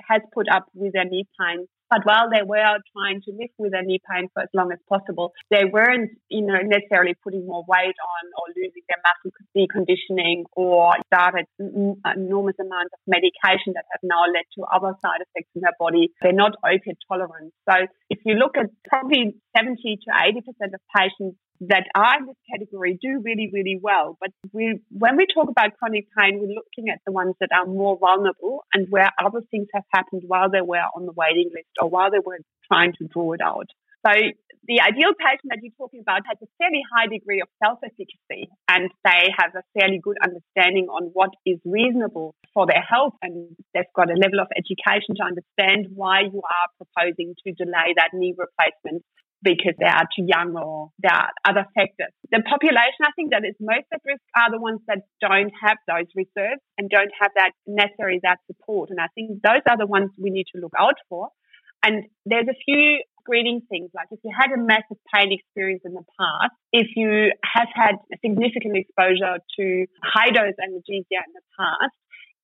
has 0.08 0.22
put 0.34 0.48
up 0.50 0.66
with 0.74 0.94
their 0.94 1.06
knee 1.06 1.26
pain 1.40 1.68
but 1.94 2.02
while 2.06 2.26
they 2.26 2.42
were 2.42 2.82
trying 2.90 3.22
to 3.22 3.32
live 3.38 3.54
with 3.60 3.72
their 3.72 3.84
knee 3.84 4.02
pain 4.10 4.28
for 4.34 4.42
as 4.42 4.50
long 4.52 4.72
as 4.72 4.80
possible, 4.90 5.32
they 5.52 5.62
weren't, 5.66 6.10
you 6.28 6.42
know, 6.42 6.58
necessarily 6.66 7.14
putting 7.24 7.46
more 7.46 7.64
weight 7.68 7.94
on 7.94 8.24
or 8.34 8.50
losing 8.58 8.82
their 8.90 8.98
muscle 9.06 9.30
deconditioning 9.54 10.42
or 10.54 10.94
started 11.06 11.46
an 11.60 12.02
enormous 12.18 12.56
amounts 12.60 12.98
of 12.98 13.00
medication 13.06 13.78
that 13.78 13.86
have 13.94 14.02
now 14.02 14.26
led 14.26 14.42
to 14.58 14.66
other 14.74 14.98
side 15.06 15.22
effects 15.22 15.54
in 15.54 15.62
their 15.62 15.78
body. 15.78 16.10
They're 16.24 16.34
not 16.34 16.58
opiate 16.66 16.98
tolerant. 17.08 17.54
So 17.70 17.86
if 18.10 18.18
you 18.26 18.42
look 18.42 18.58
at 18.58 18.74
probably 18.90 19.36
70 19.56 19.78
to 19.78 20.10
80% 20.10 20.74
of 20.74 20.82
patients 20.98 21.38
that 21.70 21.86
are 21.96 22.18
in 22.20 22.26
this 22.26 22.36
category 22.52 22.98
do 23.02 23.22
really, 23.24 23.50
really 23.54 23.80
well. 23.82 24.18
But 24.20 24.32
we, 24.52 24.80
when 24.90 25.18
we 25.18 25.28
talk 25.34 25.50
about 25.50 25.78
chronic 25.78 26.08
pain, 26.18 26.40
we're 26.40 26.56
looking 26.56 26.90
at 26.92 27.00
the 27.06 27.12
ones 27.12 27.36
that 27.40 27.50
are 27.56 27.66
more 27.66 27.98
vulnerable 27.98 28.64
and 28.74 28.88
where 28.90 29.10
other 29.24 29.42
things 29.52 29.68
have 29.74 29.84
happened 29.94 30.24
while 30.26 30.50
they 30.50 30.62
were 30.62 30.86
on 30.96 31.06
the 31.06 31.14
waiting 31.14 31.50
list 31.54 31.70
or 31.82 31.90
while 31.90 32.12
they 32.12 32.20
were 32.24 32.40
trying 32.68 32.94
to 33.00 33.08
draw 33.08 33.34
it 33.34 33.42
out. 33.44 33.68
So 34.06 34.12
the 34.68 34.80
ideal 34.80 35.12
patient 35.20 35.52
that 35.52 35.60
you're 35.62 35.76
talking 35.78 36.00
about 36.00 36.24
has 36.28 36.38
a 36.42 36.48
fairly 36.58 36.84
high 36.88 37.08
degree 37.08 37.42
of 37.42 37.48
self-efficacy 37.64 38.48
and 38.68 38.92
they 39.04 39.28
have 39.36 39.52
a 39.56 39.64
fairly 39.76 40.00
good 40.00 40.16
understanding 40.24 40.88
on 40.88 41.12
what 41.12 41.32
is 41.46 41.60
reasonable 41.66 42.36
for 42.54 42.66
their 42.66 42.82
health 42.82 43.14
and 43.22 43.56
they've 43.74 43.92
got 43.96 44.12
a 44.12 44.16
level 44.16 44.40
of 44.40 44.48
education 44.56 45.20
to 45.20 45.24
understand 45.24 45.92
why 45.96 46.22
you 46.28 46.40
are 46.40 46.68
proposing 46.80 47.36
to 47.44 47.52
delay 47.52 47.92
that 47.96 48.12
knee 48.14 48.36
replacement 48.36 49.04
because 49.44 49.76
they 49.78 49.86
are 49.86 50.08
too 50.16 50.26
young 50.26 50.56
or 50.56 50.90
there 51.00 51.14
are 51.14 51.30
other 51.46 51.66
factors. 51.76 52.16
The 52.32 52.42
population, 52.48 53.04
I 53.04 53.12
think, 53.16 53.32
that 53.32 53.44
is 53.44 53.56
most 53.60 53.86
at 53.94 54.02
risk 54.06 54.24
are 54.36 54.50
the 54.50 54.60
ones 54.60 54.80
that 54.88 55.04
don't 55.20 55.52
have 55.62 55.78
those 55.88 56.08
reserves 56.16 56.64
and 56.78 56.90
don't 56.90 57.12
have 57.20 57.32
that 57.36 57.52
necessary 57.68 58.20
that 58.24 58.40
support. 58.48 58.90
And 58.90 59.00
I 59.00 59.08
think 59.14 59.44
those 59.44 59.62
are 59.70 59.78
the 59.78 59.88
ones 59.88 60.12
we 60.18 60.32
need 60.32 60.48
to 60.56 60.62
look 60.62 60.74
out 60.80 60.96
for. 61.10 61.30
And 61.84 62.06
there's 62.26 62.48
a 62.48 62.56
few 62.64 63.04
screening 63.20 63.62
things, 63.70 63.92
like 63.94 64.08
if 64.12 64.20
you 64.24 64.32
had 64.32 64.52
a 64.52 64.60
massive 64.60 65.00
pain 65.14 65.32
experience 65.32 65.84
in 65.86 65.94
the 65.94 66.04
past, 66.20 66.56
if 66.72 66.88
you 66.96 67.32
have 67.44 67.68
had 67.74 67.96
significant 68.24 68.76
exposure 68.76 69.40
to 69.60 69.86
high 70.04 70.32
dose 70.32 70.56
analgesia 70.60 71.20
in 71.24 71.32
the 71.36 71.46
past, 71.60 71.96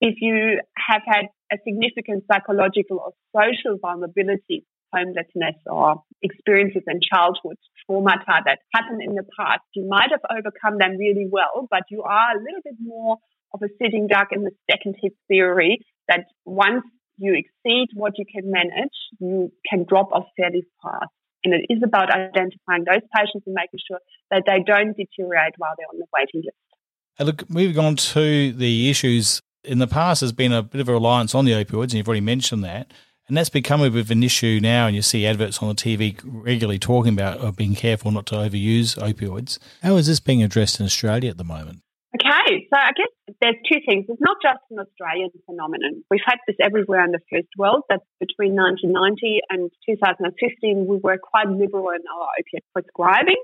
if 0.02 0.16
you 0.22 0.60
have 0.76 1.02
had 1.06 1.28
a 1.52 1.58
significant 1.68 2.24
psychological 2.32 3.00
or 3.00 3.12
social 3.36 3.78
vulnerability 3.82 4.66
homelessness 4.94 5.56
or 5.68 6.02
experiences 6.22 6.84
and 6.88 7.02
childhood, 7.02 7.58
traumata 7.90 8.44
that 8.46 8.60
happened 8.74 9.02
in 9.02 9.16
the 9.16 9.24
past. 9.38 9.62
You 9.74 9.88
might 9.88 10.10
have 10.12 10.22
overcome 10.30 10.78
them 10.78 10.98
really 10.98 11.28
well, 11.30 11.68
but 11.70 11.84
you 11.90 12.04
are 12.04 12.32
a 12.36 12.40
little 12.40 12.62
bit 12.64 12.76
more 12.82 13.18
of 13.54 13.62
a 13.64 13.68
sitting 13.82 14.08
duck 14.08 14.30
in 14.32 14.44
the 14.44 14.52
second 14.70 14.96
hit 15.02 15.14
theory 15.28 15.80
that 16.08 16.26
once 16.46 16.84
you 17.18 17.34
exceed 17.34 17.88
what 17.94 18.14
you 18.18 18.26
can 18.32 18.50
manage, 18.52 18.96
you 19.20 19.52
can 19.70 19.86
drop 19.88 20.10
off 20.12 20.26
fairly 20.38 20.64
fast. 20.82 21.12
And 21.44 21.54
it 21.54 21.66
is 21.70 21.82
about 21.84 22.10
identifying 22.10 22.84
those 22.86 23.04
patients 23.16 23.44
and 23.46 23.56
making 23.56 23.80
sure 23.88 24.00
that 24.30 24.44
they 24.46 24.62
don't 24.66 24.96
deteriorate 24.96 25.54
while 25.58 25.74
they're 25.78 25.88
on 25.92 26.00
the 26.00 26.06
waiting 26.14 26.42
list. 26.44 26.58
Hey, 27.18 27.26
look, 27.26 27.50
moving 27.50 27.80
on 27.80 27.96
to 27.96 28.52
the 28.54 28.90
issues 28.90 29.42
in 29.64 29.80
the 29.80 29.88
past, 29.88 30.22
there's 30.22 30.32
been 30.32 30.54
a 30.54 30.64
bit 30.64 30.82
of 30.82 30.90
a 30.90 30.94
reliance 30.94 31.36
on 31.36 31.46
the 31.46 31.52
opioids, 31.52 31.84
and 31.84 31.94
you've 31.94 32.08
already 32.08 32.22
mentioned 32.22 32.64
that. 32.64 32.92
And 33.30 33.38
that's 33.38 33.50
become 33.50 33.82
a 33.84 33.92
bit 33.92 34.02
of 34.02 34.10
an 34.10 34.24
issue 34.24 34.60
now, 34.60 34.88
and 34.88 34.96
you 34.96 35.04
see 35.04 35.28
adverts 35.28 35.62
on 35.62 35.70
the 35.70 35.76
TV 35.76 36.20
regularly 36.24 36.80
talking 36.80 37.14
about 37.14 37.40
uh, 37.40 37.52
being 37.52 37.76
careful 37.76 38.10
not 38.10 38.26
to 38.28 38.36
overuse 38.36 38.98
opioids. 38.98 39.60
How 39.84 39.98
is 39.98 40.08
this 40.08 40.20
being 40.20 40.42
addressed 40.42 40.80
in 40.80 40.88
Australia 40.88 41.30
at 41.30 41.38
the 41.38 41.44
moment? 41.44 41.84
Okay, 42.16 42.66
so 42.74 42.76
I 42.76 42.90
guess 42.98 43.36
there's 43.40 43.62
two 43.72 43.82
things. 43.88 44.06
It's 44.10 44.20
not 44.20 44.38
just 44.42 44.58
an 44.72 44.80
Australian 44.80 45.30
phenomenon. 45.46 46.04
We've 46.10 46.26
had 46.26 46.38
this 46.48 46.56
everywhere 46.60 47.06
in 47.06 47.12
the 47.12 47.22
first 47.32 47.50
world 47.56 47.84
that 47.90 48.02
between 48.20 48.56
1990 48.58 49.42
and 49.52 49.70
2015, 49.86 50.88
we 50.88 50.98
were 50.98 51.20
quite 51.22 51.48
liberal 51.50 51.90
in 51.94 52.02
our 52.10 52.28
opiate 52.34 52.66
prescribing. 52.74 53.38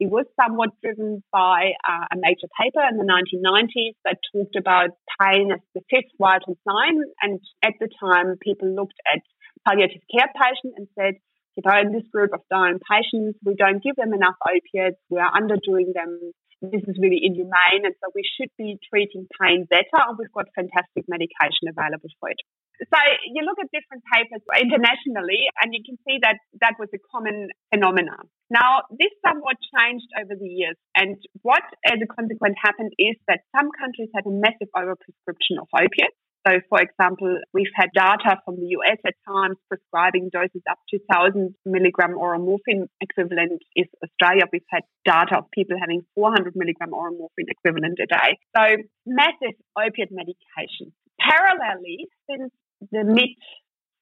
It 0.00 0.10
was 0.10 0.26
somewhat 0.34 0.70
driven 0.82 1.22
by 1.30 1.72
uh, 1.86 2.06
a 2.10 2.16
major 2.16 2.50
paper 2.58 2.82
in 2.90 2.98
the 2.98 3.06
1990s 3.06 3.94
that 4.04 4.18
talked 4.34 4.56
about 4.56 4.90
pain 5.20 5.52
as 5.52 5.60
the 5.74 5.82
fifth 5.88 6.10
vital 6.18 6.58
sign. 6.66 6.98
And 7.22 7.38
at 7.62 7.74
the 7.78 7.88
time, 8.02 8.34
people 8.42 8.74
looked 8.74 8.98
at 9.06 9.22
palliative 9.66 10.02
care 10.10 10.28
patients 10.34 10.74
and 10.76 10.88
said, 10.98 11.14
you 11.56 11.62
know, 11.62 11.78
in 11.78 11.92
this 11.92 12.06
group 12.10 12.34
of 12.34 12.42
dying 12.50 12.80
patients, 12.82 13.38
we 13.44 13.54
don't 13.54 13.82
give 13.82 13.94
them 13.94 14.12
enough 14.12 14.34
opiates, 14.42 14.98
we 15.08 15.20
are 15.20 15.30
underdoing 15.30 15.94
them. 15.94 16.32
This 16.62 16.82
is 16.88 16.96
really 16.98 17.20
inhumane, 17.22 17.84
and 17.84 17.94
so 18.00 18.10
we 18.14 18.24
should 18.24 18.48
be 18.56 18.78
treating 18.90 19.28
pain 19.38 19.66
better, 19.68 20.00
and 20.00 20.16
we've 20.18 20.32
got 20.32 20.46
fantastic 20.56 21.04
medication 21.06 21.68
available 21.68 22.08
for 22.18 22.30
it. 22.30 22.40
So 22.82 22.98
you 23.30 23.46
look 23.46 23.58
at 23.62 23.70
different 23.70 24.02
papers 24.10 24.42
internationally, 24.58 25.46
and 25.62 25.70
you 25.70 25.82
can 25.86 25.94
see 26.02 26.18
that 26.22 26.42
that 26.60 26.74
was 26.78 26.90
a 26.94 27.00
common 27.10 27.50
phenomenon. 27.72 28.26
Now, 28.50 28.82
this 28.90 29.14
somewhat 29.22 29.56
changed 29.72 30.10
over 30.18 30.34
the 30.34 30.48
years, 30.48 30.76
and 30.94 31.16
what, 31.42 31.62
as 31.86 31.98
a 32.02 32.08
consequence, 32.10 32.56
happened 32.58 32.92
is 32.98 33.14
that 33.28 33.46
some 33.54 33.70
countries 33.78 34.10
had 34.14 34.26
a 34.26 34.34
massive 34.34 34.68
overprescription 34.74 35.62
of 35.62 35.70
opiates. 35.70 36.18
So, 36.46 36.60
for 36.68 36.82
example, 36.82 37.40
we've 37.54 37.72
had 37.74 37.88
data 37.94 38.36
from 38.44 38.56
the 38.60 38.76
US 38.76 39.00
at 39.06 39.14
times 39.24 39.56
prescribing 39.68 40.28
doses 40.28 40.60
up 40.68 40.76
to 40.90 41.00
1,000 41.08 41.54
milligram 41.64 42.18
oral 42.18 42.44
morphine 42.44 42.86
equivalent. 43.00 43.62
Is 43.74 43.88
Australia, 44.04 44.44
we've 44.52 44.68
had 44.68 44.82
data 45.06 45.38
of 45.38 45.50
people 45.52 45.76
having 45.80 46.02
400 46.14 46.52
milligram 46.54 46.92
oral 46.92 47.16
morphine 47.16 47.48
equivalent 47.48 47.96
a 47.96 48.06
day. 48.06 48.36
So, 48.52 48.62
massive 49.06 49.56
opiate 49.72 50.12
medication. 50.12 50.92
Parallelly, 51.16 52.12
since 52.28 52.52
the 52.90 53.04
mid 53.04 53.30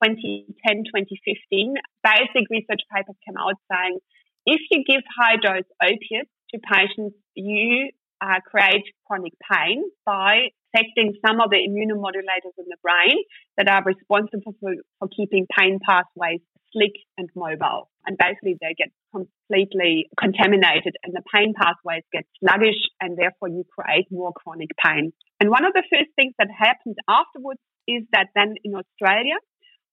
2010, 0.03 0.85
2015, 0.91 1.75
basic 2.03 2.45
research 2.51 2.83
papers 2.91 3.17
came 3.27 3.37
out 3.39 3.55
saying 3.71 3.99
if 4.47 4.61
you 4.71 4.83
give 4.85 5.03
high 5.17 5.37
dose 5.37 5.69
opiates 5.81 6.31
to 6.51 6.59
patients, 6.59 7.15
you 7.35 7.91
uh, 8.21 8.41
create 8.45 8.85
chronic 9.07 9.33
pain 9.51 9.85
by 10.05 10.49
affecting 10.75 11.15
some 11.25 11.41
of 11.41 11.51
the 11.51 11.59
immunomodulators 11.59 12.55
in 12.59 12.67
the 12.69 12.77
brain 12.83 13.17
that 13.57 13.69
are 13.69 13.83
responsible 13.85 14.55
for, 14.61 14.75
for 14.99 15.09
keeping 15.09 15.47
pain 15.57 15.79
pathways 15.87 16.41
slick 16.73 16.93
and 17.19 17.29
mobile. 17.37 17.91
And 18.07 18.17
basically, 18.19 18.57
they 18.61 18.75
get 18.77 18.89
completely 19.15 20.09
contaminated 20.19 20.97
and 21.05 21.15
the 21.15 21.23
pain 21.33 21.53
pathways 21.55 22.03
get 22.13 22.25
sluggish, 22.41 22.81
and 23.01 23.17
therefore, 23.17 23.49
you 23.49 23.65
create 23.79 24.07
more 24.11 24.33
chronic 24.33 24.71
pain. 24.83 25.13
And 25.39 25.51
one 25.51 25.65
of 25.65 25.73
the 25.73 25.85
first 25.91 26.11
things 26.17 26.35
that 26.39 26.49
happened 26.51 26.97
afterwards 27.09 27.61
is 27.89 28.05
that 28.13 28.29
then 28.35 28.55
in 28.65 28.75
Australia, 28.75 29.37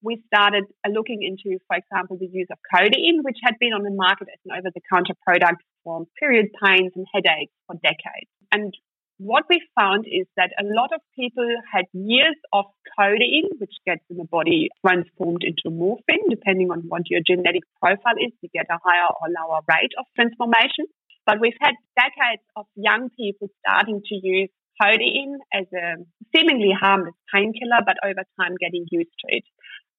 we 0.02 0.22
started 0.28 0.64
looking 0.88 1.24
into, 1.24 1.60
for 1.68 1.76
example, 1.76 2.18
the 2.18 2.30
use 2.32 2.48
of 2.52 2.58
codeine, 2.74 3.20
which 3.22 3.38
had 3.44 3.56
been 3.60 3.74
on 3.74 3.84
the 3.84 3.92
market 3.92 4.28
as 4.32 4.40
an 4.46 4.58
over 4.58 4.72
the 4.74 4.82
counter 4.92 5.14
product 5.26 5.62
for 5.84 6.06
period 6.20 6.48
pains 6.64 6.92
and 6.96 7.06
headaches 7.14 7.52
for 7.68 7.76
decades. 7.84 8.32
And 8.52 8.74
what 9.20 9.44
we 9.50 9.60
found 9.76 10.06
is 10.08 10.26
that 10.38 10.52
a 10.58 10.64
lot 10.64 10.94
of 10.96 11.02
people 11.14 11.46
had 11.68 11.84
years 11.92 12.40
of 12.54 12.66
codeine, 12.98 13.52
which 13.60 13.76
gets 13.86 14.02
in 14.10 14.16
the 14.16 14.24
body 14.24 14.70
transformed 14.80 15.44
into 15.44 15.70
morphine, 15.76 16.30
depending 16.30 16.72
on 16.72 16.88
what 16.88 17.10
your 17.10 17.20
genetic 17.28 17.64
profile 17.82 18.16
is, 18.16 18.32
you 18.42 18.48
get 18.54 18.72
a 18.72 18.80
higher 18.82 19.12
or 19.20 19.28
lower 19.28 19.60
rate 19.68 19.92
of 20.00 20.06
transformation. 20.16 20.88
But 21.26 21.42
we've 21.42 21.60
had 21.60 21.76
decades 22.00 22.42
of 22.56 22.66
young 22.76 23.10
people 23.10 23.50
starting 23.60 24.02
to 24.08 24.16
use 24.16 24.50
codeine 24.82 25.38
as 25.54 25.66
a 25.74 26.02
seemingly 26.36 26.72
harmless 26.80 27.16
painkiller, 27.34 27.82
but 27.86 27.98
over 28.04 28.24
time 28.40 28.56
getting 28.60 28.86
used 28.92 29.12
to 29.26 29.36
it 29.36 29.44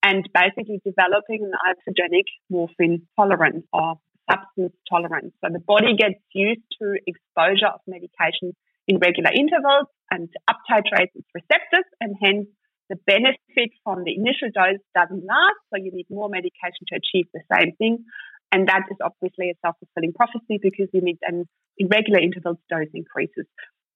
and 0.03 0.28
basically 0.33 0.81
developing 0.85 1.45
an 1.45 1.53
iatrogenic 1.53 2.24
morphine 2.49 3.07
tolerance 3.16 3.66
or 3.72 3.97
substance 4.31 4.72
tolerance. 4.89 5.33
So 5.45 5.53
the 5.53 5.61
body 5.61 5.97
gets 5.97 6.20
used 6.33 6.64
to 6.81 6.97
exposure 7.07 7.68
of 7.68 7.81
medication 7.87 8.57
in 8.89 8.99
regular 8.99 9.31
intervals 9.31 9.87
and 10.11 10.28
uptitrates 10.49 11.14
its 11.14 11.28
receptors 11.35 11.85
and 12.01 12.16
hence 12.22 12.47
the 12.89 12.97
benefit 13.07 13.70
from 13.85 14.03
the 14.05 14.14
initial 14.16 14.51
dose 14.53 14.83
doesn't 14.95 15.24
last. 15.24 15.61
So 15.70 15.78
you 15.78 15.93
need 15.93 16.07
more 16.11 16.28
medication 16.28 16.89
to 16.89 16.99
achieve 16.99 17.26
the 17.33 17.43
same 17.53 17.76
thing. 17.76 18.05
And 18.51 18.66
that 18.66 18.83
is 18.91 18.99
obviously 18.99 19.51
a 19.51 19.55
self-fulfilling 19.62 20.12
prophecy 20.14 20.59
because 20.61 20.89
you 20.93 21.01
need 21.03 21.18
an 21.22 21.47
irregular 21.78 22.18
intervals 22.18 22.59
dose 22.68 22.91
increases. 22.95 23.47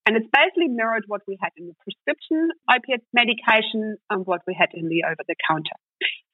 And 0.07 0.17
it's 0.17 0.29
basically 0.33 0.69
mirrored 0.69 1.05
what 1.07 1.23
we 1.27 1.39
had 1.41 1.51
in 1.57 1.67
the 1.67 1.75
prescription 1.81 2.51
opiate 2.69 3.05
medication 3.15 3.97
and 4.11 4.27
what 4.27 4.43
we 4.47 4.55
had 4.59 4.69
in 4.75 4.89
the 4.89 5.05
over 5.05 5.25
the 5.27 5.35
counter. 5.49 5.77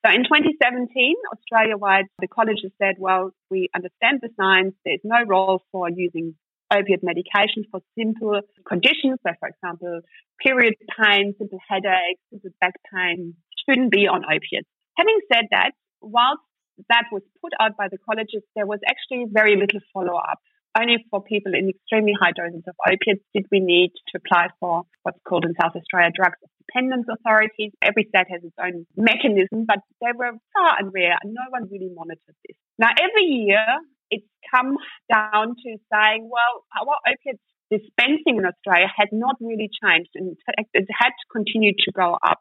So 0.05 0.11
in 0.11 0.25
2017, 0.25 1.15
Australia 1.33 1.77
wide, 1.77 2.07
the 2.19 2.27
colleges 2.27 2.73
said, 2.83 2.97
well, 2.99 3.31
we 3.51 3.69
understand 3.75 4.21
the 4.23 4.31
science. 4.35 4.75
There's 4.85 5.05
no 5.05 5.23
role 5.27 5.63
for 5.71 5.89
using 5.89 6.35
opiate 6.73 7.03
medication 7.03 7.65
for 7.71 7.81
simple 7.99 8.41
conditions. 8.67 9.19
So, 9.27 9.35
for 9.39 9.49
example, 9.49 10.01
period 10.43 10.75
pain, 10.99 11.35
simple 11.39 11.59
headaches, 11.69 12.23
simple 12.31 12.51
back 12.61 12.75
pain 12.93 13.35
shouldn't 13.69 13.93
be 13.93 14.09
on 14.09 14.25
opiates. 14.25 14.69
Having 14.97 15.21
said 15.33 15.45
that, 15.51 15.73
whilst 16.01 16.43
that 16.89 17.05
was 17.13 17.23
put 17.43 17.53
out 17.61 17.77
by 17.77 17.89
the 17.91 17.99
colleges, 17.99 18.43
there 18.57 18.67
was 18.67 18.81
actually 18.89 19.27
very 19.31 19.57
little 19.57 19.81
follow 19.93 20.17
up 20.17 20.41
only 20.79 21.05
for 21.11 21.23
people 21.23 21.53
in 21.55 21.69
extremely 21.69 22.15
high 22.19 22.33
doses 22.33 22.63
of 22.67 22.75
opiates 22.87 23.25
did 23.35 23.47
we 23.51 23.61
need 23.61 23.93
to 24.13 24.21
apply 24.21 24.49
for 24.61 24.83
what's 25.03 25.19
called 25.29 25.45
in 25.45 25.55
South 25.61 25.75
Australia 25.75 26.11
drugs 26.15 26.39
dependence 26.71 27.07
authorities. 27.11 27.73
Every 27.83 28.07
state 28.09 28.31
has 28.31 28.43
its 28.45 28.55
own 28.63 28.87
mechanism, 28.97 29.67
but 29.67 29.79
they 30.01 30.13
were 30.15 30.33
far 30.55 30.73
and 30.79 30.93
rare, 30.95 31.17
and 31.23 31.35
no 31.35 31.43
one 31.51 31.69
really 31.71 31.91
monitored 31.95 32.37
this. 32.47 32.57
Now, 32.79 32.91
every 32.95 33.27
year 33.27 33.67
it's 34.11 34.27
come 34.53 34.77
down 35.13 35.55
to 35.55 35.71
saying, 35.93 36.31
well, 36.31 36.65
our 36.79 36.95
opiate 37.07 37.41
dispensing 37.71 38.39
in 38.39 38.47
Australia 38.47 38.87
had 38.95 39.09
not 39.13 39.37
really 39.41 39.71
changed. 39.83 40.11
In 40.15 40.37
fact, 40.47 40.71
it 40.75 40.89
had 40.91 41.13
continued 41.31 41.77
to 41.87 41.93
go 41.93 42.17
up. 42.27 42.41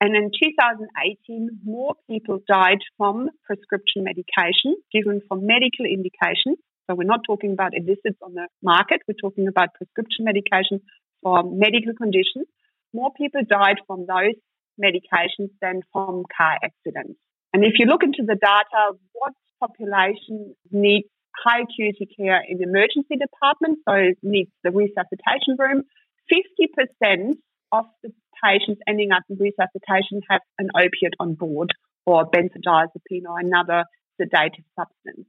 And 0.00 0.16
in 0.16 0.30
2018, 0.34 1.60
more 1.64 1.94
people 2.10 2.40
died 2.48 2.82
from 2.98 3.30
prescription 3.46 4.02
medication 4.02 4.74
given 4.92 5.22
for 5.28 5.38
medical 5.38 5.86
indications 5.86 6.58
so 6.86 6.94
we're 6.94 7.04
not 7.04 7.20
talking 7.26 7.52
about 7.52 7.72
illicits 7.74 8.18
on 8.22 8.34
the 8.34 8.48
market. 8.62 9.00
We're 9.08 9.14
talking 9.20 9.48
about 9.48 9.74
prescription 9.74 10.24
medication 10.24 10.80
for 11.22 11.42
medical 11.42 11.94
conditions. 11.94 12.46
More 12.92 13.10
people 13.16 13.42
died 13.48 13.76
from 13.86 14.06
those 14.06 14.36
medications 14.80 15.50
than 15.62 15.82
from 15.92 16.24
car 16.36 16.58
accidents. 16.62 17.18
And 17.52 17.64
if 17.64 17.74
you 17.78 17.86
look 17.86 18.02
into 18.02 18.22
the 18.26 18.34
data, 18.34 18.98
what 19.12 19.32
population 19.60 20.54
needs 20.70 21.08
high 21.44 21.62
acuity 21.62 22.06
care 22.16 22.42
in 22.46 22.62
emergency 22.62 23.16
department, 23.16 23.78
so 23.88 24.14
needs 24.22 24.50
the 24.62 24.70
resuscitation 24.70 25.56
room, 25.58 25.82
50% 26.30 27.34
of 27.72 27.86
the 28.02 28.12
patients 28.42 28.80
ending 28.86 29.10
up 29.12 29.22
in 29.28 29.36
resuscitation 29.36 30.20
have 30.28 30.40
an 30.58 30.68
opiate 30.76 31.14
on 31.18 31.34
board 31.34 31.70
or 32.06 32.30
benzodiazepine 32.30 33.24
or 33.28 33.38
another 33.40 33.84
sedative 34.20 34.64
substance. 34.78 35.26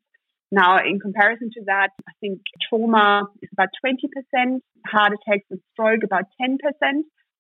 Now, 0.52 0.78
in 0.78 1.00
comparison 1.00 1.50
to 1.54 1.62
that, 1.66 1.90
I 2.08 2.12
think 2.22 2.42
trauma 2.70 3.24
is 3.42 3.50
about 3.52 3.70
20%, 3.86 4.60
heart 4.86 5.14
attacks 5.14 5.46
and 5.50 5.60
stroke 5.74 6.04
about 6.04 6.26
10%. 6.42 6.58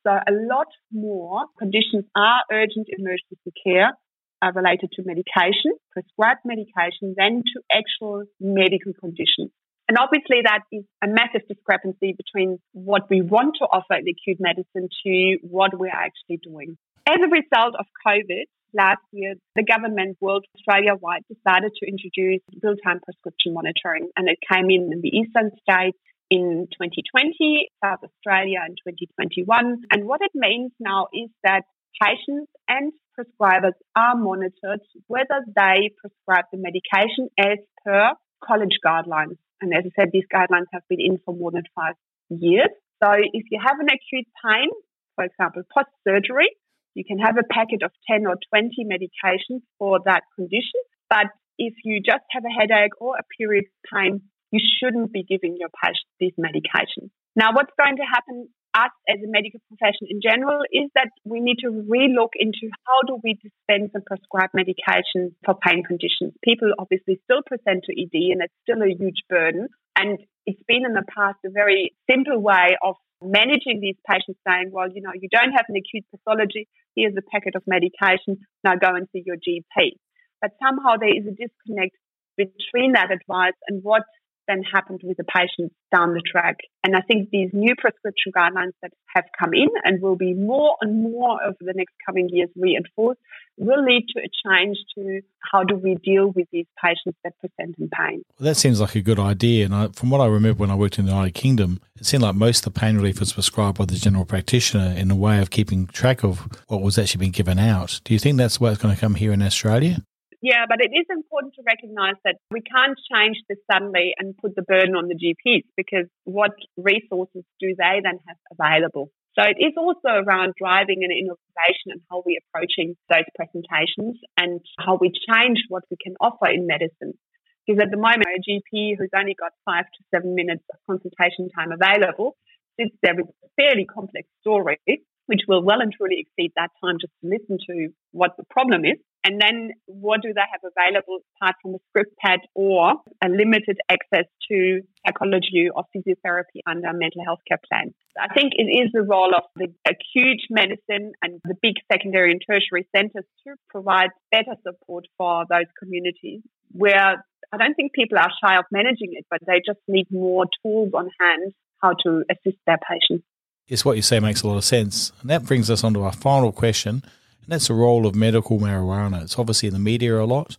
So 0.05 0.11
a 0.11 0.31
lot 0.31 0.67
more 0.91 1.45
conditions 1.57 2.05
are 2.15 2.41
urgent 2.51 2.87
emergency 2.89 3.51
care 3.63 3.93
uh, 4.41 4.51
related 4.53 4.91
to 4.93 5.03
medication, 5.03 5.73
prescribed 5.91 6.41
medication, 6.45 7.15
than 7.17 7.41
to 7.41 7.61
actual 7.73 8.23
medical 8.39 8.93
conditions. 8.99 9.51
And 9.87 9.97
obviously 9.97 10.41
that 10.43 10.61
is 10.71 10.83
a 11.03 11.07
massive 11.07 11.47
discrepancy 11.47 12.13
between 12.17 12.57
what 12.73 13.09
we 13.09 13.21
want 13.21 13.55
to 13.59 13.65
offer 13.65 13.93
in 13.93 14.05
acute 14.09 14.37
medicine 14.39 14.89
to 15.05 15.37
what 15.41 15.77
we're 15.77 15.93
actually 15.93 16.39
doing. 16.41 16.77
As 17.07 17.17
a 17.21 17.29
result 17.29 17.75
of 17.77 17.85
COVID, 18.05 18.45
last 18.75 19.01
year, 19.11 19.35
the 19.55 19.63
government 19.63 20.17
world 20.19 20.45
Australia 20.55 20.95
wide 20.99 21.23
decided 21.31 21.71
to 21.79 21.87
introduce 21.87 22.41
real 22.61 22.75
time 22.83 22.99
prescription 22.99 23.53
monitoring, 23.53 24.09
and 24.17 24.27
it 24.27 24.37
came 24.51 24.69
in 24.69 24.91
in 24.91 25.01
the 25.01 25.09
eastern 25.09 25.51
states 25.63 25.97
in 26.29 26.67
2020, 26.73 27.69
South 27.83 27.99
Australia 28.03 28.59
in 28.67 28.75
2021. 28.75 29.83
And 29.91 30.05
what 30.05 30.21
it 30.21 30.31
means 30.33 30.71
now 30.79 31.07
is 31.13 31.29
that 31.43 31.63
patients 32.01 32.51
and 32.67 32.91
prescribers 33.17 33.77
are 33.95 34.15
monitored 34.15 34.81
whether 35.07 35.39
they 35.55 35.91
prescribe 36.01 36.45
the 36.51 36.57
medication 36.57 37.29
as 37.39 37.59
per 37.85 38.11
college 38.43 38.77
guidelines. 38.85 39.37
And 39.61 39.73
as 39.73 39.85
I 39.85 39.91
said, 40.01 40.09
these 40.11 40.27
guidelines 40.33 40.67
have 40.73 40.83
been 40.89 40.99
in 40.99 41.19
for 41.23 41.33
more 41.33 41.51
than 41.51 41.63
five 41.75 41.95
years. 42.29 42.69
So 43.03 43.11
if 43.11 43.45
you 43.51 43.59
have 43.63 43.79
an 43.79 43.87
acute 43.87 44.27
pain, 44.43 44.69
for 45.15 45.23
example, 45.23 45.63
post 45.73 45.89
surgery, 46.07 46.49
you 46.95 47.03
can 47.05 47.19
have 47.19 47.37
a 47.37 47.53
packet 47.53 47.83
of 47.83 47.91
10 48.09 48.25
or 48.25 48.35
20 48.49 48.71
medications 48.89 49.61
for 49.77 49.99
that 50.05 50.23
condition. 50.35 50.81
But 51.09 51.27
if 51.59 51.73
you 51.83 52.01
just 52.01 52.25
have 52.31 52.43
a 52.43 52.49
headache 52.49 52.99
or 52.99 53.17
a 53.17 53.23
period 53.37 53.65
of 53.65 53.91
pain, 53.93 54.21
you 54.51 54.59
shouldn't 54.59 55.11
be 55.11 55.23
giving 55.23 55.57
your 55.59 55.69
patient 55.83 56.07
these 56.19 56.33
medications. 56.39 57.11
Now, 57.35 57.51
what's 57.53 57.73
going 57.77 57.97
to 57.97 58.03
happen 58.03 58.47
us 58.75 58.91
as 59.07 59.23
a 59.23 59.31
medical 59.31 59.59
profession 59.71 60.07
in 60.11 60.19
general 60.19 60.59
is 60.71 60.91
that 60.95 61.07
we 61.23 61.39
need 61.39 61.57
to 61.63 61.71
relook 61.71 62.35
into 62.35 62.67
how 62.85 63.07
do 63.07 63.17
we 63.23 63.39
dispense 63.39 63.91
and 63.95 64.03
prescribe 64.03 64.51
medications 64.51 65.31
for 65.45 65.55
pain 65.55 65.83
conditions. 65.83 66.35
People 66.43 66.75
obviously 66.77 67.19
still 67.23 67.41
present 67.47 67.85
to 67.87 67.95
ED 67.95 68.35
and 68.35 68.43
it's 68.43 68.53
still 68.67 68.83
a 68.83 68.91
huge 68.91 69.23
burden. 69.29 69.69
And 69.95 70.19
it's 70.45 70.61
been 70.67 70.83
in 70.85 70.93
the 70.93 71.07
past 71.07 71.39
a 71.45 71.49
very 71.49 71.95
simple 72.09 72.39
way 72.39 72.75
of 72.83 72.95
managing 73.25 73.79
these 73.81 73.97
patients 74.09 74.39
saying, 74.47 74.69
well, 74.71 74.87
you 74.89 75.01
know, 75.01 75.11
you 75.13 75.29
don't 75.29 75.51
have 75.51 75.65
an 75.69 75.75
acute 75.75 76.05
pathology. 76.11 76.67
Here's 76.95 77.15
a 77.17 77.25
packet 77.31 77.55
of 77.55 77.63
medication. 77.67 78.37
Now 78.63 78.75
go 78.75 78.95
and 78.95 79.07
see 79.11 79.23
your 79.25 79.37
GP. 79.37 79.97
But 80.41 80.51
somehow 80.63 80.97
there 80.99 81.09
is 81.09 81.25
a 81.27 81.35
disconnect 81.35 81.95
between 82.37 82.93
that 82.93 83.11
advice 83.11 83.57
and 83.67 83.81
what 83.83 84.03
then 84.47 84.63
happened 84.63 85.01
with 85.03 85.17
the 85.17 85.23
patients 85.23 85.75
down 85.93 86.13
the 86.13 86.21
track. 86.21 86.57
And 86.83 86.95
I 86.95 87.01
think 87.01 87.29
these 87.29 87.49
new 87.53 87.75
prescription 87.77 88.31
guidelines 88.35 88.73
that 88.81 88.91
have 89.15 89.25
come 89.39 89.53
in 89.53 89.69
and 89.83 90.01
will 90.01 90.15
be 90.15 90.33
more 90.33 90.75
and 90.81 91.03
more 91.03 91.43
over 91.43 91.57
the 91.61 91.73
next 91.75 91.93
coming 92.05 92.29
years 92.29 92.49
reinforced 92.55 93.19
will 93.57 93.83
lead 93.83 94.05
to 94.09 94.19
a 94.19 94.29
change 94.45 94.77
to 94.95 95.21
how 95.51 95.63
do 95.63 95.75
we 95.75 95.95
deal 95.95 96.27
with 96.27 96.47
these 96.51 96.65
patients 96.83 97.17
that 97.23 97.33
present 97.39 97.75
in 97.79 97.89
pain. 97.89 98.21
Well, 98.37 98.45
that 98.45 98.55
seems 98.55 98.81
like 98.81 98.95
a 98.95 99.01
good 99.01 99.19
idea. 99.19 99.65
And 99.65 99.73
I, 99.73 99.87
from 99.89 100.09
what 100.09 100.21
I 100.21 100.27
remember 100.27 100.59
when 100.59 100.71
I 100.71 100.75
worked 100.75 100.99
in 100.99 101.05
the 101.05 101.11
United 101.11 101.33
Kingdom, 101.33 101.79
it 101.99 102.05
seemed 102.05 102.23
like 102.23 102.35
most 102.35 102.65
of 102.65 102.73
the 102.73 102.79
pain 102.79 102.97
relief 102.97 103.19
was 103.19 103.33
prescribed 103.33 103.77
by 103.77 103.85
the 103.85 103.95
general 103.95 104.25
practitioner 104.25 104.93
in 104.97 105.09
a 105.09 105.15
way 105.15 105.39
of 105.41 105.49
keeping 105.49 105.87
track 105.87 106.23
of 106.23 106.47
what 106.67 106.81
was 106.81 106.97
actually 106.97 107.19
being 107.19 107.31
given 107.31 107.59
out. 107.59 108.01
Do 108.03 108.13
you 108.13 108.19
think 108.19 108.37
that's 108.37 108.59
what's 108.59 108.81
going 108.81 108.93
to 108.93 108.99
come 108.99 109.15
here 109.15 109.31
in 109.31 109.41
Australia? 109.41 110.03
Yeah, 110.41 110.65
but 110.67 110.79
it 110.81 110.91
is 110.93 111.05
important 111.09 111.53
to 111.55 111.63
recognize 111.65 112.15
that 112.23 112.37
we 112.51 112.61
can't 112.61 112.97
change 113.11 113.37
this 113.47 113.57
suddenly 113.71 114.13
and 114.17 114.37
put 114.37 114.55
the 114.55 114.61
burden 114.63 114.95
on 114.95 115.07
the 115.07 115.15
GPs 115.15 115.63
because 115.77 116.07
what 116.23 116.51
resources 116.77 117.43
do 117.59 117.75
they 117.77 118.01
then 118.03 118.19
have 118.27 118.37
available? 118.51 119.11
So 119.37 119.43
it 119.43 119.59
is 119.59 119.73
also 119.75 120.23
around 120.23 120.53
driving 120.57 121.03
an 121.03 121.11
innovation 121.11 121.91
and 121.91 122.01
how 122.09 122.23
we're 122.25 122.39
approaching 122.47 122.95
those 123.09 123.27
presentations 123.35 124.15
and 124.37 124.61
how 124.79 124.97
we 124.99 125.11
change 125.11 125.59
what 125.67 125.83
we 125.91 125.97
can 126.01 126.15
offer 126.21 126.47
in 126.47 126.67
medicine. 126.67 127.19
Because 127.67 127.81
at 127.81 127.91
the 127.91 127.97
moment, 127.97 128.31
a 128.31 128.39
GP 128.39 128.95
who's 128.97 129.11
only 129.17 129.35
got 129.35 129.51
five 129.65 129.85
to 129.85 129.99
seven 130.13 130.35
minutes 130.35 130.63
of 130.71 130.79
consultation 130.87 131.49
time 131.51 131.73
available 131.73 132.37
sits 132.79 132.95
there 133.01 133.15
with 133.15 133.27
a 133.43 133.47
fairly 133.57 133.85
complex 133.85 134.27
story 134.39 134.79
which 135.27 135.41
will 135.47 135.63
well 135.63 135.81
and 135.81 135.93
truly 135.93 136.17
exceed 136.19 136.51
that 136.55 136.71
time 136.83 136.97
just 136.99 137.13
to 137.21 137.29
listen 137.29 137.57
to 137.67 137.89
what 138.11 138.31
the 138.37 138.43
problem 138.49 138.85
is. 138.85 138.97
And 139.23 139.41
then 139.41 139.71
what 139.87 140.21
do 140.21 140.33
they 140.33 140.45
have 140.51 140.61
available 140.61 141.19
apart 141.41 141.55
from 141.61 141.73
a 141.73 141.79
script 141.89 142.15
pad 142.23 142.41
or 142.53 142.93
a 143.23 143.27
limited 143.27 143.77
access 143.89 144.25
to 144.51 144.81
psychology 145.03 145.67
or 145.73 145.83
physiotherapy 145.95 146.61
under 146.67 146.93
mental 146.93 147.25
health 147.25 147.39
care 147.47 147.59
plans? 147.67 147.93
I 148.19 148.31
think 148.33 148.53
it 148.55 148.69
is 148.69 148.91
the 148.93 149.01
role 149.01 149.33
of 149.35 149.43
the 149.55 149.73
acute 149.89 150.41
medicine 150.51 151.13
and 151.23 151.41
the 151.43 151.55
big 151.59 151.75
secondary 151.91 152.31
and 152.31 152.41
tertiary 152.47 152.87
centers 152.95 153.25
to 153.47 153.55
provide 153.67 154.11
better 154.31 154.55
support 154.61 155.07
for 155.17 155.45
those 155.49 155.65
communities 155.81 156.41
where 156.71 157.25
I 157.51 157.57
don't 157.57 157.73
think 157.73 157.93
people 157.93 158.19
are 158.19 158.31
shy 158.43 158.57
of 158.57 158.65
managing 158.71 159.13
it, 159.13 159.25
but 159.31 159.39
they 159.47 159.61
just 159.65 159.79
need 159.87 160.05
more 160.11 160.45
tools 160.61 160.91
on 160.93 161.09
hand 161.19 161.53
how 161.81 161.93
to 162.03 162.23
assist 162.29 162.57
their 162.65 162.77
patients. 162.77 163.25
Yes, 163.67 163.83
what 163.83 163.95
you 163.95 164.03
say 164.03 164.19
makes 164.19 164.43
a 164.43 164.47
lot 164.47 164.57
of 164.57 164.63
sense. 164.63 165.11
And 165.21 165.29
that 165.29 165.43
brings 165.43 165.71
us 165.71 165.83
on 165.83 165.93
to 165.95 166.03
our 166.03 166.13
final 166.13 166.51
question, 166.51 167.01
and 167.01 167.47
that's 167.47 167.67
the 167.67 167.73
role 167.73 168.05
of 168.05 168.13
medical 168.13 168.59
marijuana. 168.59 169.23
It's 169.23 169.39
obviously 169.39 169.67
in 169.67 169.73
the 169.73 169.79
media 169.79 170.21
a 170.21 170.25
lot. 170.25 170.57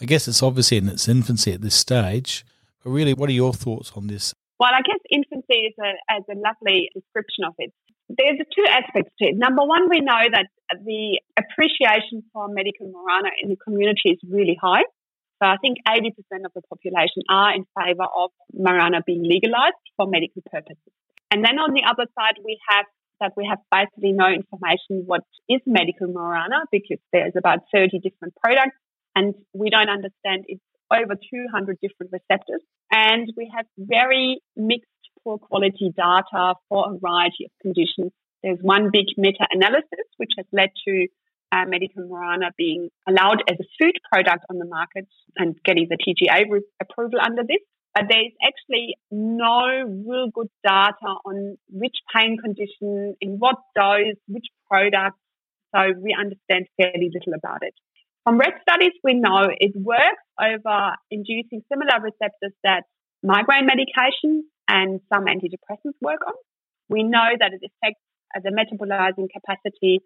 I 0.00 0.06
guess 0.06 0.26
it's 0.26 0.42
obviously 0.42 0.76
in 0.76 0.88
its 0.88 1.08
infancy 1.08 1.52
at 1.52 1.60
this 1.60 1.74
stage. 1.74 2.44
But 2.82 2.90
really, 2.90 3.14
what 3.14 3.28
are 3.28 3.32
your 3.32 3.52
thoughts 3.52 3.92
on 3.94 4.08
this? 4.08 4.34
Well, 4.58 4.70
I 4.72 4.82
guess 4.82 4.98
infancy 5.10 5.70
is 5.70 5.74
a, 5.78 6.18
is 6.18 6.24
a 6.30 6.38
lovely 6.38 6.90
description 6.94 7.44
of 7.46 7.54
it. 7.58 7.72
There's 8.08 8.38
two 8.54 8.64
aspects 8.68 9.12
to 9.20 9.28
it. 9.28 9.36
Number 9.36 9.64
one, 9.64 9.88
we 9.88 10.00
know 10.00 10.22
that 10.32 10.46
the 10.84 11.20
appreciation 11.38 12.24
for 12.32 12.48
medical 12.48 12.90
marijuana 12.90 13.30
in 13.40 13.50
the 13.50 13.56
community 13.56 14.10
is 14.10 14.18
really 14.28 14.58
high. 14.60 14.82
So 15.40 15.46
I 15.46 15.56
think 15.62 15.78
80% 15.86 16.10
of 16.44 16.52
the 16.54 16.62
population 16.62 17.22
are 17.30 17.54
in 17.54 17.64
favour 17.78 18.06
of 18.16 18.30
marijuana 18.58 19.04
being 19.04 19.22
legalised 19.22 19.78
for 19.96 20.06
medical 20.08 20.42
purposes. 20.50 20.92
And 21.30 21.44
then 21.44 21.58
on 21.58 21.74
the 21.74 21.84
other 21.84 22.06
side, 22.18 22.40
we 22.44 22.58
have 22.70 22.86
that 23.20 23.32
we 23.36 23.44
have 23.48 23.58
basically 23.72 24.12
no 24.12 24.28
information 24.28 25.02
what 25.06 25.22
is 25.48 25.60
medical 25.66 26.06
marijuana 26.06 26.62
because 26.70 26.98
there's 27.12 27.32
about 27.36 27.58
30 27.74 27.98
different 27.98 28.32
products 28.42 28.76
and 29.16 29.34
we 29.52 29.70
don't 29.70 29.88
understand 29.88 30.44
it's 30.46 30.62
over 30.92 31.14
200 31.14 31.78
different 31.82 32.12
receptors. 32.12 32.62
And 32.90 33.32
we 33.36 33.50
have 33.54 33.66
very 33.76 34.40
mixed, 34.56 34.86
poor 35.22 35.38
quality 35.38 35.92
data 35.94 36.54
for 36.68 36.92
a 36.92 36.98
variety 36.98 37.44
of 37.44 37.50
conditions. 37.60 38.12
There's 38.42 38.58
one 38.62 38.90
big 38.92 39.06
meta 39.16 39.46
analysis 39.50 40.06
which 40.16 40.30
has 40.36 40.46
led 40.52 40.70
to 40.86 41.08
uh, 41.50 41.64
medical 41.66 42.04
marijuana 42.04 42.50
being 42.56 42.88
allowed 43.08 43.42
as 43.50 43.58
a 43.58 43.64
food 43.78 43.94
product 44.10 44.44
on 44.50 44.58
the 44.58 44.66
market 44.66 45.06
and 45.36 45.56
getting 45.64 45.88
the 45.88 45.96
TGA 45.96 46.50
re- 46.50 46.60
approval 46.80 47.18
under 47.20 47.42
this. 47.42 47.60
Uh, 47.98 48.02
but 48.02 48.08
there 48.08 48.24
is 48.24 48.32
actually 48.42 48.96
no 49.10 49.66
real 50.06 50.28
good 50.32 50.48
data 50.64 51.14
on 51.24 51.56
which 51.70 51.96
pain 52.14 52.36
condition, 52.42 53.14
in 53.20 53.38
what 53.38 53.56
dose, 53.74 54.16
which 54.26 54.46
product. 54.70 55.16
So 55.74 55.80
we 56.00 56.16
understand 56.18 56.66
fairly 56.76 57.10
little 57.12 57.34
about 57.34 57.62
it. 57.62 57.74
From 58.24 58.38
rat 58.38 58.54
studies, 58.68 58.92
we 59.02 59.14
know 59.14 59.48
it 59.50 59.72
works 59.76 60.24
over 60.40 60.92
inducing 61.10 61.62
similar 61.72 62.00
receptors 62.02 62.52
that 62.62 62.82
migraine 63.22 63.66
medication 63.66 64.44
and 64.68 65.00
some 65.12 65.24
antidepressants 65.24 65.96
work 66.00 66.20
on. 66.26 66.34
We 66.88 67.02
know 67.02 67.28
that 67.38 67.52
it 67.52 67.60
affects 67.64 68.02
uh, 68.34 68.40
the 68.44 68.50
metabolizing 68.50 69.28
capacity 69.32 70.00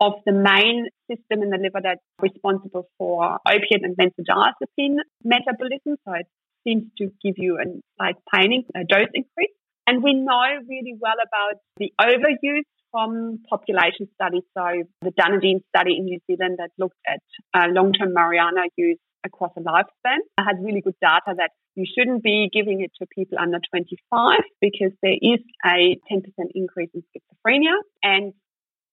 of 0.00 0.14
the 0.26 0.32
main 0.32 0.88
system 1.10 1.42
in 1.42 1.50
the 1.50 1.58
liver 1.58 1.80
that's 1.82 2.00
responsible 2.20 2.88
for 2.98 3.38
opiate 3.46 3.82
and 3.82 3.96
benzodiazepine 3.96 4.96
metabolism. 5.24 5.96
So 6.04 6.14
it 6.14 6.26
seems 6.64 6.84
to 6.98 7.12
give 7.22 7.34
you 7.36 7.58
a 7.58 7.64
slight 7.96 8.16
pain, 8.34 8.52
in 8.52 8.80
a 8.80 8.84
dose 8.84 9.12
increase. 9.14 9.54
And 9.86 10.02
we 10.02 10.14
know 10.14 10.42
really 10.68 10.96
well 10.98 11.16
about 11.20 11.60
the 11.76 11.92
overuse 12.00 12.64
from 12.90 13.40
population 13.50 14.08
studies. 14.14 14.44
So 14.56 14.84
the 15.02 15.10
Dunedin 15.10 15.62
study 15.68 15.96
in 15.98 16.04
New 16.04 16.20
Zealand 16.26 16.58
that 16.58 16.70
looked 16.78 16.98
at 17.06 17.20
uh, 17.52 17.66
long-term 17.70 18.14
marijuana 18.14 18.64
use 18.76 18.98
across 19.24 19.50
a 19.56 19.60
lifespan 19.60 20.18
had 20.38 20.62
really 20.62 20.80
good 20.80 20.94
data 21.00 21.34
that 21.36 21.50
you 21.74 21.86
shouldn't 21.86 22.22
be 22.22 22.48
giving 22.52 22.82
it 22.82 22.92
to 23.00 23.06
people 23.06 23.38
under 23.38 23.58
25 23.70 24.40
because 24.60 24.92
there 25.02 25.18
is 25.20 25.40
a 25.64 25.98
10% 26.12 26.22
increase 26.54 26.90
in 26.94 27.02
schizophrenia 27.02 27.74
and 28.02 28.32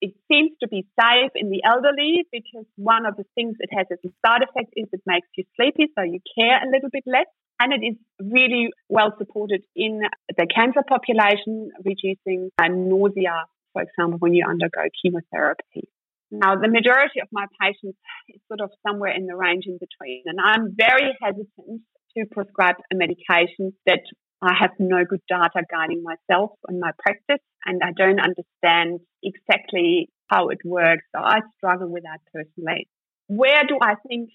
it 0.01 0.13
seems 0.32 0.51
to 0.61 0.67
be 0.67 0.88
safe 0.99 1.32
in 1.36 1.51
the 1.51 1.61
elderly 1.63 2.26
because 2.32 2.65
one 2.76 3.05
of 3.05 3.15
the 3.17 3.26
things 3.36 3.55
it 3.59 3.69
has 3.72 3.86
as 3.91 3.99
a 4.03 4.09
side 4.26 4.41
effect 4.41 4.74
is 4.76 4.88
it 4.91 5.01
makes 5.05 5.28
you 5.38 5.43
sleepy, 5.55 5.91
so 5.95 6.01
you 6.01 6.19
care 6.36 6.57
a 6.57 6.69
little 6.72 6.89
bit 6.89 7.03
less. 7.05 7.30
And 7.62 7.74
it 7.74 7.86
is 7.86 7.97
really 8.20 8.70
well 8.89 9.14
supported 9.20 9.62
in 9.76 10.01
the 10.36 10.47
cancer 10.47 10.82
population, 10.82 11.70
reducing 11.86 12.49
uh, 12.57 12.70
nausea, 12.70 13.45
for 13.74 13.84
example, 13.84 14.18
when 14.18 14.34
you 14.34 14.45
undergo 14.49 14.82
chemotherapy. 14.99 15.88
Now, 16.32 16.55
the 16.55 16.70
majority 16.70 17.20
of 17.22 17.28
my 17.32 17.45
patients 17.62 17.99
is 18.30 18.41
sort 18.47 18.62
of 18.62 18.72
somewhere 18.88 19.14
in 19.16 19.28
the 19.28 19.36
range 19.36 19.66
in 19.68 19.78
between. 19.78 20.24
And 20.26 20.39
I'm 20.41 20.74
very 20.76 21.16
hesitant 21.22 21.82
to 22.18 22.26
prescribe 22.32 22.78
a 22.91 22.95
medication 22.95 23.74
that 23.86 24.01
I 24.41 24.55
have 24.59 24.72
no 24.80 25.05
good 25.07 25.22
data 25.30 25.62
guiding 25.70 26.01
myself 26.01 26.53
and 26.68 26.80
my 26.80 26.91
practice, 26.97 27.45
and 27.68 27.84
I 27.84 27.91
don't 27.95 28.20
understand 28.20 29.01
exactly 29.22 30.09
how 30.30 30.49
it 30.49 30.62
works. 30.66 31.03
So 31.16 31.22
I 31.22 31.41
struggle 31.57 31.89
with 31.89 32.03
that 32.09 32.22
personally. 32.34 32.88
Where 33.28 33.62
do 33.68 33.78
I 33.80 33.93
think 34.07 34.32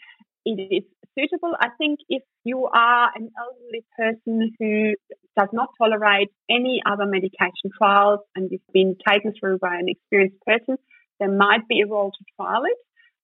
it 0.47 0.63
is 0.71 0.85
suitable? 1.19 1.55
I 1.61 1.69
think 1.77 1.99
if 2.09 2.23
you 2.45 2.67
are 2.67 3.11
an 3.15 3.31
elderly 3.37 3.85
person 3.99 4.55
who 4.59 4.95
does 5.37 5.49
not 5.53 5.71
tolerate 5.77 6.31
any 6.49 6.81
other 6.87 7.05
medication 7.05 7.71
trials 7.77 8.21
and 8.35 8.51
you've 8.51 8.61
been 8.73 8.97
taken 9.07 9.35
through 9.39 9.59
by 9.59 9.75
an 9.77 9.89
experienced 9.89 10.39
person, 10.47 10.77
there 11.19 11.31
might 11.31 11.67
be 11.69 11.81
a 11.81 11.87
role 11.87 12.11
to 12.11 12.25
trial 12.37 12.63
it. 12.65 12.77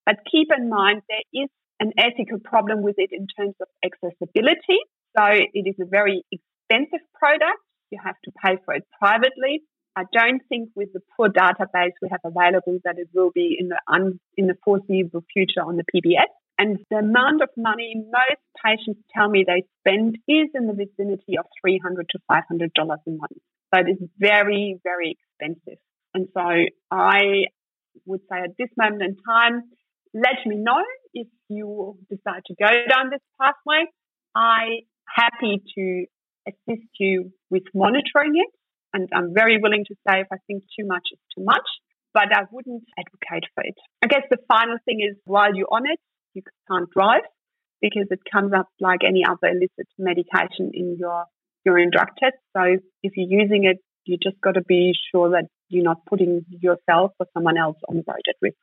But 0.05 0.17
keep 0.29 0.49
in 0.55 0.69
mind 0.69 1.01
there 1.07 1.43
is 1.43 1.49
an 1.79 1.93
ethical 1.97 2.39
problem 2.39 2.81
with 2.81 2.95
it 2.97 3.11
in 3.11 3.27
terms 3.27 3.55
of 3.61 3.67
accessibility. 3.83 4.79
So 5.17 5.23
it 5.25 5.65
is 5.65 5.75
a 5.79 5.85
very 5.85 6.23
expensive 6.31 7.05
product. 7.17 7.59
You 7.89 7.99
have 8.03 8.15
to 8.25 8.31
pay 8.43 8.57
for 8.65 8.73
it 8.73 8.83
privately. 8.99 9.61
I 9.95 10.03
don't 10.11 10.41
think 10.49 10.69
with 10.75 10.89
the 10.93 11.01
poor 11.15 11.29
database 11.29 11.93
we 12.01 12.09
have 12.09 12.21
available 12.25 12.79
that 12.83 12.97
it 12.97 13.09
will 13.13 13.31
be 13.33 13.55
in 13.59 13.69
the 13.69 13.79
un, 13.87 14.19
in 14.35 14.47
the 14.47 14.55
foreseeable 14.65 15.23
future 15.31 15.61
on 15.61 15.77
the 15.77 15.83
PBS. 15.93 16.31
And 16.57 16.79
the 16.91 16.97
amount 16.97 17.41
of 17.41 17.49
money 17.57 17.95
most 17.95 18.41
patients 18.63 19.01
tell 19.15 19.29
me 19.29 19.43
they 19.45 19.63
spend 19.81 20.17
is 20.27 20.49
in 20.53 20.67
the 20.67 20.73
vicinity 20.73 21.37
of 21.37 21.45
$300 21.65 22.07
to 22.09 22.19
five 22.27 22.43
hundred 22.47 22.73
dollars 22.73 22.99
a 23.07 23.11
month. 23.11 23.41
So 23.73 23.81
it 23.81 23.89
is 23.89 24.09
very, 24.19 24.79
very 24.83 25.17
expensive. 25.17 25.79
And 26.13 26.27
so 26.33 26.43
I 26.91 27.45
would 28.05 28.21
say 28.31 28.39
at 28.43 28.51
this 28.57 28.69
moment 28.77 29.01
in 29.01 29.17
time, 29.27 29.63
let 30.13 30.45
me 30.45 30.57
know 30.57 30.83
if 31.13 31.27
you 31.49 31.97
decide 32.09 32.43
to 32.45 32.55
go 32.55 32.69
down 32.87 33.09
this 33.09 33.21
pathway. 33.41 33.85
I 34.35 34.81
happy 35.07 35.61
to 35.75 36.05
assist 36.47 36.87
you 36.99 37.31
with 37.49 37.63
monitoring 37.73 38.33
it. 38.35 38.49
And 38.93 39.09
I'm 39.13 39.33
very 39.33 39.57
willing 39.59 39.85
to 39.87 39.95
say 40.07 40.21
if 40.21 40.27
I 40.31 40.37
think 40.45 40.63
too 40.77 40.85
much 40.85 41.09
is 41.11 41.19
too 41.35 41.43
much, 41.43 41.65
but 42.13 42.29
I 42.31 42.43
wouldn't 42.51 42.83
advocate 42.97 43.49
for 43.55 43.63
it. 43.63 43.73
I 44.03 44.07
guess 44.07 44.21
the 44.29 44.37
final 44.47 44.77
thing 44.85 44.99
is 45.01 45.17
while 45.25 45.55
you're 45.55 45.71
on 45.71 45.87
it, 45.87 45.99
you 46.33 46.41
can't 46.69 46.89
drive 46.91 47.23
because 47.81 48.07
it 48.11 48.19
comes 48.31 48.53
up 48.53 48.67
like 48.79 49.01
any 49.07 49.23
other 49.25 49.47
illicit 49.47 49.87
medication 49.97 50.71
in 50.73 50.97
your 50.99 51.25
urine 51.65 51.91
drug 51.91 52.07
test. 52.19 52.37
So 52.55 52.63
if 53.03 53.13
you're 53.15 53.41
using 53.41 53.65
it, 53.65 53.77
you 54.05 54.17
just 54.21 54.39
got 54.41 54.53
to 54.53 54.61
be 54.61 54.93
sure 55.11 55.31
that 55.31 55.45
you're 55.69 55.83
not 55.83 56.05
putting 56.05 56.45
yourself 56.49 57.11
or 57.19 57.27
someone 57.33 57.57
else 57.57 57.77
on 57.89 57.97
the 57.97 58.03
road 58.07 58.21
at 58.27 58.35
risk. 58.41 58.57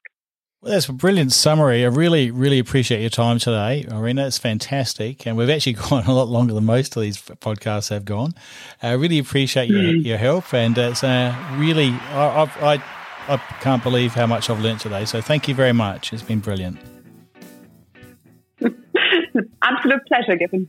Well, 0.62 0.72
that's 0.72 0.88
a 0.90 0.92
brilliant 0.92 1.32
summary. 1.32 1.84
I 1.84 1.88
really, 1.88 2.30
really 2.30 2.58
appreciate 2.58 3.00
your 3.00 3.08
time 3.08 3.38
today, 3.38 3.86
Irina. 3.90 4.26
It's 4.26 4.36
fantastic. 4.36 5.26
And 5.26 5.36
we've 5.36 5.48
actually 5.48 5.72
gone 5.90 6.04
a 6.04 6.12
lot 6.12 6.28
longer 6.28 6.52
than 6.52 6.66
most 6.66 6.96
of 6.96 7.02
these 7.02 7.16
podcasts 7.16 7.88
have 7.88 8.04
gone. 8.04 8.34
I 8.82 8.92
really 8.92 9.18
appreciate 9.18 9.70
your, 9.70 9.80
mm. 9.80 10.04
your 10.04 10.18
help. 10.18 10.52
And 10.52 10.76
it's 10.76 11.02
uh, 11.02 11.34
really, 11.56 11.88
I, 11.88 12.44
I, 12.60 12.82
I 13.28 13.36
can't 13.62 13.82
believe 13.82 14.12
how 14.12 14.26
much 14.26 14.50
I've 14.50 14.60
learned 14.60 14.80
today. 14.80 15.06
So 15.06 15.22
thank 15.22 15.48
you 15.48 15.54
very 15.54 15.72
much. 15.72 16.12
It's 16.12 16.22
been 16.22 16.40
brilliant. 16.40 16.78
Absolute 19.70 20.06
pleasure, 20.06 20.36
Gavin. 20.36 20.68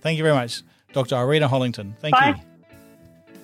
Thank 0.00 0.18
you 0.18 0.24
very 0.24 0.34
much, 0.34 0.62
Dr. 0.92 1.16
Irina 1.16 1.48
Hollington. 1.48 1.96
Thank 1.98 2.14
Bye. 2.14 2.34
you. 2.36 2.52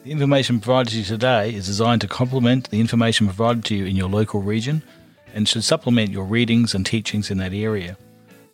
The 0.05 0.13
information 0.13 0.61
provided 0.61 0.91
to 0.91 0.99
you 0.99 1.05
today 1.05 1.55
is 1.55 1.67
designed 1.67 2.01
to 2.01 2.09
complement 2.09 2.71
the 2.71 2.81
information 2.81 3.27
provided 3.27 3.65
to 3.67 3.75
you 3.75 3.85
in 3.85 3.95
your 3.95 4.09
local 4.09 4.41
region 4.41 4.83
and 5.35 5.47
should 5.47 5.65
supplement 5.65 6.11
your 6.11 6.25
readings 6.25 6.75
and 6.75 6.85
teachings 6.85 7.31
in 7.31 7.39
that 7.39 7.53
area. 7.53 7.97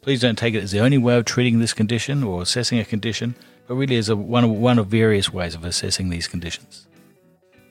Please 0.02 0.20
don't 0.20 0.36
take 0.36 0.54
it 0.54 0.62
as 0.62 0.70
the 0.70 0.80
only 0.80 0.98
way 0.98 1.16
of 1.16 1.24
treating 1.24 1.60
this 1.60 1.72
condition 1.72 2.22
or 2.22 2.42
assessing 2.42 2.78
a 2.78 2.84
condition, 2.84 3.34
but 3.66 3.74
really 3.74 3.96
as 3.96 4.08
a, 4.08 4.16
one, 4.16 4.44
of, 4.44 4.50
one 4.50 4.78
of 4.78 4.88
various 4.88 5.32
ways 5.32 5.54
of 5.54 5.64
assessing 5.64 6.10
these 6.10 6.28
conditions. 6.28 6.86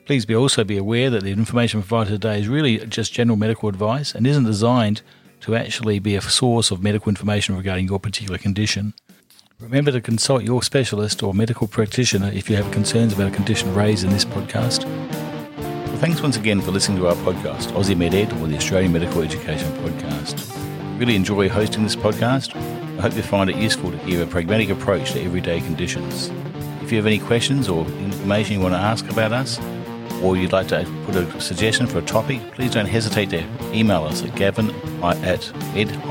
Please 0.04 0.26
be 0.26 0.34
also 0.34 0.64
be 0.64 0.76
aware 0.76 1.10
that 1.10 1.22
the 1.22 1.30
information 1.30 1.80
provided 1.80 2.10
today 2.10 2.40
is 2.40 2.48
really 2.48 2.78
just 2.86 3.12
general 3.12 3.36
medical 3.36 3.68
advice 3.68 4.14
and 4.14 4.26
isn't 4.26 4.44
designed 4.44 5.02
to 5.44 5.54
actually 5.54 5.98
be 5.98 6.16
a 6.16 6.22
source 6.22 6.70
of 6.70 6.82
medical 6.82 7.10
information 7.10 7.54
regarding 7.54 7.86
your 7.86 8.00
particular 8.00 8.38
condition. 8.38 8.94
Remember 9.60 9.92
to 9.92 10.00
consult 10.00 10.42
your 10.42 10.62
specialist 10.62 11.22
or 11.22 11.34
medical 11.34 11.68
practitioner 11.68 12.30
if 12.32 12.48
you 12.48 12.56
have 12.56 12.70
concerns 12.72 13.12
about 13.12 13.30
a 13.30 13.30
condition 13.30 13.74
raised 13.74 14.04
in 14.04 14.10
this 14.10 14.24
podcast. 14.24 14.86
Well, 14.86 15.98
thanks 15.98 16.22
once 16.22 16.38
again 16.38 16.62
for 16.62 16.70
listening 16.70 16.96
to 16.96 17.08
our 17.08 17.14
podcast, 17.16 17.72
Aussie 17.72 17.94
Med 17.94 18.14
Ed, 18.14 18.32
or 18.40 18.46
the 18.46 18.56
Australian 18.56 18.94
Medical 18.94 19.20
Education 19.20 19.70
Podcast. 19.82 20.98
Really 20.98 21.14
enjoy 21.14 21.50
hosting 21.50 21.82
this 21.82 21.94
podcast. 21.94 22.56
I 22.98 23.02
hope 23.02 23.14
you 23.14 23.22
find 23.22 23.50
it 23.50 23.56
useful 23.56 23.90
to 23.90 23.98
hear 23.98 24.22
a 24.22 24.26
pragmatic 24.26 24.70
approach 24.70 25.12
to 25.12 25.20
everyday 25.20 25.60
conditions. 25.60 26.30
If 26.80 26.90
you 26.90 26.96
have 26.96 27.06
any 27.06 27.18
questions 27.18 27.68
or 27.68 27.84
information 27.84 28.54
you 28.54 28.60
want 28.60 28.72
to 28.72 28.78
ask 28.78 29.06
about 29.10 29.32
us, 29.32 29.58
or 30.24 30.36
you'd 30.36 30.52
like 30.52 30.68
to 30.68 30.84
put 31.04 31.14
a 31.16 31.40
suggestion 31.40 31.86
for 31.86 31.98
a 31.98 32.02
topic, 32.02 32.40
please 32.52 32.70
don't 32.72 32.86
hesitate 32.86 33.28
to 33.30 33.44
email 33.72 34.04
us 34.04 34.22
at 34.22 34.34
gavin 34.34 34.70
at 35.02 35.52
ed-ed.com.au. 35.76 36.10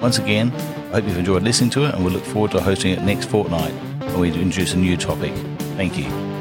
Once 0.00 0.18
again, 0.18 0.52
I 0.52 0.96
hope 0.96 1.04
you've 1.04 1.18
enjoyed 1.18 1.42
listening 1.42 1.70
to 1.70 1.84
it 1.84 1.94
and 1.94 2.04
we 2.04 2.10
look 2.10 2.24
forward 2.24 2.50
to 2.50 2.60
hosting 2.60 2.92
it 2.92 3.02
next 3.02 3.30
fortnight 3.30 3.72
when 4.00 4.20
we 4.20 4.28
introduce 4.32 4.74
a 4.74 4.78
new 4.78 4.96
topic. 4.96 5.32
Thank 5.76 5.96
you. 5.96 6.31